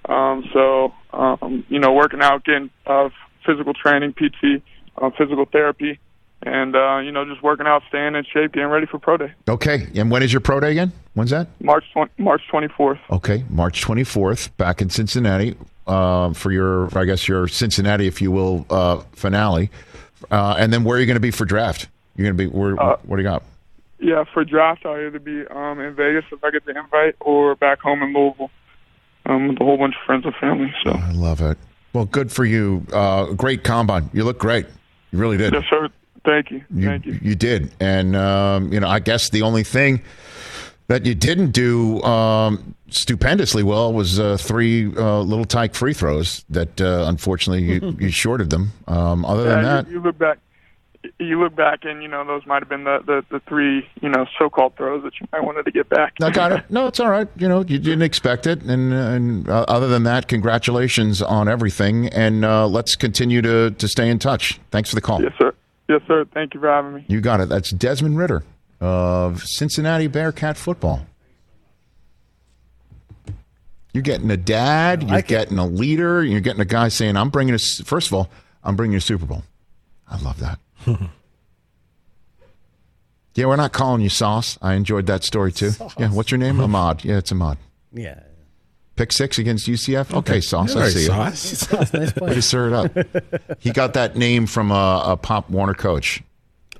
Um, 0.07 0.43
so, 0.53 0.93
um, 1.13 1.65
you 1.69 1.79
know, 1.79 1.91
working 1.93 2.21
out, 2.21 2.45
getting 2.45 2.69
uh, 2.87 3.09
physical 3.45 3.73
training, 3.73 4.13
PT, 4.13 4.61
uh, 4.97 5.09
physical 5.17 5.45
therapy, 5.45 5.99
and 6.43 6.75
uh, 6.75 6.97
you 6.99 7.11
know, 7.11 7.25
just 7.25 7.43
working 7.43 7.67
out, 7.67 7.83
staying 7.89 8.15
in 8.15 8.23
shape, 8.23 8.53
getting 8.53 8.69
ready 8.69 8.85
for 8.85 8.99
pro 8.99 9.17
day, 9.17 9.33
okay, 9.47 9.87
and 9.95 10.09
when 10.11 10.23
is 10.23 10.31
your 10.31 10.41
pro 10.41 10.59
day 10.59 10.71
again? 10.71 10.91
When's 11.13 11.31
that? 11.31 11.47
March 11.61 11.85
20, 11.93 12.11
March 12.17 12.41
24th. 12.51 12.99
Okay, 13.11 13.43
March 13.49 13.83
24th, 13.83 14.55
back 14.57 14.81
in 14.81 14.89
Cincinnati 14.89 15.55
uh, 15.87 16.33
for 16.33 16.51
your, 16.51 16.97
I 16.97 17.05
guess, 17.05 17.27
your 17.27 17.47
Cincinnati, 17.47 18.07
if 18.07 18.21
you 18.21 18.31
will, 18.31 18.65
uh, 18.69 19.01
finale. 19.13 19.69
Uh, 20.31 20.55
and 20.57 20.71
then 20.71 20.83
where 20.83 20.97
are 20.97 20.99
you 20.99 21.05
going 21.05 21.15
to 21.15 21.21
be 21.21 21.31
for 21.31 21.45
draft? 21.45 21.87
You're 22.15 22.31
going 22.31 22.37
to 22.37 22.51
be 22.51 22.57
where? 22.57 22.79
Uh, 22.81 22.97
what 23.03 23.17
do 23.17 23.23
you 23.23 23.27
got? 23.27 23.43
Yeah, 23.99 24.23
for 24.33 24.45
draft, 24.45 24.85
I'll 24.85 24.95
either 24.95 25.19
be 25.19 25.45
um, 25.47 25.79
in 25.79 25.93
Vegas 25.93 26.23
if 26.31 26.43
I 26.43 26.51
get 26.51 26.65
the 26.65 26.77
invite, 26.77 27.15
or 27.19 27.55
back 27.55 27.81
home 27.81 28.01
in 28.01 28.13
Louisville 28.13 28.51
um, 29.25 29.49
with 29.49 29.59
a 29.59 29.63
whole 29.63 29.77
bunch 29.77 29.95
of 29.95 30.05
friends 30.05 30.25
and 30.25 30.35
family. 30.35 30.73
So, 30.83 30.91
I 30.91 31.11
love 31.11 31.41
it. 31.41 31.57
Well, 31.91 32.05
good 32.05 32.31
for 32.31 32.45
you. 32.45 32.85
Uh, 32.93 33.33
great 33.33 33.63
combine. 33.63 34.09
You 34.13 34.23
look 34.23 34.37
great. 34.39 34.67
You 35.11 35.19
really 35.19 35.37
did. 35.37 35.53
yes, 35.53 35.63
sir. 35.69 35.89
Thank 36.29 36.51
you. 36.51 36.63
You, 36.69 36.85
Thank 36.85 37.05
you. 37.07 37.19
you 37.23 37.35
did. 37.35 37.71
And, 37.79 38.15
um, 38.15 38.71
you 38.71 38.79
know, 38.79 38.87
I 38.87 38.99
guess 38.99 39.31
the 39.31 39.41
only 39.41 39.63
thing 39.63 40.03
that 40.87 41.03
you 41.03 41.15
didn't 41.15 41.51
do 41.51 41.99
um, 42.03 42.75
stupendously 42.89 43.63
well 43.63 43.91
was 43.91 44.19
uh, 44.19 44.37
three 44.37 44.95
uh, 44.95 45.21
little 45.21 45.45
tyke 45.45 45.73
free 45.73 45.93
throws 45.93 46.45
that 46.51 46.79
uh, 46.79 47.05
unfortunately 47.07 47.63
you, 47.63 47.97
you 47.99 48.11
shorted 48.11 48.51
them. 48.51 48.73
Um, 48.87 49.25
other 49.25 49.43
than 49.43 49.63
that, 49.63 49.87
you, 49.87 49.93
you 49.93 50.01
look 50.01 50.19
back. 50.19 50.37
You 51.17 51.39
look 51.39 51.55
back, 51.55 51.85
and 51.85 52.03
you 52.03 52.09
know 52.09 52.25
those 52.25 52.45
might 52.45 52.61
have 52.61 52.67
been 52.67 52.83
the, 52.83 52.99
the 53.05 53.25
the 53.31 53.39
three 53.47 53.87
you 54.01 54.09
know 54.09 54.25
so-called 54.37 54.75
throws 54.75 55.01
that 55.03 55.13
you 55.21 55.27
might 55.31 55.45
wanted 55.45 55.63
to 55.63 55.71
get 55.71 55.87
back. 55.87 56.13
I 56.21 56.29
got 56.29 56.51
it. 56.51 56.65
No, 56.69 56.87
it's 56.87 56.99
all 56.99 57.09
right. 57.09 57.27
You 57.37 57.47
know, 57.47 57.61
you 57.61 57.79
didn't 57.79 58.01
expect 58.01 58.45
it, 58.45 58.61
and 58.63 58.91
and 58.91 59.49
uh, 59.49 59.63
other 59.69 59.87
than 59.87 60.03
that, 60.03 60.27
congratulations 60.27 61.21
on 61.21 61.47
everything, 61.47 62.07
and 62.07 62.43
uh, 62.43 62.67
let's 62.67 62.97
continue 62.97 63.41
to 63.41 63.71
to 63.71 63.87
stay 63.87 64.09
in 64.09 64.19
touch. 64.19 64.59
Thanks 64.71 64.89
for 64.89 64.95
the 64.95 65.01
call. 65.01 65.23
Yes, 65.23 65.31
sir. 65.39 65.53
Yes, 65.89 66.01
sir. 66.07 66.23
Thank 66.33 66.53
you 66.53 66.59
for 66.59 66.67
having 66.69 66.93
me. 66.93 67.03
You 67.07 67.19
got 67.19 67.41
it. 67.41 67.49
That's 67.49 67.71
Desmond 67.71 68.15
Ridder 68.15 68.43
of 68.79 69.41
Cincinnati 69.43 70.05
Bearcat 70.05 70.55
football. 70.55 71.01
You're 73.91 74.03
getting 74.03 74.29
a 74.29 74.37
dad. 74.37 75.01
You're 75.01 75.17
it. 75.17 75.27
getting 75.27 75.57
a 75.57 75.65
leader. 75.65 76.23
You're 76.23 76.41
getting 76.41 76.61
a 76.61 76.65
guy 76.65 76.89
saying, 76.89 77.17
"I'm 77.17 77.31
bringing 77.31 77.55
a." 77.55 77.57
First 77.57 78.07
of 78.07 78.13
all, 78.13 78.29
I'm 78.63 78.75
bringing 78.75 78.93
you 78.93 78.97
a 78.99 79.01
Super 79.01 79.25
Bowl. 79.25 79.41
I 80.07 80.21
love 80.21 80.39
that. 80.39 80.59
yeah, 83.33 83.45
we're 83.47 83.55
not 83.55 83.73
calling 83.73 84.01
you 84.01 84.09
Sauce. 84.09 84.59
I 84.61 84.75
enjoyed 84.75 85.07
that 85.07 85.23
story 85.23 85.51
too. 85.51 85.71
Yeah, 85.97 86.11
what's 86.11 86.29
your 86.29 86.37
name? 86.37 86.59
Ahmad. 86.59 87.03
Yeah, 87.03 87.17
it's 87.17 87.31
Ahmad. 87.31 87.57
Yeah. 87.91 88.19
Pick 88.99 89.13
six 89.13 89.39
against 89.39 89.65
UCF. 89.65 90.13
Okay, 90.13 90.41
Sauce. 90.41 90.75
I 90.75 90.79
All 90.79 90.81
right, 90.85 90.91
see 90.91 90.99
you. 91.03 91.05
Sauce. 91.05 91.71
Nice 91.93 91.93
Way 91.93 92.11
play. 92.11 92.33
to 92.35 92.41
stir 92.41 92.67
it 92.67 92.73
up. 92.73 93.57
he 93.61 93.71
got 93.71 93.93
that 93.93 94.17
name 94.17 94.45
from 94.45 94.71
a, 94.71 95.03
a 95.07 95.15
Pop 95.15 95.49
Warner 95.49 95.73
coach 95.73 96.21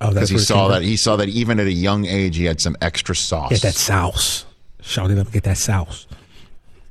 Oh, 0.01 0.09
because 0.09 0.15
that's 0.15 0.29
he 0.29 0.37
saw 0.39 0.67
that 0.67 0.81
he 0.81 0.97
saw 0.97 1.15
that 1.15 1.29
even 1.29 1.61
at 1.61 1.67
a 1.67 1.71
young 1.71 2.05
age 2.05 2.35
he 2.35 2.43
had 2.43 2.59
some 2.59 2.75
extra 2.81 3.15
sauce. 3.15 3.51
Get 3.51 3.61
that 3.61 3.73
sauce. 3.73 4.45
Shout 4.81 5.11
it 5.11 5.17
up. 5.17 5.31
Get 5.31 5.43
that 5.43 5.57
sauce. 5.57 6.07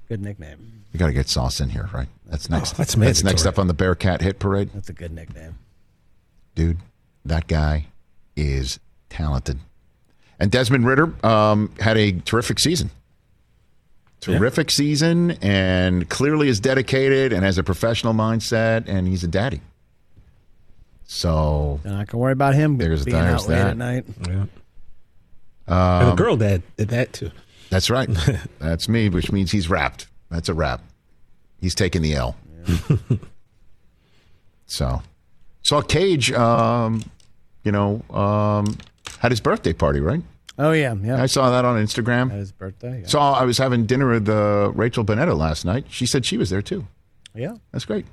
Good 0.09 0.23
nickname. 0.23 0.85
You 0.95 0.99
got 0.99 1.09
to 1.09 1.13
get 1.13 1.29
sauce 1.29 1.61
in 1.61 1.69
here, 1.69 1.91
right? 1.93 2.09
That's 2.25 2.49
next. 2.49 2.73
Oh, 2.73 2.77
that's 2.79 2.97
next 2.97 3.23
mandatory. 3.23 3.49
up 3.49 3.59
on 3.59 3.67
the 3.67 3.75
Bearcat 3.75 4.23
hit 4.23 4.39
parade, 4.39 4.71
That's 4.73 4.89
a 4.89 4.95
good 4.95 5.13
nickname. 5.13 5.57
dude. 6.55 6.79
That 7.27 7.49
guy 7.49 7.89
is 8.35 8.81
talented. 9.11 9.59
And 10.41 10.51
Desmond 10.51 10.87
Ridder 10.87 11.13
um, 11.27 11.71
had 11.81 11.99
a 11.99 12.13
terrific 12.13 12.59
season. 12.59 12.91
Terrific 14.21 14.71
season, 14.71 15.33
and 15.43 16.09
clearly 16.09 16.49
is 16.49 16.59
dedicated 16.61 17.33
and 17.33 17.45
has 17.45 17.57
a 17.59 17.63
professional 17.63 18.13
mindset, 18.15 18.85
and 18.89 19.07
he's 19.07 19.23
a 19.25 19.29
daddy. 19.29 19.61
So 21.07 21.81
Don't 21.85 21.97
have 21.99 22.09
to 22.11 22.17
worry 22.19 22.33
about 22.33 22.55
him 22.55 22.77
There's- 22.79 23.05
being 23.05 23.17
there's 23.17 23.43
out 23.45 23.49
late 23.49 23.55
that. 23.57 23.67
at 23.71 23.77
night. 23.77 24.05
Yeah. 24.27 24.45
and 26.01 26.09
the 26.11 26.15
girl 26.15 26.37
dad 26.37 26.63
did 26.77 26.89
that 26.89 27.13
too. 27.13 27.31
That's 27.71 27.89
right. 27.91 28.09
That's 28.59 28.89
me, 28.89 29.09
which 29.09 29.31
means 29.33 29.51
he's 29.53 29.71
wrapped. 29.71 30.07
That's 30.31 30.49
a 30.49 30.55
wrap. 30.55 30.83
He's 31.61 31.75
taking 31.75 32.03
the 32.03 32.15
L. 32.15 32.37
so, 34.67 35.03
saw 35.63 35.81
Cage, 35.81 36.31
um, 36.33 37.03
you 37.65 37.73
know, 37.73 38.03
um, 38.11 38.77
had 39.21 39.33
his 39.33 39.41
birthday 39.41 39.73
party, 39.73 40.01
right? 40.01 40.23
Oh 40.61 40.73
yeah, 40.73 40.95
yeah. 41.03 41.23
I 41.23 41.27
saw 41.27 41.51
that 41.51 41.65
on 41.65 41.77
Instagram. 41.83 42.31
His 42.33 42.51
birthday. 42.51 43.03
Yeah. 43.03 43.07
Saw 43.07 43.35
I 43.35 43.45
was 43.45 43.59
having 43.59 43.87
dinner 43.87 44.09
with 44.11 44.29
uh, 44.29 44.73
Rachel 44.75 45.05
Bonnetta 45.05 45.37
last 45.37 45.65
night. 45.65 45.87
She 45.89 46.05
said 46.05 46.27
she 46.27 46.37
was 46.37 46.51
there 46.51 46.63
too. 46.63 46.87
yeah. 47.35 47.55
That's 47.73 47.85
great. 47.85 48.07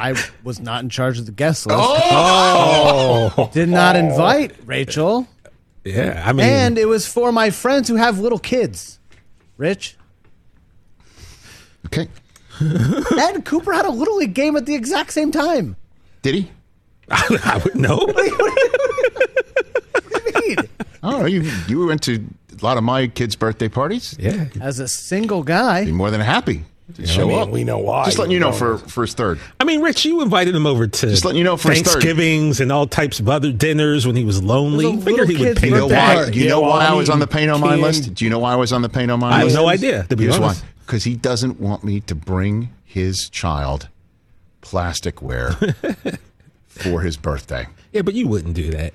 I 0.00 0.14
was 0.44 0.60
not 0.60 0.82
in 0.84 0.90
charge 0.90 1.18
of 1.18 1.26
the 1.26 1.32
guest 1.32 1.66
list. 1.66 1.78
Oh, 1.80 3.50
Did 3.52 3.68
not 3.68 3.96
invite 3.96 4.52
Rachel, 4.64 5.26
yeah. 5.84 6.22
I 6.24 6.32
mean, 6.32 6.46
and 6.46 6.78
it 6.78 6.86
was 6.86 7.06
for 7.06 7.32
my 7.32 7.50
friends 7.50 7.88
who 7.88 7.96
have 7.96 8.18
little 8.18 8.38
kids. 8.38 8.98
Rich 9.56 9.96
Okay. 11.86 12.08
and 12.60 13.44
Cooper 13.44 13.72
had 13.72 13.86
a 13.86 13.90
little 13.90 14.16
league 14.16 14.34
game 14.34 14.56
at 14.56 14.66
the 14.66 14.74
exact 14.74 15.12
same 15.12 15.32
time. 15.32 15.76
Did 16.22 16.34
he? 16.34 16.50
I 17.10 17.60
would 17.64 17.76
know. 17.76 17.98
Oh, 21.00 21.26
you 21.26 21.42
you 21.68 21.86
went 21.86 22.02
to 22.02 22.24
a 22.60 22.64
lot 22.64 22.76
of 22.76 22.82
my 22.82 23.06
kids' 23.06 23.36
birthday 23.36 23.68
parties. 23.68 24.16
Yeah. 24.18 24.46
As 24.60 24.80
a 24.80 24.88
single 24.88 25.44
guy, 25.44 25.84
Be 25.84 25.92
more 25.92 26.10
than 26.10 26.20
happy 26.20 26.64
to 26.94 27.06
show 27.06 27.28
mean, 27.28 27.38
up. 27.38 27.50
we 27.50 27.62
know 27.62 27.78
why. 27.78 28.06
Just 28.06 28.18
letting 28.18 28.32
you 28.32 28.40
know 28.40 28.50
We 28.50 28.56
for 28.56 28.70
know. 28.72 28.78
first 28.78 29.16
third. 29.16 29.38
I 29.60 29.64
mean, 29.64 29.80
Rich, 29.80 30.04
you 30.04 30.20
invited 30.22 30.56
him 30.56 30.66
over 30.66 30.88
to 30.88 31.06
Just 31.08 31.24
letting 31.24 31.38
you 31.38 31.44
know 31.44 31.56
for 31.56 31.70
his 31.70 31.82
third. 31.82 31.92
Thanksgivings 31.92 32.60
and 32.60 32.72
all 32.72 32.88
types 32.88 33.20
of 33.20 33.28
other 33.28 33.52
dinners 33.52 34.08
when 34.08 34.16
he 34.16 34.24
was 34.24 34.42
lonely. 34.42 34.86
It 34.86 34.90
was 34.96 35.02
a 35.02 35.04
Figure 35.04 35.24
he 35.26 35.32
little 35.34 35.46
would 35.46 35.48
kid's 35.50 35.60
pay 35.60 35.68
You 35.68 35.74
know 35.76 35.88
birthday 35.88 36.24
why? 36.24 36.30
you 36.32 36.48
know 36.48 36.60
why 36.62 36.86
I 36.86 36.92
was 36.94 37.08
on 37.08 37.20
the 37.20 37.26
pain 37.28 37.48
on 37.48 37.60
my 37.60 37.68
mind 37.68 37.82
list? 37.82 38.14
Do 38.14 38.24
you 38.24 38.30
know 38.30 38.40
why 38.40 38.52
I 38.52 38.56
was 38.56 38.72
on 38.72 38.82
the 38.82 38.88
pay 38.88 39.06
no 39.06 39.16
mind 39.16 39.34
I 39.34 39.38
have 39.38 39.44
list? 39.46 39.56
no 39.56 39.68
idea, 39.68 40.02
to 40.08 40.16
be 40.16 40.24
Here's 40.24 40.36
honest. 40.38 40.62
why. 40.64 40.68
Because 40.84 41.04
he 41.04 41.14
doesn't 41.14 41.60
want 41.60 41.84
me 41.84 42.00
to 42.00 42.14
bring 42.16 42.70
his 42.84 43.28
child 43.30 43.88
plasticware 44.62 46.18
for 46.68 47.00
his 47.02 47.16
birthday. 47.16 47.66
Yeah, 47.92 48.02
but 48.02 48.14
you 48.14 48.28
wouldn't 48.28 48.54
do 48.54 48.70
that. 48.70 48.92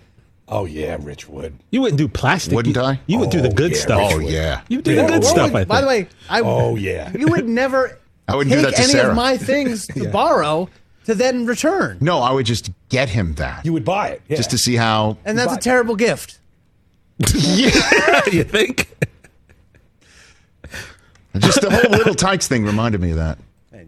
Oh 0.48 0.66
yeah, 0.66 0.98
Rich 1.00 1.30
would. 1.30 1.58
You 1.72 1.82
wouldn't 1.82 1.98
do 1.98 2.08
plastic. 2.08 2.54
Wouldn't 2.54 2.76
you, 2.76 2.82
I? 2.82 3.00
You 3.08 3.18
would 3.20 3.30
do 3.30 3.42
the 3.42 3.50
Oh, 3.50 3.54
good 3.54 3.72
yeah, 3.72 3.78
stuff. 3.78 4.12
Oh 4.14 4.20
yeah. 4.20 4.62
You 4.70 4.82
do 4.82 4.94
Yeah. 4.94 5.02
the 5.04 5.08
good 5.08 5.24
What 5.24 5.30
stuff. 5.30 5.52
would- 5.54 5.62
I 5.62 5.66
by 5.66 5.82
the 5.82 5.88
think. 5.88 6.10
way, 6.10 6.16
I 6.30 6.42
Oh 6.42 6.76
yeah. 6.76 7.12
you 7.18 7.28
would 7.28 7.48
never 7.48 7.98
I 8.28 8.36
wouldn't 8.36 8.54
do 8.56 8.62
take 8.62 8.72
that 8.72 8.76
to 8.78 8.84
any 8.84 8.92
Sarah. 8.92 9.10
of 9.12 9.16
my 9.16 9.38
things 9.52 9.88
to 9.88 10.10
borrow 10.10 10.70
to 11.06 11.14
then 11.16 11.46
return, 11.46 11.98
No, 12.02 12.20
I 12.20 12.32
would 12.32 12.46
just 12.46 12.72
get 12.90 13.10
him 13.10 13.34
that. 13.36 13.66
You 13.66 13.74
would 13.74 13.84
buy 13.86 14.10
it 14.10 14.22
yeah. 14.28 14.38
Just 14.38 14.52
to 14.52 14.58
see 14.58 14.76
how 14.76 15.18
and 15.26 15.38
that's 15.38 15.52
a 15.52 15.56
Right. 15.56 15.62
terrible 15.62 15.96
gift. 15.96 16.40
Yeah, 17.34 18.22
you 18.32 18.44
think? 18.44 18.90
just 21.40 21.62
the 21.62 21.70
whole 21.72 21.90
little 21.92 22.16
tights 22.16 22.48
thing 22.48 22.64
reminded 22.66 23.02
me 23.02 23.12
of 23.12 23.18
that. 23.18 23.38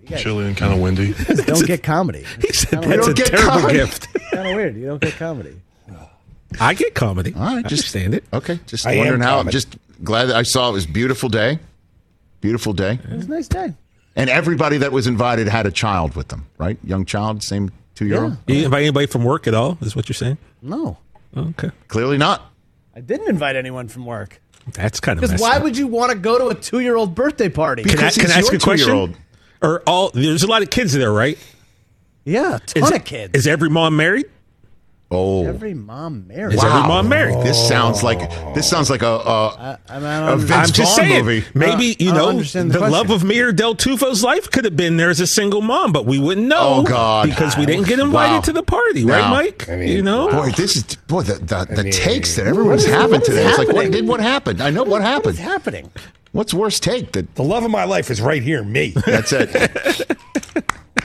Man, 0.09 0.11
guys 0.17 0.21
Chilly 0.23 0.45
and 0.45 0.55
kind 0.57 0.73
of 0.73 0.79
windy. 0.79 1.13
don't 1.45 1.65
get 1.65 1.83
comedy. 1.83 2.25
He 2.41 2.53
said 2.53 2.81
don't 2.81 2.89
that's 2.89 3.07
a 3.07 3.13
terrible 3.13 3.61
caught. 3.61 3.71
gift. 3.71 4.13
kind 4.31 4.47
of 4.49 4.55
weird. 4.55 4.75
You 4.75 4.85
don't 4.87 5.01
get 5.01 5.13
comedy. 5.13 5.59
I 6.59 6.73
get 6.73 6.93
comedy. 6.95 7.33
All 7.35 7.41
right, 7.41 7.65
I 7.65 7.67
just 7.67 7.87
stand 7.87 8.13
it. 8.13 8.23
Okay, 8.31 8.59
just 8.65 8.85
I 8.85 8.93
am 8.93 8.97
wondering 8.99 9.21
how. 9.21 9.37
comedy. 9.37 9.51
Just 9.53 9.75
glad 10.03 10.25
that 10.25 10.35
I 10.37 10.43
saw 10.43 10.69
it 10.69 10.73
was 10.73 10.85
a 10.85 10.89
beautiful 10.89 11.27
day, 11.27 11.59
beautiful 12.39 12.71
day, 12.71 12.99
It 13.03 13.15
was 13.15 13.25
a 13.25 13.29
nice 13.29 13.47
day. 13.49 13.73
and 14.15 14.29
everybody 14.29 14.77
that 14.77 14.91
was 14.93 15.05
invited 15.07 15.47
had 15.49 15.65
a 15.65 15.71
child 15.71 16.15
with 16.15 16.29
them, 16.29 16.45
right? 16.57 16.77
Young 16.83 17.03
child, 17.05 17.43
same 17.43 17.71
two 17.95 18.05
year 18.05 18.23
old. 18.23 18.37
You 18.47 18.65
invite 18.65 18.83
anybody 18.83 19.07
from 19.07 19.23
work 19.25 19.47
at 19.47 19.53
all? 19.53 19.77
Is 19.81 19.95
what 19.97 20.07
you're 20.07 20.13
saying? 20.13 20.37
No, 20.61 20.97
oh, 21.35 21.41
Okay, 21.49 21.71
Clearly 21.89 22.17
not. 22.17 22.51
I 22.95 23.01
didn't 23.01 23.27
invite 23.27 23.57
anyone 23.57 23.89
from 23.89 24.05
work. 24.05 24.39
that's 24.71 25.01
kind 25.01 25.19
of 25.19 25.21
Because 25.21 25.41
why 25.41 25.57
up. 25.57 25.63
would 25.63 25.77
you 25.77 25.87
want 25.87 26.11
to 26.13 26.17
go 26.17 26.37
to 26.37 26.47
a 26.47 26.55
two-year-old 26.55 27.13
birthday 27.15 27.49
party? 27.49 27.83
Can 27.83 27.91
I, 27.91 27.95
Because 27.95 28.15
can 28.17 28.31
I 28.31 28.35
he's 28.35 28.43
ask 28.45 28.51
your 28.53 28.59
a 28.59 28.63
question? 28.63 28.87
two-year-old. 28.87 29.17
Or 29.65 29.81
all? 29.87 30.11
There's 30.13 30.43
a 30.43 30.47
lot 30.47 30.61
of 30.61 30.69
kids 30.69 30.93
there, 30.93 31.11
right? 31.11 31.37
yeah, 32.23 32.55
a 32.57 32.59
ton 32.59 32.83
Is, 32.83 32.91
of 32.91 33.03
kids. 33.05 33.33
Is 33.35 33.47
every 33.47 33.69
mom 33.69 33.95
married? 33.95 34.25
Oh, 35.11 35.45
every 35.45 35.75
mom 35.75 36.27
married? 36.27 36.55
Is 36.55 36.63
every 36.63 36.81
mom 36.81 37.07
married? 37.07 37.35
This 37.45 37.67
sounds 37.67 38.01
like 38.03 38.19
this 38.55 38.67
sounds 38.67 38.89
like 38.89 39.03
a, 39.03 39.05
a, 39.07 39.79
I 39.87 39.95
mean, 39.99 40.03
I 40.07 40.31
a 40.31 40.35
Vince 40.35 40.51
I'm 40.69 40.73
just 40.73 40.97
Vaughn 40.97 41.07
saying. 41.07 41.25
movie. 41.25 41.45
Maybe 41.53 41.91
Uh, 41.91 41.95
you 41.99 42.11
I 42.11 42.15
know 42.15 42.31
the, 42.41 42.63
the 42.63 42.79
love 42.79 43.07
question. 43.07 43.11
of 43.11 43.23
Mir 43.23 43.51
Del 43.53 43.75
Tufo's 43.75 44.23
life 44.23 44.49
could 44.49 44.65
have 44.65 44.75
been 44.75 44.97
there 44.97 45.11
as 45.11 45.19
a 45.19 45.27
single 45.27 45.61
mom, 45.61 45.91
but 45.91 46.05
we 46.07 46.17
wouldn't 46.17 46.47
know. 46.47 46.77
Oh, 46.79 46.83
God. 46.83 47.29
because 47.29 47.55
we 47.55 47.65
didn't 47.67 47.87
get 47.87 47.99
invited 47.99 48.33
Wow. 48.33 48.41
to 48.41 48.53
the 48.53 48.63
party, 48.63 49.05
No. 49.05 49.13
right, 49.13 49.29
Mike? 49.29 49.69
I 49.69 49.75
mean, 49.75 49.89
you 49.89 50.01
know, 50.01 50.27
Boy, 50.29 50.49
this 50.51 50.75
is 50.75 50.83
boy 51.07 51.21
the 51.21 51.35
the, 51.35 51.67
the 51.75 51.83
mean, 51.83 51.93
takes 51.93 52.35
that 52.37 52.47
everyone's 52.47 52.83
what 52.83 52.89
is- 52.89 52.95
having 52.95 53.11
what 53.11 53.21
is 53.21 53.27
today. 53.27 53.47
It's 53.47 53.57
like 53.59 53.67
what 53.71 53.91
did 53.91 54.07
what 54.07 54.19
happened? 54.19 54.59
I 54.61 54.71
know 54.71 54.81
what 54.81 54.89
what 54.89 55.01
happened. 55.03 55.33
is 55.35 55.39
happening? 55.39 55.91
What's 56.35 56.53
worst 56.53 56.83
take? 56.83 57.13
That 57.13 57.33
the 57.35 57.43
love 57.43 57.63
of 57.63 57.71
my 57.71 57.85
life 57.85 58.11
is 58.11 58.19
right 58.19 58.43
here, 58.43 58.61
me. 58.61 58.89
that's 59.05 59.31
it. 59.31 59.55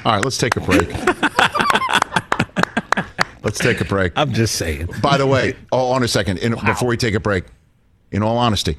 All 0.04 0.14
right, 0.14 0.24
let's 0.24 0.36
take 0.36 0.56
a 0.56 0.60
break. 0.60 0.88
let's 3.44 3.60
take 3.60 3.80
a 3.80 3.84
break. 3.84 4.12
I'm 4.16 4.32
just 4.32 4.56
saying. 4.56 4.88
By 5.00 5.18
the 5.18 5.28
way, 5.28 5.54
oh, 5.72 5.92
on 5.92 6.02
a 6.02 6.08
second, 6.08 6.38
in, 6.38 6.56
before 6.66 6.88
we 6.88 6.96
take 6.96 7.14
a 7.14 7.20
break, 7.20 7.44
in 8.10 8.24
all 8.24 8.38
honesty, 8.38 8.76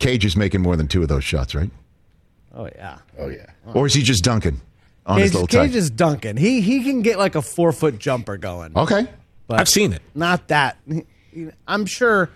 Cage 0.00 0.24
is 0.24 0.36
making 0.36 0.62
more 0.62 0.74
than 0.74 0.88
two 0.88 1.00
of 1.00 1.06
those 1.06 1.22
shots, 1.22 1.54
right? 1.54 1.70
Oh 2.52 2.68
yeah. 2.74 2.98
oh 3.16 3.28
yeah. 3.28 3.46
Or 3.72 3.86
is 3.86 3.94
he 3.94 4.02
just 4.02 4.24
dunking 4.24 4.60
on 5.06 5.20
his 5.20 5.30
Cage, 5.30 5.34
little 5.34 5.46
Cage 5.46 5.70
tight? 5.70 5.76
is 5.76 5.90
Duncan. 5.90 6.38
He 6.38 6.60
he 6.60 6.82
can 6.82 7.02
get 7.02 7.18
like 7.18 7.36
a 7.36 7.42
four 7.42 7.70
foot 7.70 8.00
jumper 8.00 8.36
going. 8.36 8.76
Okay. 8.76 9.06
but 9.46 9.60
I've 9.60 9.68
seen 9.68 9.92
it. 9.92 10.02
Not 10.12 10.48
that. 10.48 10.76
He- 10.88 11.04
he- 11.32 11.50
I'm 11.68 11.86
sure 11.86 12.30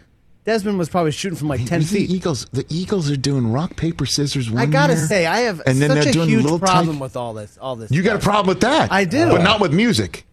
Desmond 0.44 0.76
was 0.78 0.90
probably 0.90 1.10
shooting 1.12 1.38
from 1.38 1.48
like 1.48 1.64
ten 1.64 1.80
the 1.80 1.86
feet. 1.86 2.10
Eagles, 2.10 2.46
the 2.52 2.66
Eagles 2.68 3.10
are 3.10 3.16
doing 3.16 3.50
rock 3.50 3.76
paper 3.76 4.04
scissors. 4.04 4.50
One 4.50 4.60
I 4.62 4.66
gotta 4.66 4.92
year, 4.94 5.06
say, 5.06 5.24
I 5.26 5.40
have 5.40 5.62
and 5.66 5.80
then 5.80 5.90
such 5.90 6.00
they're 6.04 6.10
a 6.10 6.12
doing 6.12 6.28
huge 6.28 6.42
little 6.42 6.58
problem 6.58 6.96
tight- 6.96 7.00
with 7.02 7.16
all 7.16 7.32
this. 7.32 7.56
All 7.58 7.76
this. 7.76 7.90
You 7.90 8.02
got 8.02 8.16
a 8.16 8.18
problem 8.18 8.48
with 8.48 8.60
that? 8.60 8.92
I 8.92 9.04
do. 9.04 9.28
but 9.30 9.42
not 9.42 9.60
with 9.60 9.72
music. 9.72 10.26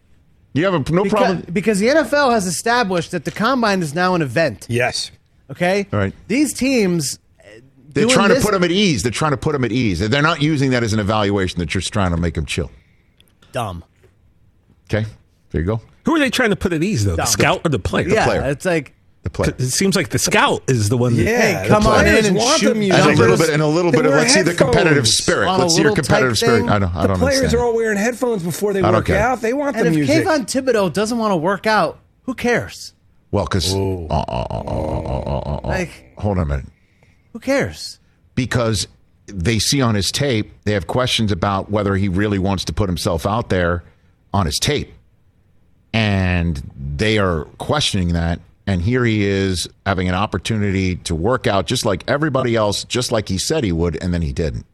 You 0.52 0.66
have 0.66 0.74
a 0.74 0.92
no 0.92 1.04
because, 1.04 1.10
problem. 1.10 1.44
because 1.50 1.78
the 1.78 1.86
NFL 1.88 2.30
has 2.32 2.46
established 2.46 3.12
that 3.12 3.24
the 3.24 3.30
combine 3.30 3.80
is 3.80 3.94
now 3.94 4.14
an 4.14 4.20
event. 4.20 4.66
Yes. 4.68 5.10
Okay. 5.50 5.86
All 5.90 5.98
right. 5.98 6.12
These 6.28 6.52
teams. 6.52 7.18
uh, 7.40 7.44
They're 7.88 8.04
doing 8.04 8.14
trying 8.14 8.28
to 8.34 8.40
put 8.42 8.52
them 8.52 8.62
at 8.64 8.70
ease. 8.70 9.02
They're 9.02 9.10
trying 9.12 9.30
to 9.30 9.38
put 9.38 9.52
them 9.52 9.64
at 9.64 9.72
ease. 9.72 10.06
They're 10.06 10.20
not 10.20 10.42
using 10.42 10.72
that 10.72 10.82
as 10.82 10.92
an 10.92 11.00
evaluation. 11.00 11.56
They're 11.58 11.64
just 11.64 11.90
trying 11.90 12.10
to 12.10 12.18
make 12.18 12.34
them 12.34 12.44
chill. 12.44 12.70
dumb. 13.52 13.82
Okay, 14.92 15.06
there 15.52 15.60
you 15.62 15.66
go. 15.66 15.80
Who 16.04 16.16
are 16.16 16.18
they 16.18 16.28
trying 16.28 16.50
to 16.50 16.56
put 16.56 16.74
at 16.74 16.82
ease 16.82 17.06
though? 17.06 17.16
The 17.16 17.24
scout 17.24 17.62
or 17.64 17.70
the 17.70 17.78
player? 17.78 18.08
yeah, 18.08 18.26
player. 18.26 18.42
it's 18.50 18.66
like 18.66 18.94
The 19.22 19.30
play. 19.30 19.48
It 19.56 19.70
seems 19.70 19.94
like 19.94 20.08
the 20.08 20.18
scout 20.18 20.62
is 20.68 20.88
the 20.88 20.96
one. 20.98 21.14
That, 21.16 21.22
Yeah. 21.22 21.62
Hey, 21.62 21.68
come 21.68 21.86
on 21.86 22.06
in 22.08 22.26
and 22.26 22.36
want 22.36 22.58
shoot 22.60 22.70
the 22.70 22.74
music. 22.74 23.00
and 23.00 23.10
a 23.10 23.14
little 23.22 23.36
bit, 23.36 23.50
and 23.50 23.62
a 23.62 23.66
little 23.68 23.92
bit 23.92 24.04
of 24.04 24.10
let's 24.12 24.34
see 24.34 24.42
the 24.42 24.52
competitive 24.54 25.06
spirit. 25.06 25.46
Let's 25.46 25.76
see 25.76 25.82
your 25.82 25.94
competitive 25.94 26.36
spirit. 26.36 26.60
thing. 26.62 26.68
I 26.68 26.78
don't. 26.80 26.94
I 26.96 27.06
don't 27.06 27.18
The 27.20 27.24
players 27.26 27.36
understand. 27.38 27.60
are 27.62 27.64
all 27.66 27.74
wearing 27.76 27.98
headphones 27.98 28.42
before 28.42 28.72
they 28.72 28.82
work 28.82 29.06
care. 29.06 29.20
out. 29.20 29.40
They 29.40 29.52
want 29.52 29.76
and 29.76 29.86
the 29.86 29.90
if 29.90 29.94
music. 29.94 30.26
Kayvon 30.26 30.40
Thibodeaux 30.46 30.92
doesn't 30.92 31.18
want 31.18 31.30
to 31.30 31.36
work 31.36 31.66
out, 31.68 32.00
who 32.22 32.34
cares? 32.34 32.94
well, 33.30 33.44
because 33.44 33.72
uh, 33.72 33.78
uh, 33.78 34.06
uh, 34.10 34.46
uh, 34.50 34.62
uh, 34.66 35.38
uh, 35.38 35.58
uh, 35.64 35.68
Like, 35.68 36.14
hold 36.18 36.38
on 36.38 36.42
a 36.42 36.46
minute. 36.46 36.66
who 37.32 37.38
cares? 37.38 37.98
because 38.34 38.88
they 39.26 39.58
see 39.60 39.80
on 39.80 39.94
his 39.94 40.10
tape, 40.10 40.50
they 40.64 40.72
have 40.72 40.86
questions 40.88 41.30
about 41.30 41.70
whether 41.70 41.94
he 41.94 42.08
really 42.08 42.38
wants 42.40 42.64
to 42.64 42.72
put 42.72 42.88
himself 42.88 43.24
out 43.24 43.50
there 43.50 43.84
on 44.34 44.46
his 44.46 44.58
tape. 44.58 44.92
And 45.92 46.62
they 46.96 47.18
are 47.18 47.44
questioning 47.58 48.08
that. 48.14 48.40
And 48.66 48.80
here 48.80 49.04
he 49.04 49.24
is 49.24 49.68
having 49.84 50.08
an 50.08 50.14
opportunity 50.14 50.96
to 50.96 51.14
work 51.14 51.46
out 51.48 51.66
just 51.66 51.84
like 51.84 52.04
everybody 52.08 52.54
else, 52.54 52.84
just 52.84 53.10
like 53.10 53.28
he 53.28 53.36
said 53.38 53.64
he 53.64 53.72
would, 53.72 54.00
and 54.02 54.14
then 54.14 54.22
he 54.22 54.32
didn't. 54.32 54.66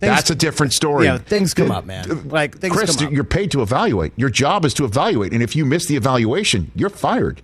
Things- 0.00 0.16
That's 0.16 0.30
a 0.30 0.34
different 0.34 0.72
story. 0.72 1.04
Yeah, 1.06 1.18
things 1.18 1.54
come 1.54 1.70
up, 1.70 1.84
man. 1.84 2.10
Uh, 2.10 2.14
uh, 2.14 2.18
like 2.24 2.58
things 2.58 2.74
Chris, 2.74 2.96
come 2.96 3.06
up. 3.06 3.12
you're 3.12 3.22
paid 3.22 3.52
to 3.52 3.62
evaluate. 3.62 4.12
Your 4.16 4.30
job 4.30 4.64
is 4.64 4.74
to 4.74 4.84
evaluate. 4.84 5.32
And 5.32 5.40
if 5.42 5.54
you 5.54 5.64
miss 5.64 5.86
the 5.86 5.94
evaluation, 5.94 6.72
you're 6.74 6.90
fired. 6.90 7.40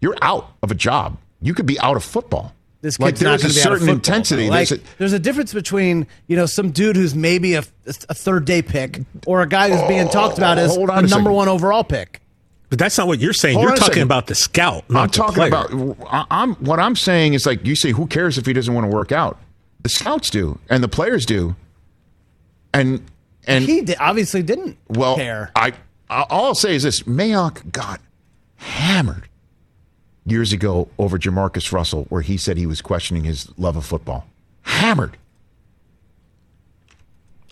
You're 0.00 0.16
out 0.22 0.50
of 0.62 0.70
a 0.70 0.74
job. 0.74 1.18
You 1.42 1.52
could 1.52 1.66
be 1.66 1.78
out 1.80 1.96
of 1.96 2.02
football. 2.04 2.54
This 2.80 2.98
like 2.98 3.14
kid's 3.16 3.22
not 3.22 3.40
there's 3.40 3.42
a 3.42 3.44
gonna 3.44 3.50
out 3.50 3.56
of 3.56 3.62
certain 3.62 3.78
football, 3.80 3.94
intensity. 4.14 4.48
Like, 4.48 4.68
There's 4.70 4.80
a- 4.80 4.84
there's 4.98 5.12
a 5.12 5.18
difference 5.18 5.52
between 5.52 6.06
you 6.26 6.36
know 6.36 6.46
some 6.46 6.70
dude 6.70 6.96
who's 6.96 7.14
maybe 7.14 7.54
a, 7.54 7.62
a 7.86 8.14
third 8.14 8.46
day 8.46 8.62
pick 8.62 9.02
or 9.26 9.42
a 9.42 9.46
guy 9.46 9.70
who's 9.70 9.86
being 9.86 10.08
talked 10.08 10.38
about 10.38 10.56
as 10.56 10.74
a 10.74 10.80
a 10.80 10.86
number 10.86 11.08
second. 11.08 11.32
one 11.32 11.48
overall 11.48 11.84
pick. 11.84 12.21
But 12.72 12.78
that's 12.78 12.96
not 12.96 13.06
what 13.06 13.18
you're 13.20 13.34
saying. 13.34 13.56
Hold 13.56 13.68
you're 13.68 13.76
talking 13.76 13.92
second. 13.92 14.02
about 14.04 14.28
the 14.28 14.34
scout. 14.34 14.88
Not 14.88 15.02
I'm 15.02 15.08
the 15.08 15.12
talking 15.12 15.34
player. 15.34 15.48
about. 15.48 16.06
I- 16.10 16.24
I'm 16.42 16.54
what 16.54 16.80
I'm 16.80 16.96
saying 16.96 17.34
is 17.34 17.44
like 17.44 17.66
you 17.66 17.76
say, 17.76 17.90
who 17.90 18.06
cares 18.06 18.38
if 18.38 18.46
he 18.46 18.54
doesn't 18.54 18.72
want 18.72 18.90
to 18.90 18.96
work 18.96 19.12
out? 19.12 19.38
The 19.82 19.90
scouts 19.90 20.30
do, 20.30 20.58
and 20.70 20.82
the 20.82 20.88
players 20.88 21.26
do, 21.26 21.54
and 22.72 23.04
and 23.46 23.66
he 23.66 23.82
did, 23.82 23.98
obviously 24.00 24.42
didn't 24.42 24.78
well, 24.88 25.16
care. 25.16 25.50
I 25.54 25.74
I- 26.08 26.22
all 26.30 26.46
I'll 26.46 26.54
say 26.54 26.74
is 26.74 26.82
this: 26.82 27.02
Mayock 27.02 27.70
got 27.72 28.00
hammered 28.56 29.28
years 30.24 30.54
ago 30.54 30.88
over 30.98 31.18
JaMarcus 31.18 31.72
Russell, 31.72 32.06
where 32.08 32.22
he 32.22 32.38
said 32.38 32.56
he 32.56 32.64
was 32.64 32.80
questioning 32.80 33.24
his 33.24 33.50
love 33.58 33.76
of 33.76 33.84
football. 33.84 34.26
Hammered. 34.62 35.18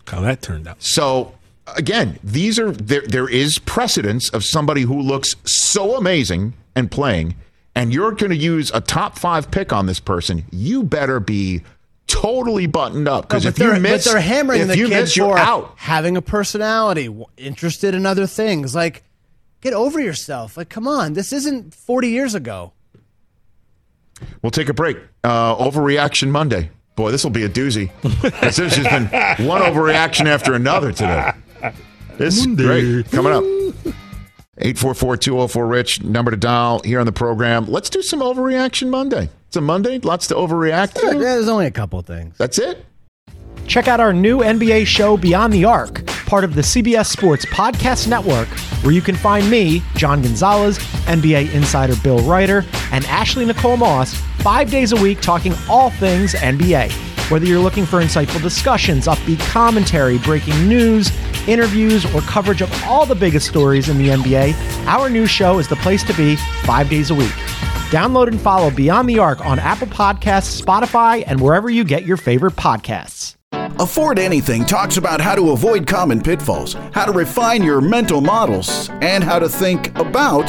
how 0.06 0.22
that 0.22 0.40
turned 0.40 0.66
out. 0.66 0.82
So 0.82 1.34
again, 1.76 2.18
these 2.24 2.58
are 2.58 2.72
there. 2.72 3.02
There 3.02 3.28
is 3.28 3.58
precedence 3.58 4.28
of 4.30 4.44
somebody 4.44 4.82
who 4.82 5.00
looks 5.00 5.36
so 5.44 5.96
amazing 5.96 6.54
and 6.74 6.90
playing, 6.90 7.34
and 7.74 7.92
you're 7.92 8.12
going 8.12 8.30
to 8.30 8.36
use 8.36 8.70
a 8.74 8.80
top 8.80 9.18
five 9.18 9.50
pick 9.50 9.72
on 9.72 9.86
this 9.86 10.00
person. 10.00 10.44
You 10.50 10.82
better 10.82 11.20
be 11.20 11.62
totally 12.06 12.66
buttoned 12.66 13.08
up. 13.08 13.28
Because 13.28 13.44
No, 13.44 13.48
if 13.50 13.58
you 13.58 13.66
they're, 13.70 13.80
miss, 13.80 14.04
but 14.04 14.12
they're 14.12 14.20
hammering 14.20 14.62
if 14.62 14.68
the 14.68 14.78
you 14.78 14.88
kid 14.88 15.00
miss, 15.02 15.16
you're 15.16 15.38
out. 15.38 15.74
having 15.76 16.16
a 16.16 16.22
personality, 16.22 17.08
interested 17.36 17.94
in 17.94 18.04
other 18.06 18.26
things. 18.26 18.74
Like, 18.74 19.04
get 19.60 19.72
over 19.72 20.00
yourself. 20.00 20.56
Like, 20.56 20.68
come 20.68 20.88
on, 20.88 21.12
this 21.12 21.32
isn't 21.32 21.74
40 21.74 22.08
years 22.08 22.34
ago. 22.34 22.72
We'll 24.42 24.50
take 24.50 24.68
a 24.68 24.74
break. 24.74 24.98
Uh, 25.24 25.56
overreaction 25.56 26.28
Monday. 26.30 26.70
Boy, 26.96 27.10
this 27.10 27.24
will 27.24 27.30
be 27.30 27.44
a 27.44 27.48
doozy. 27.48 27.90
'Cause 28.40 28.56
There's 28.56 28.76
just 28.76 28.90
been 28.90 29.06
one 29.46 29.62
overreaction 29.62 30.26
after 30.26 30.52
another 30.54 30.92
today. 30.92 31.30
This 32.18 32.38
is 32.38 32.46
great. 32.46 33.10
Coming 33.10 33.32
up. 33.32 33.44
844-204-RICH, 34.58 36.02
number 36.02 36.30
to 36.30 36.36
dial 36.36 36.80
here 36.84 37.00
on 37.00 37.06
the 37.06 37.12
program. 37.12 37.66
Let's 37.66 37.88
do 37.88 38.02
some 38.02 38.20
overreaction 38.20 38.90
Monday. 38.90 39.30
It's 39.48 39.56
a 39.56 39.60
Monday. 39.60 39.98
Lots 40.00 40.26
to 40.28 40.34
overreact 40.34 41.02
Yeah, 41.02 41.12
to. 41.12 41.18
there's 41.18 41.48
only 41.48 41.66
a 41.66 41.70
couple 41.70 41.98
of 41.98 42.06
things. 42.06 42.36
That's 42.36 42.58
it. 42.58 42.84
Check 43.66 43.88
out 43.88 44.00
our 44.00 44.12
new 44.12 44.38
NBA 44.40 44.86
show, 44.86 45.16
Beyond 45.16 45.52
the 45.52 45.64
Arc, 45.64 46.04
part 46.26 46.44
of 46.44 46.54
the 46.54 46.60
CBS 46.62 47.06
Sports 47.06 47.44
Podcast 47.46 48.06
Network, 48.08 48.48
where 48.82 48.92
you 48.92 49.00
can 49.00 49.14
find 49.16 49.48
me, 49.50 49.82
John 49.94 50.20
Gonzalez, 50.22 50.78
NBA 51.06 51.54
insider 51.54 51.94
Bill 52.02 52.18
Reiter, 52.28 52.64
and 52.92 53.04
Ashley 53.06 53.44
Nicole 53.44 53.76
Moss, 53.76 54.14
five 54.40 54.70
days 54.70 54.92
a 54.92 54.96
week 55.00 55.20
talking 55.20 55.54
all 55.68 55.90
things 55.90 56.34
NBA. 56.34 57.09
Whether 57.30 57.46
you're 57.46 57.60
looking 57.60 57.86
for 57.86 58.00
insightful 58.00 58.42
discussions, 58.42 59.06
upbeat 59.06 59.38
commentary, 59.38 60.18
breaking 60.18 60.68
news, 60.68 61.12
interviews, 61.46 62.04
or 62.12 62.22
coverage 62.22 62.60
of 62.60 62.84
all 62.84 63.06
the 63.06 63.14
biggest 63.14 63.46
stories 63.46 63.88
in 63.88 63.98
the 63.98 64.08
NBA, 64.08 64.52
our 64.88 65.08
new 65.08 65.26
show 65.26 65.60
is 65.60 65.68
the 65.68 65.76
place 65.76 66.02
to 66.02 66.14
be 66.14 66.34
five 66.64 66.90
days 66.90 67.10
a 67.10 67.14
week. 67.14 67.30
Download 67.90 68.26
and 68.26 68.40
follow 68.40 68.68
Beyond 68.68 69.08
the 69.08 69.20
Arc 69.20 69.46
on 69.46 69.60
Apple 69.60 69.86
Podcasts, 69.86 70.60
Spotify, 70.60 71.22
and 71.24 71.40
wherever 71.40 71.70
you 71.70 71.84
get 71.84 72.04
your 72.04 72.16
favorite 72.16 72.54
podcasts. 72.56 73.36
Afford 73.52 74.18
Anything 74.18 74.64
talks 74.64 74.96
about 74.96 75.20
how 75.20 75.36
to 75.36 75.52
avoid 75.52 75.86
common 75.86 76.20
pitfalls, 76.20 76.74
how 76.92 77.04
to 77.04 77.12
refine 77.12 77.62
your 77.62 77.80
mental 77.80 78.20
models, 78.20 78.90
and 79.02 79.22
how 79.22 79.38
to 79.38 79.48
think 79.48 79.96
about 79.96 80.48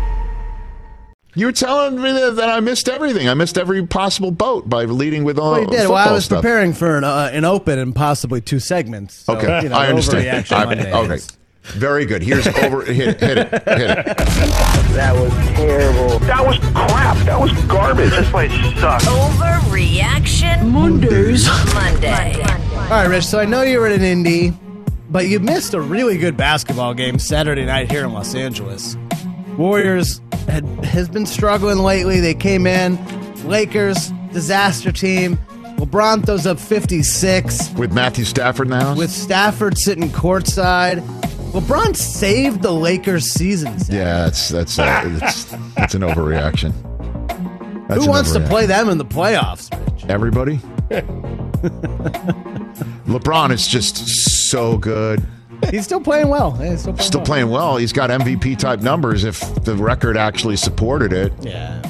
You 1.33 1.45
were 1.45 1.51
telling 1.53 1.95
me 2.01 2.11
that, 2.11 2.35
that 2.35 2.49
I 2.49 2.59
missed 2.59 2.89
everything. 2.89 3.29
I 3.29 3.33
missed 3.35 3.57
every 3.57 3.85
possible 3.87 4.31
boat 4.31 4.67
by 4.69 4.83
leading 4.83 5.23
with 5.23 5.39
all 5.39 5.51
Well, 5.53 5.61
you 5.61 5.67
did. 5.67 5.87
Well, 5.87 5.95
I 5.97 6.11
was 6.11 6.25
stuff. 6.25 6.41
preparing 6.41 6.73
for 6.73 6.97
an, 6.97 7.05
uh, 7.05 7.29
an 7.31 7.45
open 7.45 7.79
and 7.79 7.95
possibly 7.95 8.41
two 8.41 8.59
segments. 8.59 9.15
So, 9.15 9.37
Okay, 9.37 9.63
you 9.63 9.69
know, 9.69 9.75
I 9.77 9.87
understand. 9.87 10.45
overreaction 10.45 10.87
I- 10.91 10.91
okay, 11.05 11.13
is- 11.15 11.37
very 11.63 12.05
good. 12.05 12.21
Here's 12.23 12.45
over. 12.47 12.81
Hit, 12.83 13.19
hit 13.21 13.37
it. 13.37 13.49
Hit 13.51 13.61
it. 13.67 14.05
That 14.95 15.13
was 15.15 15.31
terrible. 15.55 16.19
That 16.19 16.45
was 16.45 16.57
crap. 16.73 17.17
That 17.25 17.39
was 17.39 17.53
garbage. 17.65 18.09
This 18.09 18.29
place 18.29 18.51
sucks. 18.81 19.05
Overreaction 19.05 20.69
Mondays. 20.69 21.47
Monday. 21.73 22.33
All 22.43 22.89
right, 22.89 23.05
Rich. 23.07 23.25
So 23.25 23.39
I 23.39 23.45
know 23.45 23.61
you 23.61 23.79
were 23.79 23.85
at 23.87 23.93
an 23.93 24.01
Indy, 24.03 24.53
but 25.09 25.27
you 25.27 25.39
missed 25.39 25.73
a 25.75 25.79
really 25.81 26.17
good 26.17 26.35
basketball 26.35 26.93
game 26.95 27.19
Saturday 27.19 27.63
night 27.65 27.89
here 27.91 28.03
in 28.05 28.11
Los 28.11 28.33
Angeles. 28.35 28.97
Warriors 29.57 30.21
had 30.47 30.63
has 30.85 31.07
been 31.09 31.25
struggling 31.25 31.79
lately. 31.79 32.19
They 32.19 32.33
came 32.33 32.65
in, 32.67 32.97
Lakers 33.47 34.11
disaster 34.31 34.91
team. 34.91 35.37
LeBron 35.77 36.25
throws 36.25 36.45
up 36.45 36.59
56 36.59 37.71
with 37.73 37.91
Matthew 37.91 38.23
Stafford 38.25 38.69
now. 38.69 38.95
with 38.95 39.09
Stafford 39.11 39.77
sitting 39.77 40.09
courtside. 40.09 40.99
LeBron 41.51 41.95
saved 41.97 42.61
the 42.61 42.71
Lakers 42.71 43.25
season. 43.31 43.73
Yeah, 43.89 44.23
that's 44.25 44.49
that's 44.49 44.79
uh, 44.79 45.03
it's, 45.21 45.51
it's 45.77 45.95
an 45.95 46.01
overreaction. 46.01 46.71
That's 47.87 47.99
Who 48.01 48.05
an 48.05 48.09
wants 48.11 48.31
to 48.33 48.39
play 48.47 48.65
them 48.67 48.87
in 48.89 48.97
the 48.97 49.05
playoffs? 49.05 49.69
Everybody. 50.09 50.57
LeBron 53.07 53.51
is 53.51 53.67
just 53.67 53.97
so 54.49 54.77
good. 54.77 55.21
He's 55.69 55.83
still 55.85 56.01
playing 56.01 56.29
well. 56.29 56.57
Yeah, 56.59 56.71
he's 56.71 56.81
still 56.81 56.93
playing 56.93 57.07
Still 57.07 57.19
well. 57.19 57.25
playing 57.25 57.49
well. 57.49 57.77
He's 57.77 57.93
got 57.93 58.09
MVP 58.09 58.57
type 58.57 58.79
numbers 58.81 59.23
if 59.23 59.39
the 59.63 59.75
record 59.75 60.17
actually 60.17 60.57
supported 60.57 61.13
it. 61.13 61.31
Yeah. 61.41 61.81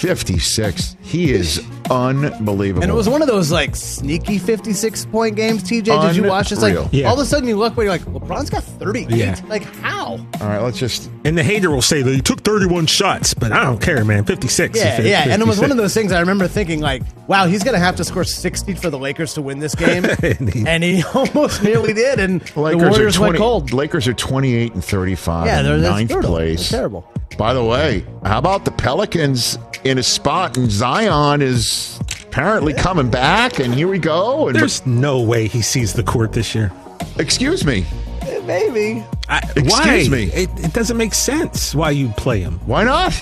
56. 0.00 0.96
He 1.02 1.32
is 1.32 1.64
unbelievable. 1.90 2.82
And 2.82 2.90
it 2.90 2.94
was 2.94 3.08
one 3.08 3.20
of 3.20 3.28
those 3.28 3.50
like 3.50 3.74
sneaky 3.76 4.38
56 4.38 5.06
point 5.06 5.36
games, 5.36 5.62
TJ. 5.62 5.84
Did 6.08 6.16
you 6.16 6.24
watch? 6.24 6.50
this? 6.50 6.62
like 6.62 6.76
Yeah. 6.92 7.08
all 7.08 7.14
of 7.14 7.20
a 7.20 7.24
sudden 7.24 7.48
you 7.48 7.56
look 7.56 7.76
where 7.76 7.86
you're 7.86 7.92
like, 7.92 8.02
LeBron's 8.02 8.50
got 8.50 8.62
38. 8.62 9.10
Yeah. 9.10 9.40
Like, 9.48 9.64
how? 9.76 10.18
All 10.40 10.48
right, 10.48 10.62
let's 10.62 10.78
just. 10.78 11.10
And 11.24 11.36
the 11.36 11.42
hater 11.42 11.70
will 11.70 11.82
say 11.82 12.02
that 12.02 12.10
he 12.14 12.20
took 12.20 12.40
31 12.42 12.86
shots, 12.86 13.34
but 13.34 13.52
I 13.52 13.64
don't 13.64 13.80
care, 13.80 14.04
man. 14.04 14.24
56. 14.24 14.78
Yeah, 14.78 14.96
fif- 14.96 15.06
yeah. 15.06 15.24
And 15.28 15.42
it 15.42 15.46
was 15.48 15.60
one 15.60 15.70
of 15.70 15.76
those 15.76 15.94
things 15.94 16.12
I 16.12 16.20
remember 16.20 16.48
thinking, 16.48 16.80
like, 16.80 17.02
wow, 17.26 17.46
he's 17.46 17.62
going 17.62 17.74
to 17.74 17.80
have 17.80 17.96
to 17.96 18.04
score 18.04 18.24
60 18.24 18.74
for 18.74 18.90
the 18.90 18.98
Lakers 18.98 19.34
to 19.34 19.42
win 19.42 19.58
this 19.58 19.74
game. 19.74 20.04
and, 20.66 20.82
he, 20.84 21.02
almost 21.14 21.62
nearly 21.62 21.92
did. 21.92 22.20
And 22.20 22.40
the 22.40 22.60
Warriors 22.76 23.18
went 23.18 23.36
cold. 23.36 23.72
Lakers 23.72 24.08
are 24.08 24.14
28 24.14 24.74
and 24.74 24.84
35. 24.84 25.46
Yeah, 25.46 25.62
they're 25.62 25.78
that's 25.78 25.90
ninth 25.92 26.10
brutal. 26.10 26.30
place. 26.30 26.70
They're 26.70 26.80
terrible. 26.80 27.06
By 27.36 27.54
the 27.54 27.64
way, 27.64 28.04
how 28.24 28.38
about 28.38 28.64
the 28.64 28.70
Pelicans 28.72 29.56
in 29.84 29.98
a 29.98 30.02
spot 30.02 30.56
and 30.56 30.70
Zion 30.70 31.42
is 31.42 31.98
apparently 32.22 32.72
coming 32.74 33.10
back 33.10 33.58
and 33.58 33.74
here 33.74 33.88
we 33.88 33.98
go. 33.98 34.48
And 34.48 34.56
There's 34.56 34.84
no 34.86 35.20
way 35.22 35.48
he 35.48 35.62
sees 35.62 35.92
the 35.92 36.02
court 36.02 36.32
this 36.32 36.54
year. 36.54 36.70
excuse 37.18 37.64
me. 37.64 37.84
Eh, 38.22 38.40
maybe. 38.44 39.04
I, 39.28 39.38
Excuse 39.56 39.70
why? 40.10 40.16
me. 40.16 40.24
It, 40.24 40.50
it 40.64 40.72
doesn't 40.72 40.96
make 40.96 41.14
sense 41.14 41.74
why 41.74 41.90
you 41.92 42.08
play 42.10 42.40
him. 42.40 42.58
Why 42.66 42.84
not? 42.84 43.12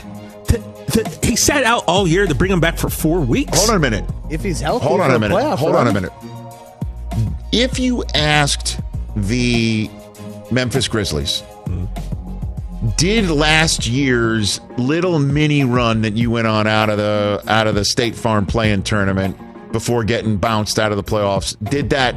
Th- 0.48 0.62
th- 0.90 1.06
he 1.24 1.36
sat 1.36 1.64
out 1.64 1.84
all 1.86 2.08
year 2.08 2.26
to 2.26 2.34
bring 2.34 2.50
him 2.50 2.60
back 2.60 2.76
for 2.78 2.88
four 2.88 3.20
weeks. 3.20 3.56
Hold 3.58 3.70
on 3.70 3.76
a 3.76 3.78
minute. 3.78 4.04
If 4.30 4.42
he's 4.42 4.60
healthy, 4.60 4.86
Hold 4.86 5.00
on 5.00 5.10
a 5.12 5.18
minute. 5.18 5.34
playoff 5.34 5.58
Hold 5.58 5.76
on 5.76 5.86
a 5.86 5.92
minute. 5.92 6.12
If 7.52 7.78
you 7.78 8.04
asked 8.14 8.80
the 9.16 9.88
Memphis 10.50 10.88
Grizzlies, 10.88 11.42
mm-hmm. 11.66 12.17
Did 12.96 13.28
last 13.28 13.86
year's 13.88 14.60
little 14.76 15.18
mini 15.18 15.64
run 15.64 16.02
that 16.02 16.16
you 16.16 16.30
went 16.30 16.46
on 16.46 16.66
out 16.66 16.90
of 16.90 16.98
the 16.98 17.42
out 17.48 17.66
of 17.66 17.74
the 17.74 17.84
State 17.84 18.14
Farm 18.14 18.46
play-in 18.46 18.82
tournament 18.82 19.36
before 19.72 20.04
getting 20.04 20.36
bounced 20.36 20.78
out 20.78 20.92
of 20.92 20.96
the 20.96 21.02
playoffs, 21.02 21.56
did 21.70 21.90
that 21.90 22.14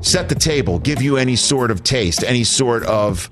set 0.00 0.28
the 0.28 0.34
table, 0.34 0.78
give 0.78 1.02
you 1.02 1.16
any 1.16 1.34
sort 1.34 1.70
of 1.70 1.82
taste, 1.82 2.22
any 2.22 2.44
sort 2.44 2.84
of 2.84 3.30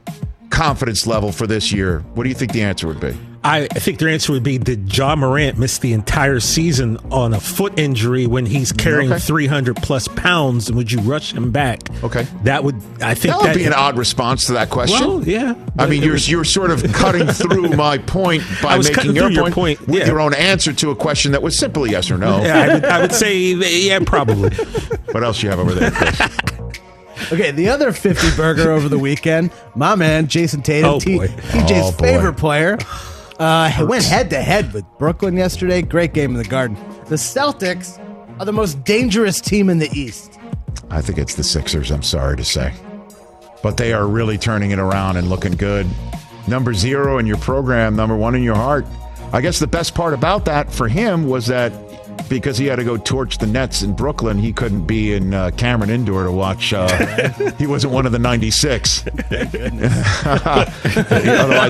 confidence 0.50 1.06
level 1.06 1.30
for 1.30 1.46
this 1.46 1.72
year? 1.72 2.00
What 2.14 2.24
do 2.24 2.28
you 2.28 2.34
think 2.34 2.52
the 2.52 2.62
answer 2.62 2.88
would 2.88 3.00
be? 3.00 3.16
I 3.44 3.68
I 3.70 3.78
think 3.78 3.98
their 3.98 4.08
answer 4.08 4.32
would 4.32 4.42
be 4.42 4.56
Did 4.58 4.86
John 4.88 5.18
Morant 5.20 5.58
miss 5.58 5.78
the 5.78 5.92
entire 5.92 6.40
season 6.40 6.96
on 7.12 7.34
a 7.34 7.40
foot 7.40 7.78
injury 7.78 8.26
when 8.26 8.46
he's 8.46 8.72
carrying 8.72 9.12
Okay. 9.12 9.20
300 9.20 9.76
plus 9.76 10.08
pounds? 10.08 10.68
And 10.68 10.76
would 10.78 10.90
you 10.90 11.00
rush 11.00 11.32
him 11.34 11.50
back? 11.50 11.80
Okay. 12.02 12.26
That 12.44 12.64
would, 12.64 12.76
I 13.02 13.14
think 13.14 13.34
That 13.34 13.42
would 13.42 13.54
be 13.54 13.64
an 13.66 13.74
odd 13.74 13.98
response 13.98 14.46
to 14.46 14.52
that 14.54 14.70
question. 14.70 15.06
Well, 15.06 15.28
yeah. 15.28 15.54
I 15.78 15.86
mean, 15.86 16.02
you're 16.02 16.14
was- 16.14 16.30
you're 16.30 16.44
sort 16.44 16.70
of 16.70 16.82
cutting 16.94 17.28
through 17.28 17.68
my 17.76 17.98
point 17.98 18.42
by 18.62 18.74
I 18.74 18.76
was 18.78 18.88
making 18.88 19.14
your 19.14 19.26
through 19.26 19.34
your 19.34 19.42
point, 19.50 19.54
point, 19.78 19.88
with 19.88 19.98
yeah. 20.00 20.06
your 20.06 20.20
own 20.20 20.32
answer 20.34 20.72
to 20.72 20.90
a 20.90 20.96
question 20.96 21.32
that 21.32 21.42
was 21.42 21.56
simply 21.58 21.90
yes 21.90 22.10
or 22.10 22.16
no. 22.18 22.42
Yeah, 22.42 22.58
I 22.58 22.74
would, 22.74 22.84
I 22.86 23.00
would 23.02 23.12
say, 23.12 23.38
yeah, 23.38 23.98
probably. 24.00 24.50
What 25.14 25.22
else 25.22 25.42
you 25.44 25.50
have 25.50 25.60
over 25.60 25.74
there, 25.74 25.90
Chris? 25.92 26.20
Okay, 27.32 27.52
the 27.52 27.68
other 27.68 27.92
50 27.92 28.36
burger 28.36 28.72
over 28.72 28.88
the 28.88 28.98
weekend, 28.98 29.50
my 29.76 29.94
man, 29.94 30.26
Jayson 30.26 30.62
Tatum, 30.62 30.90
Oh, 30.90 30.98
T- 31.00 31.16
TJ's 31.18 31.70
Oh, 31.72 31.92
favorite 31.92 32.34
player, 32.34 32.76
uh, 33.38 33.86
went 33.86 34.04
head 34.04 34.30
to 34.30 34.40
head 34.40 34.72
with 34.72 34.84
Brooklyn 34.98 35.36
yesterday. 35.36 35.82
Great 35.82 36.12
game 36.14 36.30
in 36.32 36.36
the 36.36 36.44
Garden. 36.44 36.76
The 37.06 37.16
Celtics 37.16 37.98
are 38.38 38.44
the 38.44 38.52
most 38.52 38.84
dangerous 38.84 39.40
team 39.40 39.70
in 39.70 39.78
the 39.78 39.90
East. 39.92 40.38
I 40.90 41.00
think 41.00 41.18
it's 41.18 41.34
the 41.34 41.44
Sixers. 41.44 41.90
I'm 41.90 42.02
sorry 42.02 42.36
to 42.36 42.44
say, 42.44 42.72
but 43.62 43.76
they 43.76 43.92
are 43.92 44.06
really 44.06 44.38
turning 44.38 44.70
it 44.70 44.78
around 44.78 45.16
and 45.16 45.28
looking 45.28 45.52
good. 45.52 45.86
Number 46.46 46.74
zero 46.74 47.18
in 47.18 47.26
your 47.26 47.38
program, 47.38 47.96
number 47.96 48.16
one 48.16 48.34
in 48.34 48.42
your 48.42 48.54
heart. 48.54 48.86
I 49.32 49.40
guess 49.40 49.58
the 49.58 49.66
best 49.66 49.94
part 49.94 50.14
about 50.14 50.44
that 50.44 50.72
for 50.72 50.88
him 50.88 51.26
was 51.26 51.46
that 51.46 51.72
because 52.28 52.58
he 52.58 52.66
had 52.66 52.76
to 52.76 52.84
go 52.84 52.96
torch 52.96 53.38
the 53.38 53.46
Nets 53.46 53.82
in 53.82 53.94
Brooklyn, 53.94 54.38
he 54.38 54.52
couldn't 54.52 54.86
be 54.86 55.14
in 55.14 55.34
uh, 55.34 55.50
Cameron 55.56 55.90
Indoor 55.90 56.24
to 56.24 56.32
watch. 56.32 56.72
Uh, 56.72 56.88
he 57.58 57.66
wasn't 57.66 57.92
one 57.92 58.06
of 58.06 58.12
the 58.12 58.18
96. 58.18 59.04
Otherwise, 59.06 59.36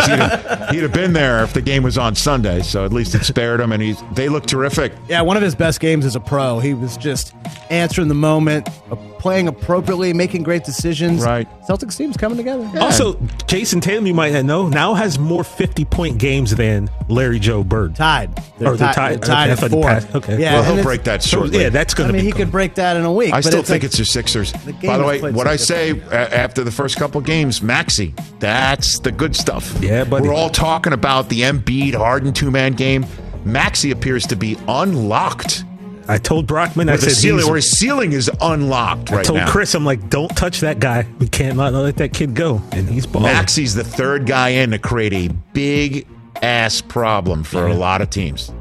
he'd 0.06 0.18
have, 0.18 0.70
he'd 0.70 0.82
have 0.82 0.92
been 0.92 1.12
there 1.12 1.42
if 1.42 1.52
the 1.52 1.62
game 1.62 1.82
was 1.82 1.98
on 1.98 2.14
Sunday. 2.14 2.62
So 2.62 2.84
at 2.84 2.92
least 2.92 3.14
it 3.14 3.24
spared 3.24 3.60
him, 3.60 3.72
and 3.72 3.82
he's 3.82 4.02
they 4.12 4.28
look 4.28 4.46
terrific. 4.46 4.92
Yeah, 5.08 5.22
one 5.22 5.36
of 5.36 5.42
his 5.42 5.54
best 5.54 5.80
games 5.80 6.04
as 6.04 6.16
a 6.16 6.20
pro. 6.20 6.60
He 6.60 6.74
was 6.74 6.96
just 6.96 7.34
answering 7.70 8.08
the 8.08 8.14
moment, 8.14 8.68
a 8.90 8.96
playing 9.24 9.48
appropriately, 9.48 10.12
making 10.12 10.42
great 10.42 10.64
decisions. 10.64 11.24
Right. 11.24 11.48
Celtics 11.66 11.96
team's 11.96 12.14
coming 12.14 12.36
together. 12.36 12.70
Also, 12.78 13.14
Jayson 13.48 13.80
Tatum, 13.80 14.06
you 14.06 14.12
might 14.12 14.34
not 14.34 14.44
know, 14.44 14.68
now 14.68 14.92
has 14.92 15.18
more 15.18 15.42
50 15.42 15.86
point 15.86 16.18
games 16.18 16.54
than 16.54 16.90
Larry 17.08 17.38
Joe 17.38 17.64
Bird. 17.64 17.96
Tied. 17.96 18.36
They're 18.58 18.72
Or 18.72 18.76
they're 18.76 18.88
ti- 18.88 18.94
tied. 18.94 19.22
tied 19.22 19.50
Okay, 19.52 19.64
at 19.64 19.70
four. 19.70 19.82
passed. 19.84 20.14
Okay. 20.14 20.38
Yeah, 20.38 20.60
well, 20.60 20.74
he'll 20.74 20.84
break 20.84 21.04
that 21.04 21.22
So, 21.22 21.38
shortly. 21.38 21.62
yeah, 21.62 21.70
that's 21.70 21.94
going 21.94 22.08
to 22.08 22.12
I 22.12 22.16
mean, 22.18 22.20
be 22.20 22.26
he 22.26 22.32
could 22.36 22.50
break 22.52 22.74
that 22.74 22.98
in 22.98 23.04
a 23.06 23.12
week. 23.12 23.32
I 23.32 23.38
but 23.38 23.44
still 23.44 23.60
it's 23.60 23.68
think 23.70 23.82
like- 23.82 23.88
it's 23.88 23.98
your 23.98 24.04
Sixers. 24.04 24.52
game 24.52 24.74
By 24.82 24.98
the 24.98 25.04
way, 25.04 25.20
what 25.32 25.46
so 25.46 25.52
I 25.52 25.56
say 25.56 25.92
uh, 25.92 25.94
a- 26.10 26.36
after 26.36 26.62
the 26.62 26.70
first 26.70 26.98
couple 26.98 27.18
games, 27.22 27.62
Maxey, 27.62 28.14
that's 28.40 28.98
the 28.98 29.10
good 29.10 29.34
stuff. 29.34 29.74
Yeah, 29.80 30.04
but 30.04 30.20
We're 30.22 30.34
all 30.34 30.50
talking 30.50 30.92
about 30.92 31.30
the 31.30 31.40
Embiid 31.40 31.94
Harden 31.94 32.34
two 32.34 32.50
man 32.50 32.74
game. 32.74 33.06
Maxey 33.46 33.90
appears 33.90 34.26
to 34.26 34.36
be 34.36 34.58
unlocked. 34.68 35.64
I 36.06 36.18
told 36.18 36.46
Brockman, 36.46 36.88
I 36.88 36.96
the 36.96 37.02
said, 37.02 37.12
ceiling, 37.12 37.46
where 37.46 37.56
his 37.56 37.70
ceiling 37.70 38.12
is 38.12 38.30
unlocked 38.40 39.10
I 39.12 39.16
right 39.16 39.24
told 39.24 39.38
now. 39.40 39.50
Chris, 39.50 39.74
I'm 39.74 39.84
like, 39.86 40.10
don't 40.10 40.28
touch 40.36 40.60
that 40.60 40.78
guy. 40.78 41.06
We 41.18 41.28
can't 41.28 41.56
let, 41.56 41.72
let 41.72 41.96
that 41.96 42.12
kid 42.12 42.34
go. 42.34 42.60
And 42.72 42.88
he's 42.88 43.06
balling. 43.06 43.32
Maxey's 43.32 43.74
the 43.74 43.84
third 43.84 44.26
guy 44.26 44.50
in 44.50 44.70
to 44.72 44.78
create 44.78 45.12
a 45.14 45.28
big 45.54 46.06
ass 46.42 46.80
problem 46.82 47.42
for 47.42 47.66
a 47.66 47.74
lot 47.74 48.02
of 48.02 48.10
teams. 48.10 48.52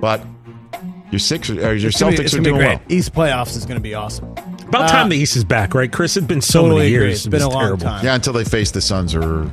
But 0.00 0.24
your 1.10 1.18
Sixers 1.18 1.58
or 1.58 1.74
your 1.74 1.88
It's 1.88 1.98
gonna 2.00 2.12
be- 2.12 2.18
Celtics 2.18 2.24
it's 2.26 2.34
are 2.34 2.40
doing 2.40 2.58
well. 2.58 2.80
East 2.88 3.12
playoffs 3.12 3.56
is 3.56 3.64
going 3.66 3.78
to 3.78 3.82
be 3.82 3.94
awesome. 3.94 4.30
About 4.68 4.82
Uh, 4.82 4.88
time 4.88 5.08
the 5.08 5.16
East 5.16 5.34
is 5.34 5.44
back, 5.44 5.74
right, 5.74 5.90
Chris? 5.90 6.16
It's 6.16 6.26
been 6.26 6.42
so 6.42 6.60
Totally 6.62 6.80
many 6.82 6.94
agree. 6.94 7.06
years. 7.08 7.18
It's 7.20 7.26
been 7.26 7.40
It 7.40 7.44
a 7.44 7.46
was 7.48 7.54
long 7.54 7.64
terrible. 7.64 7.86
time. 7.86 8.04
Yeah, 8.04 8.14
until 8.14 8.34
they 8.34 8.44
face 8.44 8.70
the 8.70 8.80
Suns 8.82 9.14
or 9.14 9.50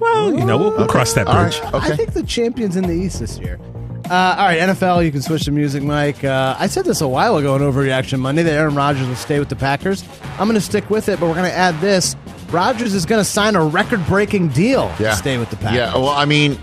Well, 0.00 0.34
you 0.34 0.44
know, 0.44 0.58
we'll, 0.58 0.76
we'll 0.76 0.86
cross 0.88 1.14
that 1.14 1.24
bridge. 1.26 1.58
right. 1.62 1.74
Okay. 1.74 1.92
I 1.92 1.96
think 1.96 2.12
the 2.12 2.22
champions 2.24 2.76
in 2.76 2.82
the 2.84 2.92
East 2.92 3.20
this 3.20 3.38
year. 3.38 3.58
Uh, 4.08 4.36
all 4.38 4.46
right, 4.46 4.60
NFL, 4.60 5.04
you 5.04 5.10
can 5.10 5.20
switch 5.20 5.46
to 5.46 5.50
music, 5.50 5.82
Mike. 5.82 6.22
Uh, 6.22 6.54
I 6.58 6.68
said 6.68 6.84
this 6.84 7.00
a 7.00 7.08
while 7.08 7.38
ago 7.38 7.54
on 7.54 7.60
Overreaction 7.60 8.20
Monday 8.20 8.44
that 8.44 8.52
Aaron 8.52 8.76
Rodgers 8.76 9.08
will 9.08 9.16
stay 9.16 9.40
with 9.40 9.48
the 9.48 9.56
Packers. 9.56 10.04
I'm 10.38 10.46
going 10.46 10.54
to 10.54 10.60
stick 10.60 10.88
with 10.90 11.08
it, 11.08 11.18
but 11.18 11.26
we're 11.26 11.34
going 11.34 11.50
to 11.50 11.56
add 11.56 11.80
this. 11.80 12.14
Rodgers 12.50 12.94
is 12.94 13.04
going 13.04 13.20
to 13.20 13.28
sign 13.28 13.56
a 13.56 13.64
record 13.64 14.06
breaking 14.06 14.48
deal 14.48 14.94
yeah. 15.00 15.10
to 15.10 15.16
stay 15.16 15.38
with 15.38 15.50
the 15.50 15.56
Packers. 15.56 15.76
Yeah, 15.76 15.94
well, 15.94 16.10
I 16.10 16.24
mean, 16.24 16.56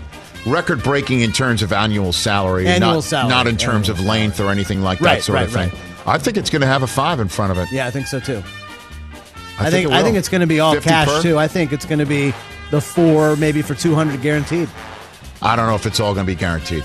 record 0.46 0.82
breaking 0.82 1.20
in 1.20 1.32
terms 1.32 1.60
of 1.60 1.70
annual 1.70 2.14
salary, 2.14 2.66
Annual 2.66 2.94
not, 2.94 3.04
salary, 3.04 3.28
not 3.28 3.46
in 3.46 3.58
terms 3.58 3.90
annual 3.90 4.00
of 4.02 4.08
length 4.08 4.40
or 4.40 4.50
anything 4.50 4.80
like 4.80 5.02
Right, 5.02 5.16
that 5.16 5.24
sort 5.24 5.42
of 5.42 5.54
right, 5.54 5.70
thing. 5.70 5.80
I 6.06 6.16
think 6.16 6.38
it's 6.38 6.48
going 6.48 6.62
to 6.62 6.66
have 6.66 6.82
a 6.82 6.86
five 6.86 7.20
in 7.20 7.28
front 7.28 7.52
of 7.52 7.58
it. 7.58 7.70
Yeah, 7.70 7.86
I 7.86 7.90
think 7.90 8.06
so 8.06 8.20
too. 8.20 8.42
I 9.58 9.66
I, 9.66 9.70
think 9.70 9.88
think, 9.88 9.92
I 9.92 10.02
think 10.02 10.16
it's 10.16 10.30
going 10.30 10.40
to 10.40 10.46
be 10.46 10.60
all 10.60 10.80
cash 10.80 11.08
per? 11.08 11.20
too. 11.22 11.38
I 11.38 11.46
think 11.46 11.72
it's 11.74 11.84
going 11.84 11.98
to 11.98 12.06
be 12.06 12.32
the 12.70 12.80
four, 12.80 13.36
maybe 13.36 13.60
for 13.60 13.74
200 13.74 14.22
guaranteed. 14.22 14.68
I 15.42 15.56
don't 15.56 15.66
know 15.66 15.74
if 15.74 15.84
it's 15.84 16.00
all 16.00 16.14
going 16.14 16.26
to 16.26 16.32
be 16.32 16.38
guaranteed. 16.38 16.84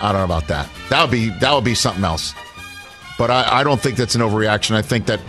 I 0.00 0.12
don't 0.12 0.20
know 0.20 0.24
about 0.24 0.48
that. 0.48 0.68
That 0.90 1.02
would 1.02 1.10
be 1.10 1.30
that 1.40 1.52
would 1.52 1.64
be 1.64 1.74
something 1.74 2.04
else. 2.04 2.34
But 3.18 3.30
I, 3.30 3.60
I 3.60 3.64
don't 3.64 3.80
think 3.80 3.96
that's 3.96 4.14
an 4.14 4.20
overreaction. 4.20 4.76
I 4.76 4.82
think 4.82 5.06
that 5.06 5.20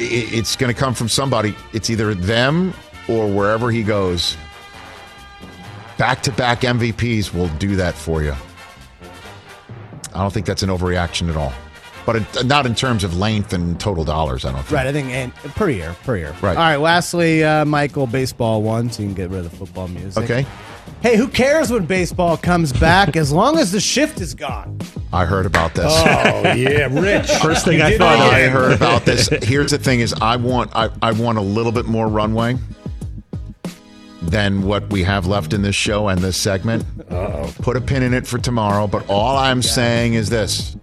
i 0.00 0.04
it's 0.04 0.56
going 0.56 0.72
to 0.72 0.78
come 0.78 0.94
from 0.94 1.08
somebody. 1.08 1.54
It's 1.72 1.90
either 1.90 2.14
them 2.14 2.72
or 3.08 3.28
wherever 3.28 3.70
he 3.70 3.82
goes. 3.82 4.36
Back 5.98 6.22
to 6.22 6.32
back 6.32 6.62
MVPs 6.62 7.34
will 7.34 7.48
do 7.58 7.76
that 7.76 7.94
for 7.94 8.22
you. 8.22 8.34
I 10.14 10.20
don't 10.20 10.32
think 10.32 10.46
that's 10.46 10.62
an 10.62 10.70
overreaction 10.70 11.28
at 11.28 11.36
all. 11.36 11.52
But 12.04 12.16
it, 12.16 12.46
not 12.46 12.66
in 12.66 12.74
terms 12.74 13.04
of 13.04 13.16
length 13.16 13.52
and 13.52 13.78
total 13.78 14.04
dollars. 14.04 14.44
I 14.44 14.50
don't 14.50 14.62
think. 14.62 14.72
Right, 14.72 14.86
I 14.86 14.92
think 14.92 15.10
and 15.10 15.32
per 15.34 15.70
year, 15.70 15.94
per 16.02 16.16
year. 16.16 16.34
Right. 16.42 16.56
All 16.56 16.62
right. 16.62 16.78
Lastly, 16.78 17.44
uh, 17.44 17.64
Michael, 17.64 18.08
baseball 18.08 18.62
one, 18.62 18.90
so 18.90 19.02
you 19.02 19.08
can 19.08 19.14
get 19.14 19.30
rid 19.30 19.44
of 19.44 19.50
the 19.50 19.56
football 19.56 19.86
music. 19.86 20.24
Okay. 20.24 20.46
Hey, 21.02 21.16
who 21.16 21.26
cares 21.28 21.70
when 21.70 21.84
baseball 21.86 22.36
comes 22.36 22.72
back 22.72 23.16
as 23.16 23.32
long 23.32 23.58
as 23.58 23.72
the 23.72 23.80
shift 23.80 24.20
is 24.20 24.34
gone? 24.34 24.78
I 25.12 25.24
heard 25.24 25.46
about 25.46 25.74
this. 25.74 25.92
Oh 25.92 26.52
yeah, 26.54 26.86
Rich. 26.90 27.28
First 27.42 27.64
thing 27.64 27.78
You 27.78 27.84
I 27.84 27.98
thought. 27.98 28.18
I 28.18 28.38
again. 28.40 28.52
heard 28.52 28.72
about 28.72 29.04
this. 29.04 29.28
Here's 29.42 29.72
the 29.72 29.78
thing: 29.78 30.00
is 30.00 30.14
I 30.20 30.36
want 30.36 30.70
I, 30.74 30.90
I 31.02 31.12
want 31.12 31.38
a 31.38 31.42
little 31.42 31.72
bit 31.72 31.86
more 31.86 32.08
runway 32.08 32.56
than 34.22 34.62
what 34.62 34.88
we 34.90 35.02
have 35.02 35.26
left 35.26 35.52
in 35.52 35.62
this 35.62 35.74
show 35.74 36.08
and 36.08 36.20
this 36.20 36.36
segment. 36.36 36.84
Uh-oh. 37.10 37.52
Put 37.60 37.76
a 37.76 37.80
pin 37.80 38.02
in 38.02 38.14
it 38.14 38.26
for 38.26 38.38
tomorrow. 38.38 38.86
But 38.86 39.04
all 39.10 39.36
I'm 39.36 39.60
saying 39.62 40.14
is 40.14 40.30
this. 40.30 40.76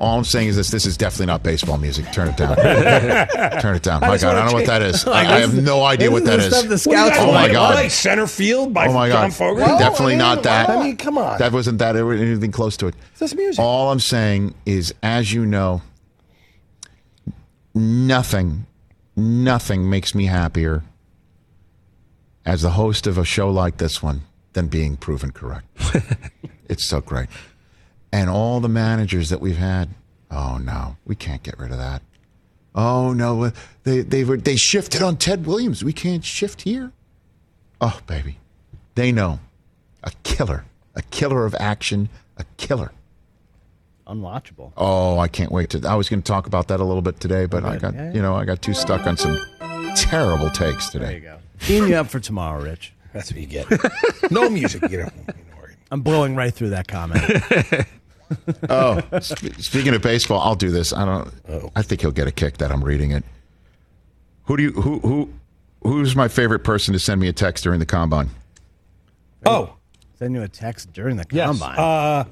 All 0.00 0.16
I'm 0.16 0.24
saying 0.24 0.48
is 0.48 0.56
this: 0.56 0.70
this 0.70 0.86
is 0.86 0.96
definitely 0.96 1.26
not 1.26 1.42
baseball 1.42 1.76
music. 1.76 2.10
Turn 2.10 2.28
it 2.28 2.36
down. 2.38 2.56
Turn 3.60 3.76
it 3.76 3.82
down. 3.82 4.00
My 4.00 4.16
God, 4.16 4.24
I 4.24 4.26
wanna 4.28 4.40
don't 4.40 4.46
know 4.46 4.52
what 4.54 4.66
that 4.66 4.80
is. 4.80 5.04
change- 5.04 5.14
I, 5.14 5.36
I 5.36 5.40
have 5.40 5.62
no 5.62 5.84
idea 5.84 6.10
what 6.10 6.24
that 6.24 6.36
This 6.38 6.46
is. 6.46 6.54
stuff 6.58 6.68
the 6.84 6.88
What 6.90 6.96
do 6.96 7.02
you 7.02 7.06
scouts 7.10 7.18
Oh, 7.20 7.32
my? 7.32 7.52
God. 7.52 7.74
Like 7.74 7.90
center 7.90 8.26
field 8.26 8.72
by 8.72 8.86
Oh 8.86 8.94
my 8.94 9.08
God. 9.10 9.14
John 9.14 9.28
God! 9.28 9.36
Fogerty? 9.36 9.78
Definitely 9.78 10.16
not 10.16 10.42
that. 10.44 10.70
I 10.70 10.82
mean, 10.82 10.96
come 10.96 11.18
on. 11.18 11.38
That 11.38 11.52
wasn't 11.52 11.78
that 11.80 11.96
or 11.96 12.14
anything 12.14 12.50
close 12.50 12.78
to 12.78 12.86
it. 12.86 12.94
This 13.18 13.34
music. 13.34 13.62
All 13.62 13.92
I'm 13.92 14.00
saying 14.00 14.54
is, 14.64 14.94
as 15.02 15.34
you 15.34 15.44
know, 15.44 15.82
nothing, 17.74 18.66
nothing 19.16 19.90
makes 19.90 20.14
me 20.14 20.26
happier 20.26 20.82
as 22.46 22.62
the 22.62 22.70
host 22.70 23.06
of 23.06 23.18
a 23.18 23.24
show 23.24 23.50
like 23.50 23.76
this 23.76 24.02
one 24.02 24.22
than 24.54 24.68
being 24.68 24.96
proven 24.96 25.30
correct. 25.30 25.66
it's 26.70 26.84
so 26.86 27.02
great. 27.02 27.28
And 28.12 28.28
all 28.28 28.60
the 28.60 28.68
managers 28.68 29.28
that 29.30 29.40
we've 29.40 29.56
had, 29.58 29.90
oh 30.30 30.58
no, 30.58 30.96
we 31.06 31.14
can't 31.14 31.42
get 31.42 31.58
rid 31.58 31.70
of 31.70 31.78
that. 31.78 32.02
Oh 32.74 33.12
no, 33.12 33.44
uh, 33.44 33.50
they 33.84 34.00
they 34.00 34.24
were 34.24 34.36
they 34.36 34.56
shifted 34.56 35.02
on 35.02 35.16
Ted 35.16 35.46
Williams. 35.46 35.84
We 35.84 35.92
can't 35.92 36.24
shift 36.24 36.62
here. 36.62 36.92
Oh 37.80 38.00
baby, 38.06 38.38
they 38.94 39.12
know 39.12 39.38
a 40.02 40.10
killer, 40.24 40.64
a 40.94 41.02
killer 41.02 41.44
of 41.46 41.54
action, 41.58 42.08
a 42.36 42.44
killer. 42.56 42.92
Unwatchable. 44.06 44.72
Oh, 44.76 45.18
I 45.20 45.28
can't 45.28 45.52
wait 45.52 45.70
to. 45.70 45.86
I 45.88 45.94
was 45.94 46.08
going 46.08 46.20
to 46.22 46.26
talk 46.26 46.46
about 46.48 46.66
that 46.68 46.80
a 46.80 46.84
little 46.84 47.02
bit 47.02 47.20
today, 47.20 47.46
but 47.46 47.64
I 47.64 47.76
got 47.76 47.94
Yeah, 47.94 48.06
yeah. 48.06 48.12
you 48.14 48.22
know 48.22 48.34
I 48.34 48.44
got 48.44 48.60
too 48.60 48.74
stuck 48.74 49.06
on 49.06 49.16
some 49.16 49.38
terrible 49.94 50.50
takes 50.50 50.90
There 50.90 51.02
you 51.02 51.08
today. 51.08 51.20
go. 51.20 51.36
Teeing 51.60 51.88
you 51.88 51.94
up 51.94 52.08
for 52.08 52.18
tomorrow, 52.18 52.60
Rich. 52.62 52.92
That's 53.12 53.30
what 53.30 53.40
you 53.40 53.46
get. 53.46 53.66
no 54.30 54.48
music, 54.50 54.88
you 54.90 54.98
know. 54.98 55.10
I'm 55.92 56.00
blowing 56.02 56.34
right 56.36 56.52
through 56.54 56.70
that 56.70 56.88
comment. 56.88 57.22
Oh, 58.68 59.00
sp- 59.18 59.58
speaking 59.58 59.94
of 59.94 60.02
baseball, 60.02 60.40
I'll 60.40 60.54
do 60.54 60.70
this. 60.70 60.92
I 60.92 61.04
don't. 61.04 61.72
I 61.74 61.82
think 61.82 62.00
he'll 62.00 62.10
get 62.12 62.26
a 62.28 62.32
kick 62.32 62.58
that 62.58 62.70
I'm 62.70 62.82
reading 62.84 63.10
it. 63.10 63.24
Who 64.44 64.56
do 64.56 64.62
you 64.62 64.72
who 64.72 64.98
who 65.00 65.30
who's 65.82 66.14
my 66.14 66.28
favorite 66.28 66.60
person 66.60 66.92
to 66.92 66.98
send 67.00 67.20
me 67.20 67.28
a 67.28 67.32
text 67.32 67.64
during 67.64 67.80
the 67.80 67.86
combine? 67.86 68.30
Oh, 69.46 69.74
Send 70.18 70.34
you 70.34 70.42
a 70.42 70.48
text 70.48 70.92
during 70.92 71.16
the 71.16 71.24
yes. 71.32 71.46
combine. 71.48 71.78
Uh, 71.78 72.24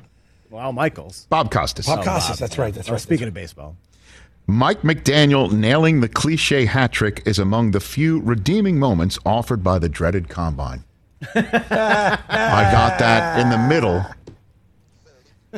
wow, 0.51 0.71
Michaels. 0.73 1.27
Bob 1.31 1.51
Costas. 1.51 1.87
Bob 1.87 2.01
Oh, 2.01 2.03
Costas. 2.03 2.29
Bob. 2.37 2.39
That's 2.39 2.59
right. 2.59 2.75
That's 2.75 2.89
Oh, 2.91 2.93
right. 2.93 3.01
speaking 3.01 3.27
of 3.29 3.35
baseball. 3.35 3.77
Mike 4.47 4.83
McDaniel 4.83 5.51
nailing 5.51 6.01
the 6.01 6.09
cliche 6.09 6.67
hat 6.67 6.93
trick 6.93 7.23
is 7.27 7.39
among 7.39 7.71
the 7.73 7.81
few 7.81 8.21
redeeming 8.21 8.79
moments 8.79 9.19
offered 9.27 9.63
by 9.65 9.79
the 9.79 9.89
dreaded 9.89 10.29
combine. 10.29 10.85
I 11.35 12.69
got 12.73 12.99
that 12.99 13.41
in 13.41 13.49
the 13.51 13.59
middle 13.59 14.05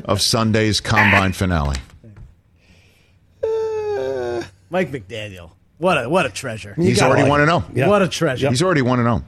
of 0.05 0.21
Sunday's 0.23 0.81
combine 0.81 1.33
finale. 1.33 1.77
Mike 4.71 4.91
McDaniel. 4.93 5.51
What 5.79 6.05
a 6.05 6.09
what 6.09 6.27
a 6.27 6.31
treasure. 6.31 6.75
You 6.77 6.85
He's 6.85 7.03
already 7.03 7.23
like 7.23 7.31
one 7.31 7.41
it. 7.41 7.47
to 7.47 7.51
know. 7.51 7.65
Yeah. 7.75 7.89
What 7.89 8.03
a 8.03 8.09
treasure. 8.09 8.49
He's 8.49 8.63
already 8.63 8.83
one 8.83 8.99
to 8.99 9.05
know. 9.05 9.25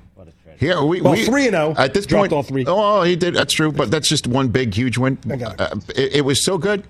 Here 0.59 0.81
we, 0.81 1.01
Well, 1.01 1.15
we 1.15 1.25
three 1.25 1.47
and 1.49 1.55
zero 1.57 1.75
at 1.77 1.93
this 1.93 2.07
point. 2.07 2.33
all 2.33 2.45
three. 2.45 2.65
Oh, 2.69 3.03
he 3.03 3.17
did. 3.17 3.35
That's 3.35 3.53
true, 3.53 3.73
but 3.73 3.91
that's 3.91 4.09
just 4.09 4.29
one 4.29 4.49
big, 4.49 4.73
huge 4.75 4.97
win. 4.97 5.19
I 5.29 5.35
it. 5.35 5.43
Uh, 5.43 5.75
it, 5.97 6.17
it 6.17 6.21
was 6.25 6.45
so 6.45 6.57
good. 6.57 6.85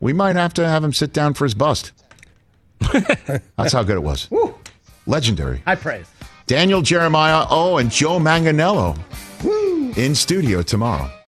We 0.00 0.12
might 0.12 0.36
have 0.36 0.52
to 0.54 0.68
have 0.68 0.84
him 0.84 0.92
sit 0.92 1.14
down 1.14 1.32
for 1.32 1.44
his 1.44 1.54
bust. 1.54 1.92
that's 3.56 3.72
how 3.72 3.82
good 3.84 3.96
it 3.96 4.02
was. 4.02 4.28
Legendary. 5.06 5.62
High 5.64 5.76
praise. 5.76 6.06
Daniel 6.46 6.82
Jeremiah. 6.82 7.46
Oh, 7.48 7.78
and 7.78 7.90
Joe 7.90 8.18
Manganello 8.18 8.98
in 9.96 10.14
studio 10.14 10.60
tomorrow. 10.60 11.10